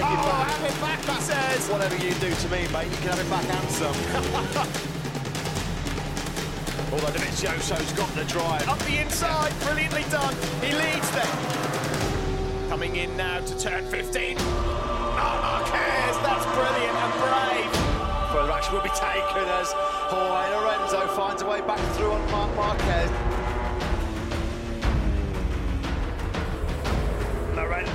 Take 0.00 0.08
oh, 0.08 0.14
it 0.16 0.24
back. 0.32 0.48
have 0.48 0.64
it 0.64 0.80
back, 0.80 1.20
says. 1.20 1.68
Whatever 1.68 1.94
you 1.96 2.14
do 2.24 2.32
to 2.32 2.48
me, 2.48 2.64
mate, 2.72 2.88
you 2.88 2.96
can 3.04 3.12
have 3.12 3.20
it 3.20 3.28
back 3.28 3.44
and 3.44 3.68
some. 3.68 3.92
Although 6.90 7.12
Davizioso's 7.12 7.92
got 7.92 8.08
the 8.16 8.24
drive. 8.24 8.66
Up 8.66 8.78
the 8.88 8.96
inside, 8.96 9.52
brilliantly 9.60 10.04
done. 10.08 10.34
He 10.64 10.72
leads 10.72 11.10
them. 11.10 11.28
Coming 12.70 12.96
in 12.96 13.14
now 13.18 13.40
to 13.40 13.58
turn 13.58 13.84
15. 13.84 14.38
Oh, 14.40 15.12
Marquez, 15.20 16.16
that's 16.24 16.46
brilliant 16.56 16.96
and 16.96 17.12
brave. 17.20 17.68
Further 18.32 18.52
action 18.52 18.72
will 18.72 18.80
be 18.80 18.88
taken 18.96 19.44
as 19.60 19.68
Jorge 20.08 20.48
Lorenzo 20.56 21.08
finds 21.08 21.42
a 21.42 21.46
way 21.46 21.60
back 21.60 21.80
through 21.92 22.12
on 22.12 22.30
Mark 22.30 22.56
Marquez. 22.56 23.10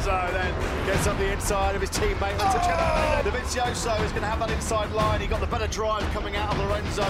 Lorenzo 0.05 0.33
then 0.33 0.85
gets 0.85 1.07
up 1.07 1.17
the 1.17 1.31
inside 1.31 1.75
of 1.75 1.81
his 1.81 1.89
teammate. 1.89 2.35
Oh! 2.39 3.21
Davizioso 3.23 4.03
is 4.03 4.11
going 4.11 4.21
to 4.21 4.27
have 4.27 4.39
that 4.39 4.51
inside 4.51 4.91
line. 4.91 5.19
He 5.19 5.27
got 5.27 5.39
the 5.39 5.47
better 5.47 5.67
drive 5.67 6.03
coming 6.13 6.35
out 6.35 6.53
of 6.53 6.59
Lorenzo. 6.59 7.05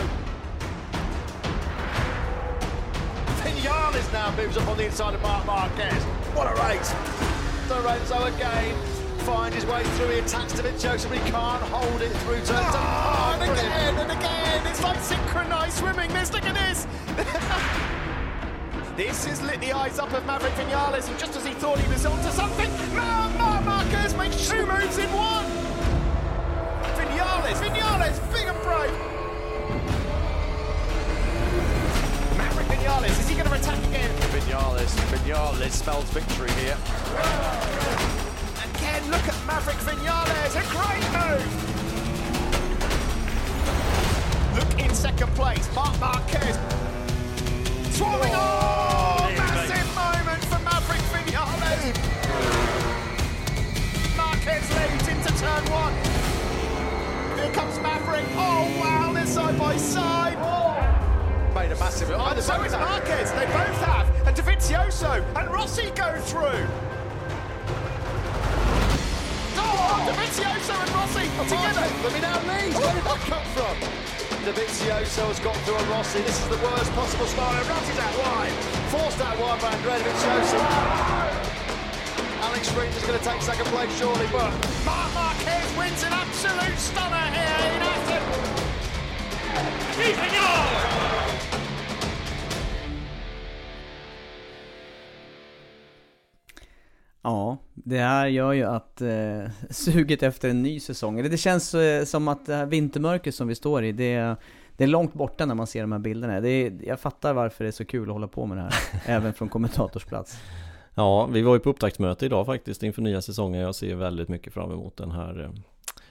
Vinales 3.44 4.14
now 4.14 4.34
moves 4.38 4.58
up 4.58 4.68
on 4.68 4.78
the 4.78 4.86
inside 4.86 5.14
of 5.14 5.22
Marc 5.22 5.46
Marquez. 5.46 6.04
What 6.34 6.48
a 6.48 6.56
race! 6.64 6.94
Lorenzo 7.70 8.24
again 8.34 8.76
finds 9.26 9.56
his 9.56 9.66
way 9.66 9.84
through. 9.84 10.10
He 10.10 10.20
attacks 10.20 10.54
Davizioso, 10.54 11.10
but 11.10 11.18
he 11.18 11.32
can't 11.32 11.64
hold 11.64 12.02
it 12.02 12.12
through 12.24 12.36
turn 12.38 12.46
seven. 12.46 12.64
Oh, 12.76 13.36
oh, 13.36 13.42
and 13.42 13.52
again 13.52 13.96
and 13.96 14.12
again. 14.12 14.68
It's 14.68 14.82
like 14.84 15.00
synchronized 15.02 15.78
swimming. 15.78 16.14
This, 16.14 16.32
look 16.32 16.46
at 16.46 16.56
this. 16.56 16.88
This 18.98 19.26
has 19.26 19.42
lit 19.42 19.60
the 19.60 19.74
eyes 19.74 20.00
up 20.00 20.12
of 20.14 20.26
Maverick 20.26 20.54
Vinales, 20.54 21.10
and 21.10 21.20
just 21.20 21.36
as 21.36 21.46
he 21.46 21.54
thought 21.54 21.78
he 21.80 21.88
was 21.92 22.06
onto 22.06 22.30
something, 22.32 22.70
Mar- 22.96 23.30
Mar- 23.38 23.62
Marquez 23.62 24.16
makes 24.16 24.50
two 24.50 24.66
moves 24.66 24.98
in 24.98 25.10
one. 25.12 25.46
Vinales, 26.96 27.60
Vinales, 27.60 28.20
big 28.32 28.48
and 28.48 28.62
brave. 28.64 28.92
Maverick 32.38 32.68
Vinales, 32.68 33.20
is 33.20 33.28
he 33.28 33.36
going 33.36 33.48
to 33.48 33.54
attack 33.56 33.78
again? 33.90 34.12
Vinales, 34.32 34.96
Vinales 35.12 35.72
smells 35.72 36.10
victory 36.12 36.52
here. 36.52 36.78
Again, 38.76 39.12
look 39.12 39.28
at 39.28 39.36
Maverick 39.46 39.78
Vinales, 39.78 40.56
a 40.56 40.64
great 40.72 41.06
move. 41.12 41.52
Look 44.56 44.80
in 44.80 44.96
second 44.96 45.36
place, 45.36 45.68
Mark 45.76 46.00
Marquez. 46.00 46.58
Swarming 47.96 48.32
oh, 48.34 48.85
Vinales. 55.46 55.70
Marquez 55.70 56.16
leads 56.74 57.06
into 57.06 57.36
turn 57.36 57.40
one. 57.56 57.76
firing. 58.16 58.26
Oh, 58.38 58.80
wow, 58.80 59.14
they're 59.14 59.26
side 59.26 59.58
by 59.58 59.78
side. 59.78 60.38
Made 61.54 61.72
a 61.72 61.76
massive... 61.76 62.12
Oh, 62.12 62.26
and 62.26 62.44
so 62.44 62.62
is 62.64 62.74
Marquez. 62.74 63.32
They 63.32 63.46
both 63.46 63.82
have. 63.86 64.28
And 64.28 64.36
Davizioso 64.36 65.24
and 65.36 65.50
Rossi 65.54 65.92
go 65.92 66.20
through. 66.20 66.68
Oh, 69.58 70.06
Davizioso 70.08 70.76
and 70.76 70.92
Rossi 70.92 71.26
together. 71.48 71.88
Let 72.04 72.14
me 72.14 72.20
now 72.20 72.40
lead. 72.44 72.74
Where 72.76 72.94
did 72.94 73.04
that 73.04 73.20
come 73.32 73.46
from? 73.56 73.76
Davizioso 74.44 75.28
has 75.28 75.40
got 75.40 75.56
through 75.64 75.76
on 75.76 75.90
Rossi. 75.90 76.22
This 76.22 76.40
is 76.42 76.48
the 76.50 76.58
worst 76.58 76.92
possible 76.92 77.26
scenario. 77.26 77.64
Rossi's 77.64 78.00
out 78.00 78.18
wide. 78.20 78.52
Forced 78.92 79.22
out 79.22 79.40
wide 79.40 79.62
by 79.62 79.72
Andrea 79.72 80.00
Davizioso. 80.00 80.60
Alex 82.42 82.72
Rins 82.74 82.96
is 82.96 83.04
going 83.04 83.18
to 83.18 83.26
take 83.26 83.42
second 83.42 83.66
place 83.68 83.98
surely, 83.98 84.28
but 84.32 84.52
wins 85.80 86.04
an 86.04 86.14
absolute 86.14 86.78
stunner 86.78 87.28
here 87.38 87.76
in 87.76 87.82
Aston. 87.82 88.46
Ja, 97.22 97.58
det 97.74 97.98
här 97.98 98.28
gör 98.28 98.54
ju 98.54 98.64
att 98.64 99.02
eh, 99.02 99.44
suget 99.70 100.24
efter 100.24 100.50
en 100.50 100.64
ny 100.64 100.80
säsong, 100.80 101.20
eller 101.20 101.30
det 101.30 101.38
känns 101.38 101.74
eh, 101.74 102.04
som 102.04 102.28
att 102.28 102.46
det 102.46 102.56
här 102.56 102.66
vintermörkret 102.66 103.36
som 103.36 103.48
vi 103.48 103.56
står 103.56 103.84
i, 103.84 103.92
det, 103.92 104.36
det 104.78 104.84
är 104.84 104.88
långt 104.88 105.14
borta 105.14 105.46
när 105.46 105.56
man 105.56 105.68
ser 105.68 105.82
de 105.82 105.92
här 105.92 106.00
bilderna. 106.00 106.42
Det 106.42 106.50
är, 106.50 106.80
jag 106.84 107.00
fattar 107.00 107.34
varför 107.34 107.64
det 107.64 107.70
är 107.70 107.72
så 107.72 107.86
kul 107.86 108.10
att 108.10 108.14
hålla 108.14 108.28
på 108.28 108.46
med 108.46 108.58
det 108.58 108.62
här, 108.62 108.74
även 109.16 109.34
från 109.34 109.50
kommentatorsplats. 109.50 110.38
Ja, 110.96 111.26
vi 111.26 111.42
var 111.42 111.54
ju 111.54 111.60
på 111.60 111.70
upptaktsmöte 111.70 112.26
idag 112.26 112.46
faktiskt 112.46 112.84
inför 112.84 113.02
nya 113.02 113.22
säsongen. 113.22 113.62
Jag 113.62 113.76
ser 113.76 113.96
väldigt 113.96 114.30
mycket 114.30 114.54
fram 114.54 114.72
emot 114.72 114.98
den 114.98 115.12
här 115.12 115.44
eh, 115.44 115.50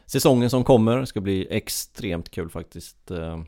säsongen 0.07 0.51
som 0.51 0.65
kommer. 0.65 0.99
Det 0.99 1.07
ska 1.07 1.21
bli 1.21 1.47
extremt 1.51 2.31
kul 2.31 2.51
faktiskt 2.51 3.11
eh, 3.11 3.43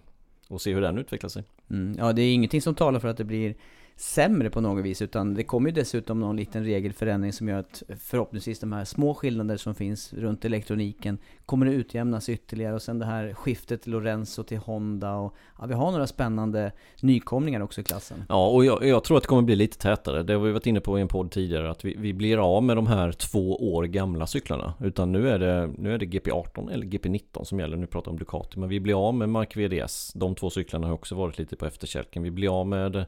att 0.50 0.62
se 0.62 0.74
hur 0.74 0.80
den 0.80 0.98
utvecklar 0.98 1.28
sig. 1.28 1.44
Mm, 1.70 1.96
ja, 1.98 2.12
det 2.12 2.22
är 2.22 2.34
ingenting 2.34 2.62
som 2.62 2.74
talar 2.74 3.00
för 3.00 3.08
att 3.08 3.16
det 3.16 3.24
blir 3.24 3.54
sämre 3.96 4.50
på 4.50 4.60
något 4.60 4.84
vis, 4.84 5.02
utan 5.02 5.34
det 5.34 5.44
kommer 5.44 5.68
ju 5.68 5.74
dessutom 5.74 6.20
någon 6.20 6.36
liten 6.36 6.64
regelförändring 6.64 7.32
som 7.32 7.48
gör 7.48 7.58
att 7.58 7.82
förhoppningsvis 8.00 8.60
de 8.60 8.72
här 8.72 8.84
små 8.84 9.14
skillnader 9.14 9.56
som 9.56 9.74
finns 9.74 10.12
runt 10.12 10.44
elektroniken 10.44 11.18
kommer 11.46 11.66
att 11.66 11.72
utjämnas 11.72 12.28
ytterligare 12.28 12.74
och 12.74 12.82
sen 12.82 12.98
det 12.98 13.06
här 13.06 13.34
skiftet 13.34 13.82
till 13.82 13.92
Lorenzo 13.92 14.42
till 14.42 14.58
Honda 14.58 15.14
och 15.14 15.34
ja, 15.58 15.66
vi 15.66 15.74
har 15.74 15.90
några 15.90 16.06
spännande 16.06 16.72
nykomlingar 17.00 17.60
också 17.60 17.80
i 17.80 17.84
klassen. 17.84 18.24
Ja, 18.28 18.48
och 18.48 18.64
jag, 18.64 18.84
jag, 18.84 19.04
tror 19.04 19.16
att 19.16 19.22
det 19.22 19.28
kommer 19.28 19.42
bli 19.42 19.56
lite 19.56 19.78
tätare. 19.78 20.22
Det 20.22 20.32
har 20.32 20.40
vi 20.40 20.52
varit 20.52 20.66
inne 20.66 20.80
på 20.80 20.98
i 20.98 21.02
en 21.02 21.08
podd 21.08 21.30
tidigare 21.30 21.70
att 21.70 21.84
vi, 21.84 21.96
vi 21.98 22.12
blir 22.12 22.56
av 22.56 22.62
med 22.62 22.76
de 22.76 22.86
här 22.86 23.12
två 23.12 23.74
år 23.74 23.84
gamla 23.84 24.26
cyklarna. 24.26 24.74
Utan 24.80 25.12
nu 25.12 25.28
är 25.28 25.38
det, 25.38 25.66
nu 25.78 25.94
är 25.94 25.98
det 25.98 26.06
GP18 26.06 26.72
eller 26.72 26.86
GP19 26.86 27.44
som 27.44 27.60
gäller. 27.60 27.76
Nu 27.76 27.86
pratar 27.86 28.10
om 28.10 28.18
Ducati. 28.18 28.58
Men 28.58 28.68
vi 28.68 28.80
blir 28.80 29.08
av 29.08 29.14
med 29.14 29.28
Mark 29.28 29.56
VDS. 29.56 30.12
De 30.12 30.34
två 30.34 30.50
cyklarna 30.50 30.86
har 30.86 30.94
också 30.94 31.14
varit 31.14 31.38
lite 31.38 31.56
på 31.56 31.66
efterkälken. 31.66 32.22
Vi 32.22 32.30
blir 32.30 32.60
av 32.60 32.66
med 32.66 33.06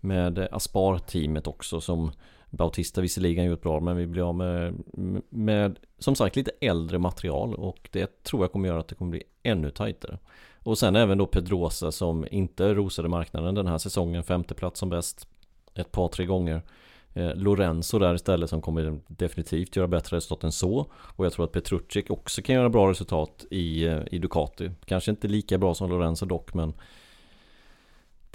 med 0.00 0.48
Aspar-teamet 0.50 1.46
också 1.46 1.80
som 1.80 2.12
Bautista 2.50 3.00
visserligen 3.00 3.44
gjort 3.44 3.62
bra 3.62 3.80
men 3.80 3.96
vi 3.96 4.06
blir 4.06 4.28
av 4.28 4.34
med, 4.34 4.74
med 5.28 5.78
som 5.98 6.14
sagt 6.14 6.36
lite 6.36 6.50
äldre 6.60 6.98
material 6.98 7.54
och 7.54 7.88
det 7.92 8.22
tror 8.22 8.42
jag 8.42 8.52
kommer 8.52 8.68
göra 8.68 8.80
att 8.80 8.88
det 8.88 8.94
kommer 8.94 9.10
bli 9.10 9.22
ännu 9.42 9.70
tajtare. 9.70 10.18
Och 10.62 10.78
sen 10.78 10.96
även 10.96 11.18
då 11.18 11.26
Pedrosa 11.26 11.92
som 11.92 12.26
inte 12.30 12.74
rosade 12.74 13.08
marknaden 13.08 13.54
den 13.54 13.66
här 13.66 13.78
säsongen, 13.78 14.22
femte 14.22 14.54
plats 14.54 14.80
som 14.80 14.88
bäst 14.88 15.28
ett 15.74 15.92
par 15.92 16.08
tre 16.08 16.26
gånger. 16.26 16.62
Eh, 17.14 17.34
Lorenzo 17.34 17.98
där 17.98 18.14
istället 18.14 18.50
som 18.50 18.62
kommer 18.62 19.00
definitivt 19.08 19.76
göra 19.76 19.88
bättre 19.88 20.16
resultat 20.16 20.44
än 20.44 20.52
så. 20.52 20.86
Och 20.92 21.26
jag 21.26 21.32
tror 21.32 21.44
att 21.44 21.52
Petrucic 21.52 22.10
också 22.10 22.42
kan 22.42 22.54
göra 22.54 22.68
bra 22.68 22.90
resultat 22.90 23.44
i, 23.50 23.86
eh, 23.86 24.00
i 24.10 24.18
Ducati. 24.18 24.70
Kanske 24.84 25.10
inte 25.10 25.28
lika 25.28 25.58
bra 25.58 25.74
som 25.74 25.90
Lorenzo 25.90 26.26
dock 26.26 26.54
men 26.54 26.72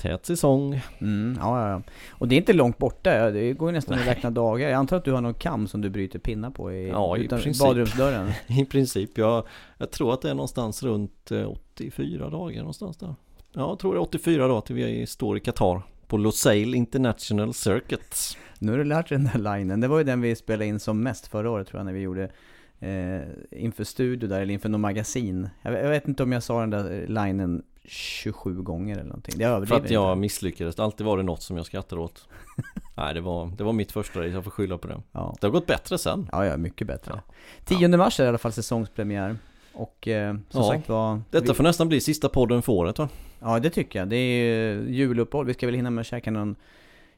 tät 0.02 0.26
säsong. 0.26 0.82
Mm, 1.02 1.38
ja, 1.40 1.70
ja, 1.70 1.82
Och 2.12 2.28
det 2.28 2.36
är 2.36 2.38
inte 2.38 2.54
långt 2.54 2.78
borta, 2.78 3.32
det 3.32 3.54
går 3.54 3.70
ju 3.70 3.74
nästan 3.74 4.00
att 4.00 4.08
räkna 4.08 4.32
dagar. 4.32 4.70
Jag 4.70 4.78
antar 4.78 4.98
att 4.98 5.06
du 5.06 5.12
har 5.12 5.22
någon 5.22 5.34
kam 5.34 5.68
som 5.68 5.82
du 5.82 5.90
bryter 5.90 6.20
pinnar 6.20 6.50
på 6.50 6.72
i, 6.72 6.90
ja, 6.90 7.18
i 7.18 7.28
princip. 7.28 7.60
badrumsdörren? 7.60 8.32
I 8.48 8.66
princip, 8.66 9.18
jag, 9.18 9.48
jag 9.78 9.92
tror 9.92 10.14
att 10.14 10.22
det 10.22 10.30
är 10.30 10.34
någonstans 10.34 10.84
runt 10.84 11.32
84 11.76 12.26
eh, 12.26 12.32
dagar 12.32 12.58
någonstans 12.58 12.98
där. 12.98 13.16
Ja, 13.54 13.70
jag 13.70 13.80
tror 13.80 13.94
det 13.94 13.98
är 13.98 14.02
84 14.02 14.48
dagar 14.48 14.62
till 14.62 14.76
vi 14.76 15.08
står 15.08 15.38
i 15.38 15.40
Qatar 15.40 15.82
på 16.08 16.18
Losail 16.18 16.76
International 16.76 17.54
Circuit. 17.54 18.38
Nu 18.60 18.72
har 18.72 18.78
du 18.78 18.84
lärt 18.84 19.10
dig 19.10 19.18
den 19.18 19.30
där 19.34 19.58
linen. 19.58 19.82
Det 19.82 19.88
var 19.88 19.98
ju 19.98 20.04
den 20.04 20.22
vi 20.22 20.36
spelade 20.36 20.66
in 20.66 20.80
som 20.80 21.04
mest 21.04 21.28
förra 21.28 21.52
året 21.52 21.68
tror 21.68 21.80
jag 21.80 21.86
när 21.86 21.94
vi 21.94 22.00
gjorde 22.00 22.32
eh, 22.80 23.22
inför 23.52 23.84
studio 23.84 24.30
där, 24.30 24.42
eller 24.42 24.54
inför 24.54 24.70
något 24.70 24.82
magasin. 24.82 25.50
Jag, 25.62 25.74
jag, 25.74 25.90
vet 25.90 26.08
inte 26.08 26.24
om 26.24 26.32
jag 26.32 26.44
sa 26.44 26.60
den 26.60 26.70
där 26.70 27.08
linen 27.08 27.64
27 27.86 28.62
gånger 28.62 28.94
eller 28.96 29.04
någonting. 29.04 29.36
Det 29.38 29.44
är 29.44 29.66
För 29.66 29.76
att 29.76 29.90
jag 29.90 30.12
inte. 30.12 30.20
misslyckades. 30.20 30.80
Alltid 30.80 31.06
var 31.06 31.18
det 31.18 31.24
något 31.24 31.42
som 31.42 31.58
jag 31.58 31.66
skrattade 31.66 32.02
åt. 32.02 32.28
Nej, 32.96 33.14
det 33.14 33.22
var, 33.22 33.52
det 33.58 33.64
var 33.64 33.74
mitt 33.74 33.92
första 33.92 34.20
race. 34.20 34.30
Jag 34.30 34.44
får 34.44 34.52
skylla 34.52 34.78
på 34.78 34.88
det. 34.88 35.02
Ja. 35.12 35.36
Det 35.42 35.48
har 35.48 35.52
gått 35.52 35.68
bättre 35.68 35.98
sen. 35.98 36.30
Ja, 36.32 36.46
ja, 36.46 36.58
mycket 36.58 36.88
bättre. 36.88 37.22
Ja. 37.28 37.34
10 37.66 37.88
mars 37.88 38.20
är 38.20 38.24
det 38.24 38.28
i 38.28 38.30
alla 38.30 38.38
fall 38.38 38.52
säsongspremiär. 38.52 39.38
Och 39.74 40.08
eh, 40.08 40.34
som 40.50 40.62
ja. 40.62 40.68
sagt 40.68 40.90
var... 40.90 41.22
Detta 41.30 41.52
vi... 41.52 41.54
får 41.54 41.64
nästan 41.64 41.88
bli 41.88 42.02
sista 42.02 42.30
podden 42.30 42.62
för 42.62 42.74
året 42.74 43.00
va? 43.00 43.10
Ja, 43.40 43.60
det 43.60 43.70
tycker 43.70 44.00
jag. 44.00 44.10
Det 44.10 44.16
är 44.16 44.82
juluppehåll. 44.82 45.46
Vi 45.46 45.54
ska 45.54 45.66
väl 45.66 45.76
hinna 45.76 45.90
med 45.90 46.02
att 46.02 46.08
käka 46.08 46.32
någon 46.32 46.56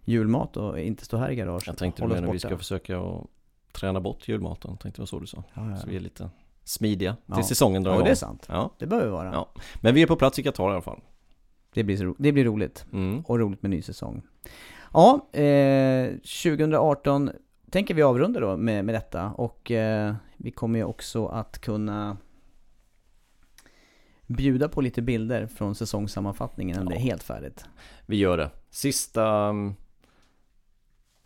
julmat 0.05 0.57
och 0.57 0.80
inte 0.80 1.05
stå 1.05 1.18
här 1.18 1.32
i 1.32 1.36
garaget. 1.36 1.68
Jag 1.68 1.78
tänkte 1.78 2.05
att 2.05 2.34
vi 2.34 2.39
ska 2.39 2.57
försöka 2.57 2.99
att 2.99 3.28
träna 3.72 4.01
bort 4.01 4.28
julmaten. 4.28 4.78
Tänkte 4.78 4.89
det 4.89 5.01
var 5.01 5.05
så 5.05 5.20
du 5.20 5.28
sa. 5.28 5.43
Ja, 5.53 5.70
ja. 5.70 5.78
Så 5.78 5.88
vi 5.88 5.95
är 5.95 5.99
lite 5.99 6.30
smidiga 6.64 7.16
till 7.16 7.36
ja. 7.38 7.43
säsongen 7.43 7.84
drar 7.84 7.91
igång. 7.91 8.01
Ja, 8.01 8.05
det 8.05 8.11
är 8.11 8.16
sant. 8.16 8.45
Ja. 8.49 8.74
Det 8.78 8.88
behöver 8.88 9.09
vara. 9.09 9.34
Ja. 9.34 9.49
Men 9.82 9.95
vi 9.95 10.01
är 10.01 10.07
på 10.07 10.16
plats 10.16 10.39
i 10.39 10.43
Qatar 10.43 10.70
i 10.70 10.72
alla 10.72 10.82
fall. 10.82 11.01
Det 11.74 11.84
blir, 11.84 12.14
det 12.18 12.32
blir 12.32 12.45
roligt. 12.45 12.86
Mm. 12.93 13.22
Och 13.22 13.39
roligt 13.39 13.61
med 13.61 13.72
ny 13.72 13.82
säsong. 13.82 14.22
Ja, 14.93 15.30
eh, 15.32 16.07
2018 16.07 17.32
tänker 17.72 17.93
vi 17.93 18.01
avrunda 18.01 18.39
då 18.39 18.57
med, 18.57 18.86
med 18.86 18.95
detta. 18.95 19.32
Och 19.32 19.72
eh, 19.72 20.16
vi 20.38 20.51
kommer 20.51 20.80
ju 20.80 20.86
också 20.86 21.26
att 21.26 21.59
kunna 21.59 22.18
bjuda 24.28 24.70
på 24.70 24.82
lite 24.82 25.01
bilder 25.01 25.47
från 25.47 25.76
säsongssammanfattningen 25.76 26.76
när 26.78 26.84
ja. 26.84 26.89
det 26.89 26.95
är 26.95 27.03
helt 27.03 27.24
färdigt. 27.24 27.66
Vi 28.05 28.18
gör 28.18 28.38
det. 28.38 28.49
Sista 28.70 29.53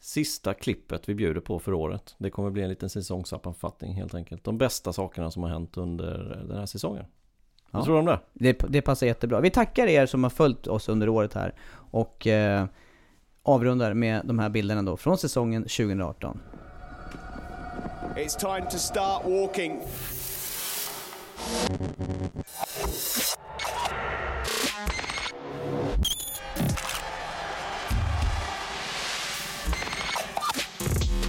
sista 0.08 0.54
klippet 0.54 1.10
vi 1.10 1.16
bjuder 1.16 1.42
på 1.42 1.60
för 1.60 1.74
året. 1.74 2.16
Det 2.18 2.30
kommer 2.30 2.50
bli 2.50 2.64
en 2.64 2.70
liten 2.70 2.90
säsongssammanfattning 2.90 3.94
helt 3.94 4.14
enkelt. 4.14 4.44
De 4.44 4.58
bästa 4.58 4.94
sakerna 4.94 5.32
som 5.32 5.44
har 5.44 5.50
hänt 5.50 5.78
under 5.78 6.46
den 6.48 6.58
här 6.58 6.66
säsongen. 6.66 7.06
Vad 7.72 7.84
tror 7.84 7.94
du 7.94 8.00
om 8.00 8.06
det? 8.06 8.20
det? 8.34 8.66
Det 8.70 8.82
passar 8.82 9.08
jättebra. 9.08 9.40
Vi 9.40 9.50
tackar 9.50 9.88
er 9.88 10.06
som 10.06 10.24
har 10.24 10.30
följt 10.30 10.68
oss 10.68 10.90
under 10.90 11.10
året 11.10 11.34
här 11.34 11.54
och 11.92 12.28
eh, 12.28 12.66
avrundar 13.44 13.94
med 13.94 14.22
de 14.26 14.40
här 14.40 14.50
bilderna 14.50 14.84
då 14.84 14.98
från 14.98 15.18
säsongen 15.18 15.64
2018. 15.64 16.40
It's 18.16 18.40
time 18.40 18.72
to 18.72 18.78
start 18.78 19.26
walking. 19.26 19.82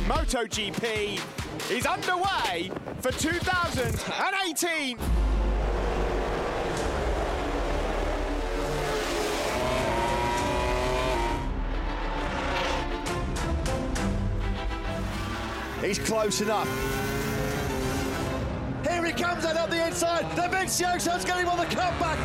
MotoGP 0.09 1.21
is 1.71 1.85
underway 1.85 2.71
for 3.03 3.13
2018. 3.13 4.99
He's 15.83 15.99
close 15.99 16.41
enough. 16.41 16.67
Here 18.89 19.05
he 19.05 19.13
comes 19.13 19.45
out 19.45 19.59
on 19.59 19.69
the 19.69 19.87
inside. 19.87 20.25
Davizioso's 20.31 21.27
getting 21.27 21.47
on 21.47 21.59
the 21.59 21.67
comeback. 21.67 22.19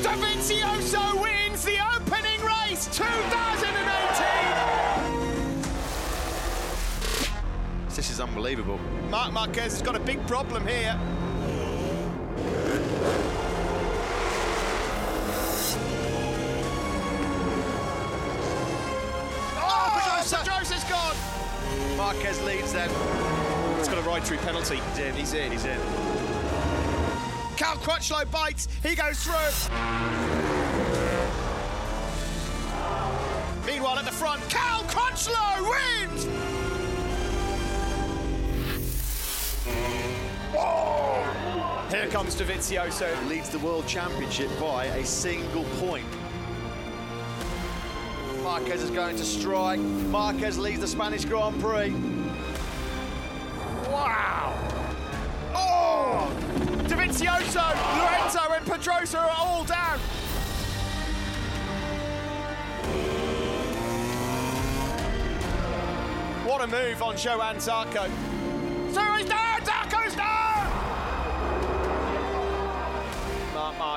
Davizioso 0.00 1.20
wins 1.20 1.64
the 1.64 1.78
opening 1.96 2.40
race 2.40 2.86
2018. 2.96 4.13
This 8.04 8.16
is 8.16 8.20
unbelievable. 8.20 8.78
Mark 9.08 9.32
Marquez 9.32 9.72
has 9.72 9.80
got 9.80 9.96
a 9.96 9.98
big 9.98 10.20
problem 10.26 10.66
here. 10.66 10.94
Oh, 19.56 19.88
oh 19.96 20.20
gone! 20.90 21.96
Marquez 21.96 22.42
leads 22.42 22.74
then. 22.74 22.90
It's 23.78 23.88
got 23.88 23.96
a 23.96 24.02
ride 24.02 24.22
through 24.22 24.36
penalty. 24.36 24.76
He's 24.90 24.98
in, 24.98 25.14
he's 25.14 25.32
in, 25.32 25.52
he's 25.52 25.64
in. 25.64 25.80
Cal 27.56 27.76
Crutchlow 27.76 28.30
bites, 28.30 28.68
he 28.82 28.94
goes 28.94 29.24
through. 29.24 29.34
Meanwhile, 33.66 33.98
at 33.98 34.04
the 34.04 34.12
front, 34.12 34.46
Cal 34.50 34.82
Crutchlow 34.82 35.70
wins! 35.70 36.43
Oh! 40.64 41.86
Here 41.90 42.06
comes 42.08 42.34
Dovizioso. 42.34 43.28
Leads 43.28 43.50
the 43.50 43.58
World 43.58 43.86
Championship 43.86 44.48
by 44.58 44.86
a 44.86 45.04
single 45.04 45.64
point. 45.78 46.06
Marquez 48.42 48.82
is 48.82 48.90
going 48.90 49.16
to 49.16 49.24
strike. 49.24 49.80
Marquez 49.80 50.58
leads 50.58 50.80
the 50.80 50.86
Spanish 50.86 51.24
Grand 51.24 51.60
Prix. 51.60 51.90
Wow! 53.90 54.58
Oh! 55.54 56.30
Dovizioso, 56.86 57.64
Lorenzo, 57.98 58.40
and 58.52 58.66
Pedrosa 58.66 59.18
are 59.18 59.34
all 59.38 59.64
down. 59.64 59.98
What 66.46 66.62
a 66.62 66.66
move 66.66 67.02
on 67.02 67.16
Joan 67.16 67.56
Zarco. 67.56 68.10
So 68.92 69.00
he's 69.14 69.26
down! 69.26 69.43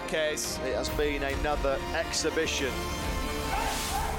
Marquez. 0.08 0.58
It 0.66 0.74
has 0.74 0.88
been 0.88 1.22
another 1.22 1.78
exhibition. 1.93 2.72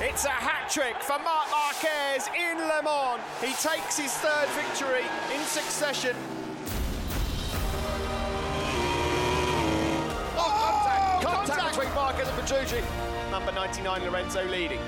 It's 0.03 0.26
a 0.26 0.28
hat 0.28 0.68
trick 0.70 1.01
for 1.01 1.16
Marc 1.24 1.49
Marquez 1.49 2.28
in 2.36 2.59
Le 2.59 2.82
Mans. 2.84 3.22
He 3.41 3.53
takes 3.57 3.97
his 3.97 4.12
third 4.12 4.49
victory 4.53 5.07
in 5.34 5.43
succession. 5.47 6.14
Oh, 10.36 11.24
contact! 11.24 11.24
Contact 11.24 11.74
between 11.74 11.95
Marquez 11.95 12.28
and 12.28 12.36
Petrucci. 12.36 12.84
Number 13.30 13.53
99, 13.53 14.03
Lorenzo 14.03 14.45
leading. 14.45 14.80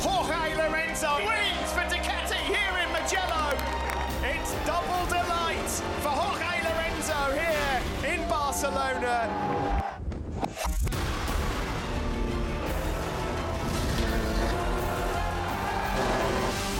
Jorge 0.00 0.56
Lorenzo 0.56 1.16
wins 1.24 1.72
for 1.72 1.88
Ducati 1.88 2.36
here 2.52 2.74
in 2.84 2.88
Magello. 2.92 3.56
It's 4.28 4.52
double 4.66 5.06
delight 5.06 5.70
for 6.02 6.10
Jorge 6.10 6.28
Lorenzo 6.28 6.44
here 6.44 6.47
in 8.08 8.26
Barcelona. 8.28 9.28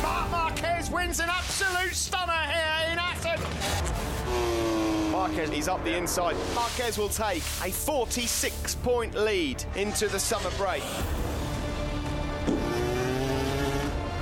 Marc 0.02 0.30
Marquez 0.30 0.90
wins 0.90 1.20
an 1.20 1.28
absolute 1.28 1.94
stunner 1.94 2.32
here 2.32 2.92
in 2.92 2.98
Assen. 2.98 3.38
Marquez, 5.12 5.50
he's 5.50 5.68
up 5.68 5.84
the 5.84 5.96
inside. 5.96 6.36
Marquez 6.54 6.96
will 6.96 7.10
take 7.10 7.42
a 7.62 7.70
46 7.70 8.74
point 8.76 9.14
lead 9.14 9.62
into 9.76 10.08
the 10.08 10.18
summer 10.18 10.50
break. 10.56 10.82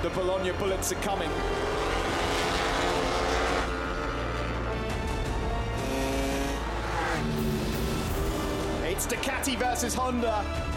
The 0.02 0.10
Bologna 0.10 0.50
bullets 0.52 0.90
are 0.92 0.96
coming. 0.96 1.30
Versus 9.54 9.94
Honda. 9.94 10.75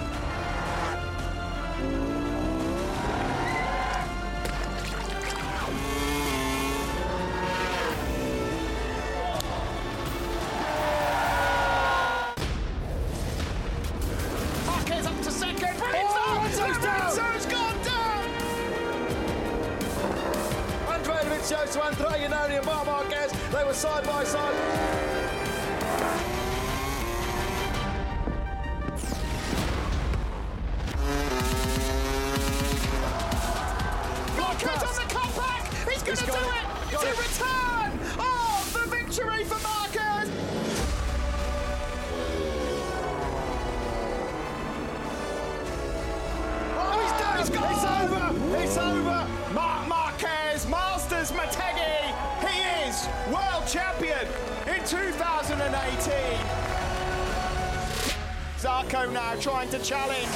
Champion 54.10 54.28
in 54.76 54.86
2018. 54.86 56.14
Zarco 58.57 59.12
now 59.12 59.36
trying 59.36 59.70
to 59.70 59.80
challenge. 59.80 60.28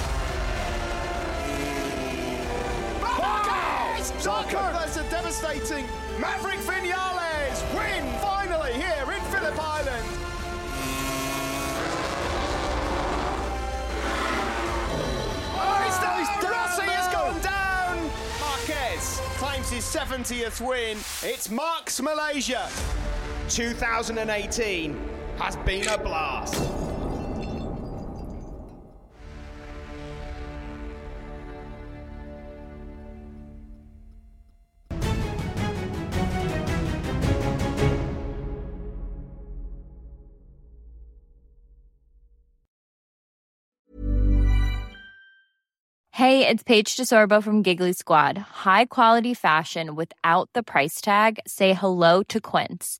Marquez! 3.01 4.11
Zarco! 4.23 4.71
That's 4.71 4.97
a 4.97 5.03
devastating 5.09 5.85
Maverick 6.19 6.59
Vinales 6.59 7.75
win 7.75 8.03
finally 8.21 8.73
here 8.73 9.11
in 9.11 9.21
Phillip 9.31 9.59
Island. 9.59 10.07
Oh, 15.55 15.81
he's 15.85 15.99
down! 15.99 16.19
He's 16.19 16.49
Rossi 16.49 16.83
has 16.83 17.13
gone 17.13 17.41
down! 17.41 18.09
Marquez 18.39 19.19
claims 19.37 19.69
his 19.69 19.83
70th 19.83 20.65
win. 20.65 20.97
It's 21.23 21.49
Mark's 21.49 22.01
Malaysia. 22.01 22.69
2018 23.49 25.09
has 25.37 25.55
been 25.57 25.87
a 25.87 25.97
blast. 25.97 26.55
Hey, 46.11 46.47
it's 46.47 46.63
Paige 46.63 46.95
DeSorbo 46.95 47.43
from 47.43 47.63
Giggly 47.63 47.91
Squad. 47.91 48.37
High 48.37 48.85
quality 48.85 49.33
fashion 49.33 49.95
without 49.95 50.49
the 50.53 50.63
price 50.63 51.01
tag. 51.01 51.39
Say 51.45 51.73
hello 51.73 52.23
to 52.23 52.39
Quince. 52.39 52.99